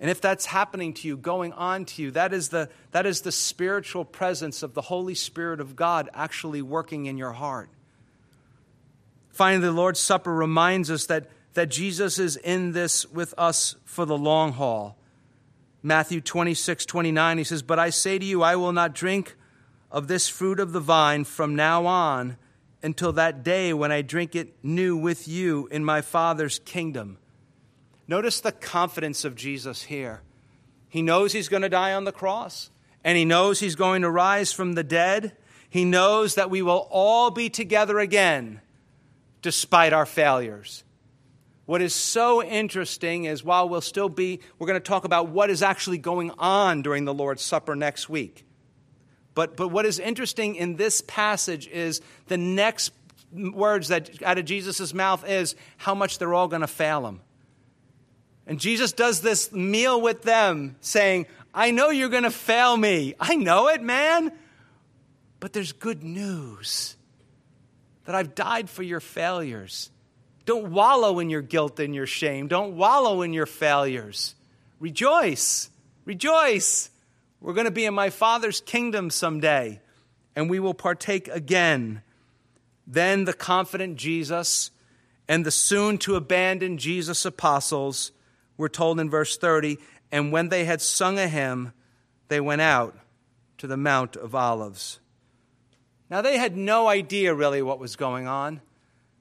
And 0.00 0.08
if 0.08 0.20
that's 0.22 0.46
happening 0.46 0.94
to 0.94 1.08
you, 1.08 1.18
going 1.18 1.52
on 1.52 1.84
to 1.84 2.02
you, 2.02 2.10
that 2.12 2.32
is, 2.32 2.48
the, 2.48 2.70
that 2.92 3.04
is 3.04 3.20
the 3.20 3.30
spiritual 3.30 4.06
presence 4.06 4.62
of 4.62 4.72
the 4.72 4.80
Holy 4.80 5.14
Spirit 5.14 5.60
of 5.60 5.76
God 5.76 6.08
actually 6.14 6.62
working 6.62 7.04
in 7.04 7.18
your 7.18 7.32
heart. 7.32 7.68
Finally, 9.28 9.66
the 9.66 9.72
Lord's 9.72 10.00
Supper 10.00 10.34
reminds 10.34 10.90
us 10.90 11.04
that, 11.06 11.28
that 11.52 11.68
Jesus 11.68 12.18
is 12.18 12.36
in 12.36 12.72
this 12.72 13.04
with 13.10 13.34
us 13.36 13.76
for 13.84 14.06
the 14.06 14.16
long 14.16 14.52
haul. 14.52 14.96
Matthew 15.82 16.22
26, 16.22 16.86
29, 16.86 17.38
he 17.38 17.44
says, 17.44 17.62
But 17.62 17.78
I 17.78 17.90
say 17.90 18.18
to 18.18 18.24
you, 18.24 18.42
I 18.42 18.56
will 18.56 18.72
not 18.72 18.94
drink 18.94 19.36
of 19.90 20.08
this 20.08 20.28
fruit 20.28 20.60
of 20.60 20.72
the 20.72 20.80
vine 20.80 21.24
from 21.24 21.54
now 21.54 21.84
on 21.84 22.38
until 22.82 23.12
that 23.12 23.42
day 23.42 23.74
when 23.74 23.92
I 23.92 24.00
drink 24.00 24.34
it 24.34 24.54
new 24.62 24.96
with 24.96 25.28
you 25.28 25.68
in 25.70 25.84
my 25.84 26.00
Father's 26.00 26.58
kingdom. 26.58 27.18
Notice 28.10 28.40
the 28.40 28.50
confidence 28.50 29.24
of 29.24 29.36
Jesus 29.36 29.82
here. 29.82 30.20
He 30.88 31.00
knows 31.00 31.32
he's 31.32 31.48
going 31.48 31.62
to 31.62 31.68
die 31.68 31.92
on 31.92 32.02
the 32.02 32.10
cross, 32.10 32.68
and 33.04 33.16
he 33.16 33.24
knows 33.24 33.60
he's 33.60 33.76
going 33.76 34.02
to 34.02 34.10
rise 34.10 34.52
from 34.52 34.72
the 34.72 34.82
dead. 34.82 35.36
He 35.68 35.84
knows 35.84 36.34
that 36.34 36.50
we 36.50 36.60
will 36.60 36.88
all 36.90 37.30
be 37.30 37.48
together 37.48 38.00
again 38.00 38.62
despite 39.42 39.92
our 39.92 40.06
failures. 40.06 40.82
What 41.66 41.80
is 41.80 41.94
so 41.94 42.42
interesting 42.42 43.26
is 43.26 43.44
while 43.44 43.68
we'll 43.68 43.80
still 43.80 44.08
be, 44.08 44.40
we're 44.58 44.66
going 44.66 44.74
to 44.74 44.80
talk 44.80 45.04
about 45.04 45.28
what 45.28 45.48
is 45.48 45.62
actually 45.62 45.98
going 45.98 46.32
on 46.32 46.82
during 46.82 47.04
the 47.04 47.14
Lord's 47.14 47.42
Supper 47.42 47.76
next 47.76 48.08
week. 48.08 48.44
But, 49.34 49.56
but 49.56 49.68
what 49.68 49.86
is 49.86 50.00
interesting 50.00 50.56
in 50.56 50.74
this 50.74 51.00
passage 51.00 51.68
is 51.68 52.00
the 52.26 52.36
next 52.36 52.90
words 53.32 53.86
that 53.86 54.20
out 54.24 54.36
of 54.36 54.46
Jesus' 54.46 54.92
mouth 54.92 55.24
is 55.28 55.54
how 55.76 55.94
much 55.94 56.18
they're 56.18 56.34
all 56.34 56.48
going 56.48 56.62
to 56.62 56.66
fail 56.66 57.06
him. 57.06 57.20
And 58.50 58.58
Jesus 58.58 58.90
does 58.90 59.20
this 59.20 59.52
meal 59.52 60.00
with 60.02 60.22
them, 60.22 60.74
saying, 60.80 61.26
I 61.54 61.70
know 61.70 61.90
you're 61.90 62.08
going 62.08 62.24
to 62.24 62.32
fail 62.32 62.76
me. 62.76 63.14
I 63.20 63.36
know 63.36 63.68
it, 63.68 63.80
man. 63.80 64.32
But 65.38 65.52
there's 65.52 65.70
good 65.70 66.02
news 66.02 66.96
that 68.06 68.16
I've 68.16 68.34
died 68.34 68.68
for 68.68 68.82
your 68.82 68.98
failures. 68.98 69.92
Don't 70.46 70.72
wallow 70.72 71.20
in 71.20 71.30
your 71.30 71.42
guilt 71.42 71.78
and 71.78 71.94
your 71.94 72.08
shame. 72.08 72.48
Don't 72.48 72.76
wallow 72.76 73.22
in 73.22 73.32
your 73.32 73.46
failures. 73.46 74.34
Rejoice. 74.80 75.70
Rejoice. 76.04 76.90
We're 77.40 77.54
going 77.54 77.66
to 77.66 77.70
be 77.70 77.84
in 77.84 77.94
my 77.94 78.10
Father's 78.10 78.60
kingdom 78.60 79.10
someday, 79.10 79.80
and 80.34 80.50
we 80.50 80.58
will 80.58 80.74
partake 80.74 81.28
again. 81.28 82.02
Then 82.84 83.26
the 83.26 83.32
confident 83.32 83.94
Jesus 83.94 84.72
and 85.28 85.46
the 85.46 85.52
soon 85.52 85.98
to 85.98 86.16
abandon 86.16 86.78
Jesus 86.78 87.24
apostles 87.24 88.10
were 88.60 88.68
told 88.68 89.00
in 89.00 89.10
verse 89.10 89.36
30 89.36 89.78
and 90.12 90.32
when 90.32 90.48
they 90.48 90.64
had 90.64 90.80
sung 90.80 91.18
a 91.18 91.28
hymn, 91.28 91.72
they 92.28 92.40
went 92.40 92.62
out 92.62 92.96
to 93.58 93.66
the 93.66 93.76
Mount 93.76 94.16
of 94.16 94.34
Olives. 94.34 95.00
Now, 96.08 96.22
they 96.22 96.38
had 96.38 96.56
no 96.56 96.88
idea 96.88 97.34
really 97.34 97.62
what 97.62 97.78
was 97.78 97.94
going 97.94 98.26
on. 98.26 98.60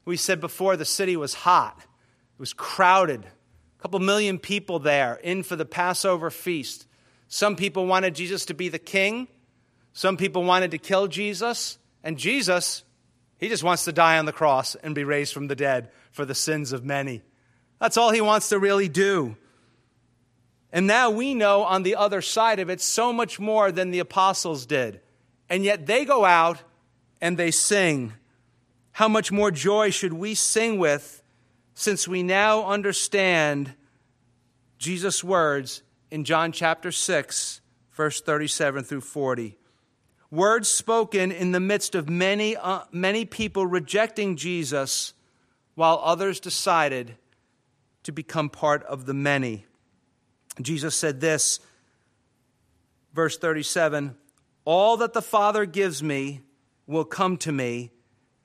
We 0.05 0.17
said 0.17 0.41
before 0.41 0.75
the 0.75 0.85
city 0.85 1.15
was 1.15 1.33
hot, 1.35 1.77
it 1.77 2.39
was 2.39 2.53
crowded, 2.53 3.25
a 3.25 3.81
couple 3.81 3.99
million 3.99 4.39
people 4.39 4.79
there 4.79 5.19
in 5.23 5.43
for 5.43 5.55
the 5.55 5.65
Passover 5.65 6.31
feast. 6.31 6.87
Some 7.27 7.55
people 7.55 7.85
wanted 7.85 8.15
Jesus 8.15 8.45
to 8.45 8.55
be 8.55 8.69
the 8.69 8.79
king. 8.79 9.27
Some 9.93 10.17
people 10.17 10.43
wanted 10.43 10.71
to 10.71 10.79
kill 10.79 11.07
Jesus. 11.07 11.77
And 12.03 12.17
Jesus, 12.17 12.83
he 13.37 13.49
just 13.49 13.63
wants 13.63 13.85
to 13.85 13.91
die 13.91 14.17
on 14.17 14.25
the 14.25 14.31
cross 14.31 14.73
and 14.73 14.95
be 14.95 15.03
raised 15.03 15.33
from 15.33 15.47
the 15.47 15.55
dead 15.55 15.91
for 16.11 16.25
the 16.25 16.33
sins 16.33 16.71
of 16.71 16.83
many. 16.83 17.21
That's 17.79 17.97
all 17.97 18.11
he 18.11 18.21
wants 18.21 18.49
to 18.49 18.59
really 18.59 18.89
do. 18.89 19.35
And 20.71 20.85
now 20.85 21.09
we 21.09 21.33
know 21.33 21.63
on 21.63 21.83
the 21.83 21.95
other 21.95 22.21
side 22.21 22.59
of 22.59 22.69
it 22.69 22.81
so 22.81 23.11
much 23.11 23.39
more 23.39 23.71
than 23.71 23.91
the 23.91 23.99
apostles 23.99 24.65
did. 24.65 25.01
And 25.49 25.63
yet 25.63 25.87
they 25.87 26.05
go 26.05 26.25
out 26.25 26.61
and 27.21 27.37
they 27.37 27.51
sing. 27.51 28.13
How 28.91 29.07
much 29.07 29.31
more 29.31 29.49
joy 29.49 29.89
should 29.89 30.13
we 30.13 30.35
sing 30.35 30.77
with 30.77 31.23
since 31.73 32.07
we 32.07 32.21
now 32.21 32.65
understand 32.65 33.73
Jesus' 34.77 35.23
words 35.23 35.81
in 36.11 36.23
John 36.23 36.51
chapter 36.51 36.91
6, 36.91 37.61
verse 37.93 38.21
37 38.21 38.83
through 38.83 39.01
40. 39.01 39.57
Words 40.31 40.67
spoken 40.69 41.31
in 41.31 41.53
the 41.53 41.59
midst 41.59 41.95
of 41.95 42.07
many, 42.07 42.55
uh, 42.55 42.81
many 42.91 43.25
people 43.25 43.65
rejecting 43.65 44.35
Jesus, 44.35 45.13
while 45.73 45.99
others 46.03 46.39
decided 46.39 47.15
to 48.03 48.11
become 48.11 48.49
part 48.49 48.83
of 48.83 49.05
the 49.05 49.13
many. 49.13 49.65
Jesus 50.61 50.95
said 50.95 51.21
this, 51.21 51.59
verse 53.13 53.37
37 53.37 54.15
All 54.65 54.97
that 54.97 55.13
the 55.13 55.21
Father 55.21 55.65
gives 55.65 56.01
me 56.03 56.41
will 56.87 57.05
come 57.05 57.37
to 57.37 57.51
me, 57.51 57.91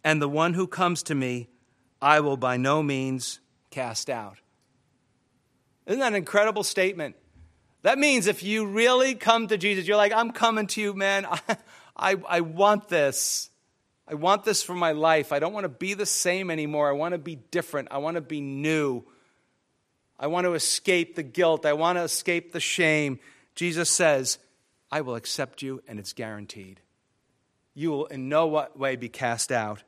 and 0.02 0.20
the 0.20 0.28
one 0.28 0.55
who 0.55 0.66
comes 0.66 1.02
to 1.05 1.14
me 1.14 1.48
I 2.00 2.20
will 2.20 2.36
by 2.36 2.59
no 2.59 2.82
means 2.82 3.40
cast 3.70 4.11
out. 4.11 4.38
Isn't 5.86 6.00
that 6.00 6.09
an 6.09 6.14
incredible 6.14 6.62
statement? 6.62 7.16
That 7.82 7.98
means 7.98 8.26
if 8.26 8.42
you 8.42 8.66
really 8.66 9.14
come 9.14 9.48
to 9.48 9.59
Jesus, 9.59 9.86
you're 9.86 9.96
like, 9.96 10.12
I'm 10.12 10.30
coming 10.30 10.66
to 10.68 10.80
you, 10.80 10.94
man. 10.94 11.26
I, 11.26 11.40
I, 11.96 12.16
I, 12.28 12.40
want 12.40 12.88
this. 12.88 13.50
I 14.09 14.14
want 14.14 14.44
this 14.44 14.62
for 14.62 14.74
my 14.74 14.92
life. 14.92 15.32
I 15.32 15.38
don't 15.38 15.52
want 15.52 15.64
to 15.64 15.68
be 15.68 15.94
the 15.94 16.07
same 16.07 16.50
anymore. 16.50 16.88
I 16.88 16.92
want 16.92 17.12
to 17.12 17.18
be 17.18 17.36
different. 17.36 17.88
I 17.90 17.98
want 17.98 18.16
to 18.16 18.20
be 18.20 18.40
new. 18.40 19.05
I 20.18 20.26
want 20.28 20.44
to 20.44 20.54
escape 20.54 21.14
the 21.14 21.22
guilt. 21.22 21.66
I 21.66 21.72
want 21.72 21.98
to 21.98 22.02
escape 22.02 22.52
the 22.52 22.60
shame. 22.60 23.18
Jesus 23.54 23.90
says, 23.90 24.38
I 24.90 25.00
will 25.00 25.16
accept 25.16 25.62
you, 25.62 25.82
and 25.88 25.98
it's 25.98 26.12
guaranteed. 26.12 26.80
You 27.74 27.90
will 27.90 28.06
in 28.06 28.28
no 28.28 28.68
way 28.76 28.96
be 28.96 29.08
cast 29.08 29.50
out. 29.50 29.82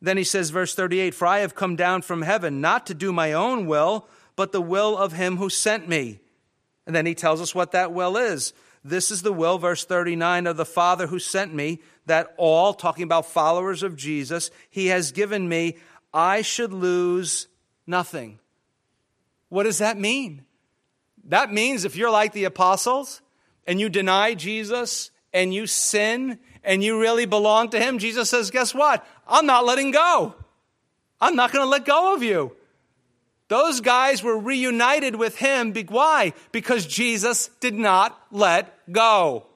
Then 0.00 0.16
he 0.16 0.24
says, 0.24 0.50
verse 0.50 0.74
38 0.74 1.14
For 1.14 1.26
I 1.26 1.40
have 1.40 1.54
come 1.54 1.76
down 1.76 2.02
from 2.02 2.22
heaven 2.22 2.60
not 2.60 2.86
to 2.86 2.94
do 2.94 3.12
my 3.12 3.32
own 3.32 3.66
will, 3.66 4.08
but 4.34 4.52
the 4.52 4.60
will 4.60 4.96
of 4.96 5.12
him 5.12 5.36
who 5.36 5.50
sent 5.50 5.88
me. 5.88 6.20
And 6.86 6.96
then 6.96 7.06
he 7.06 7.14
tells 7.14 7.40
us 7.40 7.54
what 7.54 7.72
that 7.72 7.92
will 7.92 8.16
is. 8.16 8.52
This 8.84 9.12
is 9.12 9.22
the 9.22 9.32
will, 9.32 9.58
verse 9.58 9.84
39, 9.84 10.48
of 10.48 10.56
the 10.56 10.64
Father 10.64 11.06
who 11.06 11.20
sent 11.20 11.54
me, 11.54 11.80
that 12.06 12.34
all, 12.36 12.74
talking 12.74 13.04
about 13.04 13.26
followers 13.26 13.84
of 13.84 13.94
Jesus, 13.94 14.50
he 14.68 14.88
has 14.88 15.12
given 15.12 15.48
me, 15.48 15.76
I 16.12 16.42
should 16.42 16.72
lose 16.72 17.46
nothing. 17.86 18.40
What 19.52 19.64
does 19.64 19.80
that 19.80 19.98
mean? 19.98 20.46
That 21.24 21.52
means 21.52 21.84
if 21.84 21.94
you're 21.94 22.10
like 22.10 22.32
the 22.32 22.44
apostles 22.44 23.20
and 23.66 23.78
you 23.78 23.90
deny 23.90 24.32
Jesus 24.32 25.10
and 25.30 25.52
you 25.52 25.66
sin 25.66 26.38
and 26.64 26.82
you 26.82 26.98
really 26.98 27.26
belong 27.26 27.68
to 27.68 27.78
him, 27.78 27.98
Jesus 27.98 28.30
says, 28.30 28.50
Guess 28.50 28.74
what? 28.74 29.06
I'm 29.28 29.44
not 29.44 29.66
letting 29.66 29.90
go. 29.90 30.34
I'm 31.20 31.36
not 31.36 31.52
going 31.52 31.66
to 31.66 31.68
let 31.68 31.84
go 31.84 32.14
of 32.14 32.22
you. 32.22 32.56
Those 33.48 33.82
guys 33.82 34.22
were 34.22 34.38
reunited 34.38 35.16
with 35.16 35.36
him. 35.36 35.74
Why? 35.90 36.32
Because 36.50 36.86
Jesus 36.86 37.50
did 37.60 37.74
not 37.74 38.18
let 38.30 38.72
go. 38.90 39.48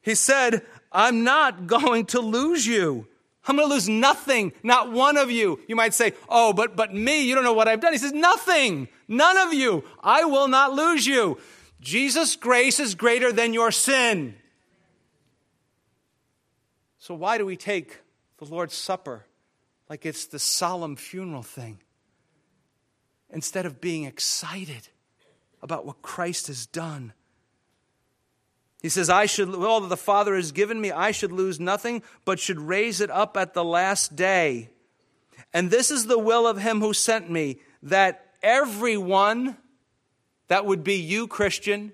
He 0.00 0.16
said, 0.16 0.66
I'm 0.90 1.22
not 1.22 1.66
going 1.68 2.06
to 2.06 2.18
lose 2.18 2.66
you. 2.66 3.06
I'm 3.46 3.56
going 3.56 3.68
to 3.68 3.74
lose 3.74 3.88
nothing, 3.88 4.52
not 4.62 4.92
one 4.92 5.16
of 5.16 5.30
you. 5.30 5.60
You 5.66 5.74
might 5.74 5.94
say, 5.94 6.12
Oh, 6.28 6.52
but, 6.52 6.76
but 6.76 6.94
me, 6.94 7.26
you 7.26 7.34
don't 7.34 7.44
know 7.44 7.52
what 7.52 7.68
I've 7.68 7.80
done. 7.80 7.92
He 7.92 7.98
says, 7.98 8.12
Nothing, 8.12 8.88
none 9.08 9.36
of 9.36 9.52
you. 9.52 9.84
I 10.02 10.24
will 10.24 10.48
not 10.48 10.72
lose 10.72 11.06
you. 11.06 11.38
Jesus' 11.80 12.36
grace 12.36 12.78
is 12.78 12.94
greater 12.94 13.32
than 13.32 13.52
your 13.52 13.72
sin. 13.72 14.36
So, 16.98 17.14
why 17.14 17.38
do 17.38 17.44
we 17.44 17.56
take 17.56 17.98
the 18.38 18.44
Lord's 18.44 18.74
Supper 18.74 19.26
like 19.88 20.06
it's 20.06 20.26
the 20.26 20.38
solemn 20.38 20.94
funeral 20.94 21.42
thing? 21.42 21.78
instead 23.32 23.66
of 23.66 23.80
being 23.80 24.04
excited 24.04 24.88
about 25.62 25.86
what 25.86 26.02
Christ 26.02 26.48
has 26.48 26.66
done. 26.66 27.12
He 28.82 28.88
says, 28.88 29.08
I 29.08 29.26
should, 29.26 29.54
all 29.54 29.80
that 29.80 29.88
the 29.88 29.96
Father 29.96 30.34
has 30.34 30.50
given 30.50 30.80
me, 30.80 30.90
I 30.90 31.12
should 31.12 31.30
lose 31.30 31.60
nothing, 31.60 32.02
but 32.24 32.40
should 32.40 32.58
raise 32.58 33.00
it 33.00 33.10
up 33.10 33.36
at 33.36 33.54
the 33.54 33.64
last 33.64 34.16
day. 34.16 34.70
And 35.54 35.70
this 35.70 35.92
is 35.92 36.06
the 36.06 36.18
will 36.18 36.48
of 36.48 36.58
him 36.58 36.80
who 36.80 36.92
sent 36.92 37.30
me, 37.30 37.60
that 37.84 38.26
everyone, 38.42 39.56
that 40.48 40.66
would 40.66 40.82
be 40.82 40.96
you, 40.96 41.28
Christian, 41.28 41.92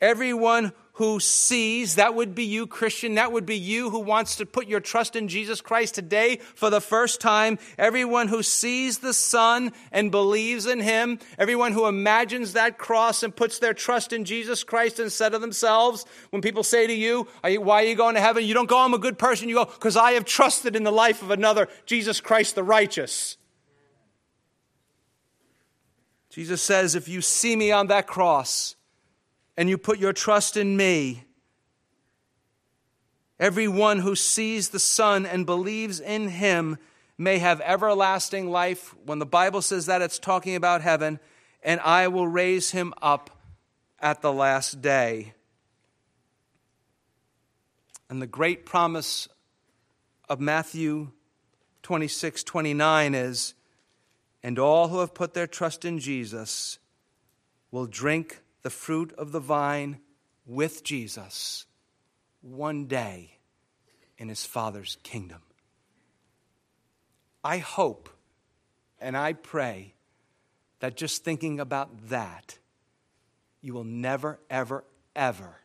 everyone 0.00 0.72
who 1.00 1.18
sees, 1.18 1.94
that 1.94 2.14
would 2.14 2.34
be 2.34 2.44
you, 2.44 2.66
Christian, 2.66 3.14
that 3.14 3.32
would 3.32 3.46
be 3.46 3.56
you 3.56 3.88
who 3.88 4.00
wants 4.00 4.36
to 4.36 4.44
put 4.44 4.68
your 4.68 4.80
trust 4.80 5.16
in 5.16 5.28
Jesus 5.28 5.62
Christ 5.62 5.94
today 5.94 6.36
for 6.54 6.68
the 6.68 6.78
first 6.82 7.22
time. 7.22 7.58
Everyone 7.78 8.28
who 8.28 8.42
sees 8.42 8.98
the 8.98 9.14
Son 9.14 9.72
and 9.92 10.10
believes 10.10 10.66
in 10.66 10.78
Him, 10.78 11.18
everyone 11.38 11.72
who 11.72 11.86
imagines 11.86 12.52
that 12.52 12.76
cross 12.76 13.22
and 13.22 13.34
puts 13.34 13.60
their 13.60 13.72
trust 13.72 14.12
in 14.12 14.26
Jesus 14.26 14.62
Christ 14.62 15.00
instead 15.00 15.32
of 15.32 15.40
themselves. 15.40 16.04
When 16.28 16.42
people 16.42 16.62
say 16.62 16.86
to 16.86 16.92
you, 16.92 17.26
are 17.42 17.48
you 17.48 17.62
why 17.62 17.82
are 17.82 17.86
you 17.86 17.94
going 17.94 18.16
to 18.16 18.20
heaven? 18.20 18.44
You 18.44 18.52
don't 18.52 18.68
go, 18.68 18.78
I'm 18.78 18.92
a 18.92 18.98
good 18.98 19.18
person. 19.18 19.48
You 19.48 19.54
go, 19.54 19.64
because 19.64 19.96
I 19.96 20.12
have 20.12 20.26
trusted 20.26 20.76
in 20.76 20.84
the 20.84 20.92
life 20.92 21.22
of 21.22 21.30
another, 21.30 21.68
Jesus 21.86 22.20
Christ 22.20 22.56
the 22.56 22.62
righteous. 22.62 23.38
Jesus 26.28 26.60
says, 26.60 26.94
if 26.94 27.08
you 27.08 27.22
see 27.22 27.56
me 27.56 27.72
on 27.72 27.86
that 27.86 28.06
cross, 28.06 28.76
and 29.60 29.68
you 29.68 29.76
put 29.76 29.98
your 29.98 30.14
trust 30.14 30.56
in 30.56 30.74
me, 30.74 31.22
everyone 33.38 33.98
who 33.98 34.16
sees 34.16 34.70
the 34.70 34.78
Son 34.78 35.26
and 35.26 35.44
believes 35.44 36.00
in 36.00 36.28
him 36.28 36.78
may 37.18 37.36
have 37.36 37.60
everlasting 37.60 38.50
life. 38.50 38.94
When 39.04 39.18
the 39.18 39.26
Bible 39.26 39.60
says 39.60 39.84
that, 39.84 40.00
it's 40.00 40.18
talking 40.18 40.54
about 40.54 40.80
heaven. 40.80 41.20
And 41.62 41.78
I 41.80 42.08
will 42.08 42.26
raise 42.26 42.70
him 42.70 42.94
up 43.02 43.38
at 44.00 44.22
the 44.22 44.32
last 44.32 44.80
day. 44.80 45.34
And 48.08 48.22
the 48.22 48.26
great 48.26 48.64
promise 48.64 49.28
of 50.26 50.40
Matthew 50.40 51.10
26 51.82 52.44
29 52.44 53.14
is, 53.14 53.52
and 54.42 54.58
all 54.58 54.88
who 54.88 55.00
have 55.00 55.12
put 55.12 55.34
their 55.34 55.46
trust 55.46 55.84
in 55.84 55.98
Jesus 55.98 56.78
will 57.70 57.84
drink 57.84 58.40
the 58.62 58.70
fruit 58.70 59.12
of 59.16 59.32
the 59.32 59.40
vine 59.40 60.00
with 60.46 60.82
Jesus 60.84 61.66
one 62.42 62.86
day 62.86 63.38
in 64.18 64.28
his 64.28 64.44
Father's 64.44 64.98
kingdom. 65.02 65.42
I 67.42 67.58
hope 67.58 68.08
and 68.98 69.16
I 69.16 69.32
pray 69.32 69.94
that 70.80 70.96
just 70.96 71.24
thinking 71.24 71.60
about 71.60 72.08
that, 72.08 72.58
you 73.60 73.72
will 73.72 73.84
never, 73.84 74.38
ever, 74.50 74.84
ever 75.14 75.56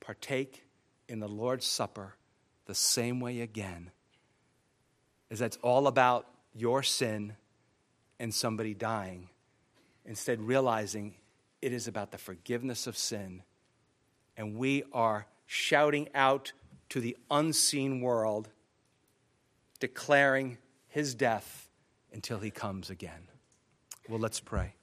partake 0.00 0.64
in 1.08 1.20
the 1.20 1.28
Lord's 1.28 1.66
Supper 1.66 2.14
the 2.66 2.74
same 2.74 3.20
way 3.20 3.40
again. 3.40 3.90
as 5.30 5.38
that's 5.40 5.56
all 5.58 5.86
about 5.86 6.26
your 6.54 6.82
sin 6.82 7.36
and 8.18 8.32
somebody 8.32 8.74
dying. 8.74 9.28
Instead, 10.04 10.40
realizing 10.40 11.14
it 11.66 11.72
is 11.72 11.88
about 11.88 12.12
the 12.12 12.18
forgiveness 12.18 12.86
of 12.86 12.96
sin. 12.96 13.42
And 14.36 14.56
we 14.56 14.84
are 14.92 15.26
shouting 15.46 16.08
out 16.14 16.52
to 16.90 17.00
the 17.00 17.16
unseen 17.28 18.00
world, 18.00 18.50
declaring 19.80 20.58
his 20.86 21.16
death 21.16 21.68
until 22.12 22.38
he 22.38 22.52
comes 22.52 22.88
again. 22.88 23.26
Well, 24.08 24.20
let's 24.20 24.38
pray. 24.38 24.75